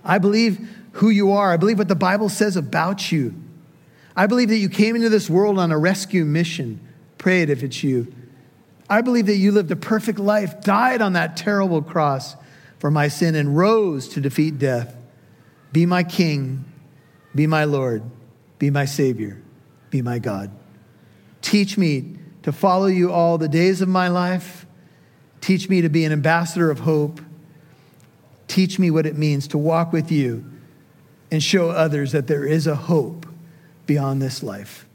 I 0.04 0.18
believe 0.18 0.68
who 0.92 1.10
you 1.10 1.32
are, 1.32 1.52
I 1.52 1.56
believe 1.56 1.78
what 1.78 1.88
the 1.88 1.94
Bible 1.94 2.28
says 2.28 2.56
about 2.56 3.12
you. 3.12 3.34
I 4.16 4.26
believe 4.26 4.48
that 4.48 4.56
you 4.56 4.68
came 4.68 4.96
into 4.96 5.08
this 5.08 5.30
world 5.30 5.58
on 5.58 5.72
a 5.72 5.78
rescue 5.78 6.24
mission. 6.24 6.80
Pray 7.18 7.42
it 7.42 7.50
if 7.50 7.62
it's 7.62 7.82
you. 7.82 8.12
I 8.88 9.02
believe 9.02 9.26
that 9.26 9.36
you 9.36 9.52
lived 9.52 9.70
a 9.70 9.76
perfect 9.76 10.18
life, 10.18 10.62
died 10.62 11.00
on 11.00 11.12
that 11.12 11.36
terrible 11.36 11.80
cross 11.82 12.34
for 12.78 12.90
my 12.90 13.08
sin, 13.08 13.34
and 13.34 13.56
rose 13.56 14.08
to 14.08 14.20
defeat 14.20 14.58
death. 14.58 14.96
Be 15.72 15.86
my 15.86 16.02
king, 16.02 16.64
be 17.34 17.46
my 17.46 17.64
Lord, 17.64 18.02
be 18.58 18.70
my 18.70 18.84
Savior, 18.84 19.40
be 19.90 20.02
my 20.02 20.18
God. 20.18 20.50
Teach 21.42 21.78
me 21.78 22.16
to 22.42 22.52
follow 22.52 22.86
you 22.86 23.12
all 23.12 23.38
the 23.38 23.48
days 23.48 23.80
of 23.80 23.88
my 23.88 24.08
life. 24.08 24.66
Teach 25.40 25.68
me 25.68 25.80
to 25.80 25.88
be 25.88 26.04
an 26.04 26.12
ambassador 26.12 26.70
of 26.70 26.80
hope. 26.80 27.20
Teach 28.48 28.78
me 28.78 28.90
what 28.90 29.06
it 29.06 29.16
means 29.16 29.48
to 29.48 29.58
walk 29.58 29.92
with 29.92 30.10
you 30.10 30.44
and 31.30 31.42
show 31.42 31.70
others 31.70 32.12
that 32.12 32.26
there 32.26 32.44
is 32.44 32.66
a 32.66 32.74
hope 32.74 33.26
beyond 33.86 34.20
this 34.20 34.42
life. 34.42 34.86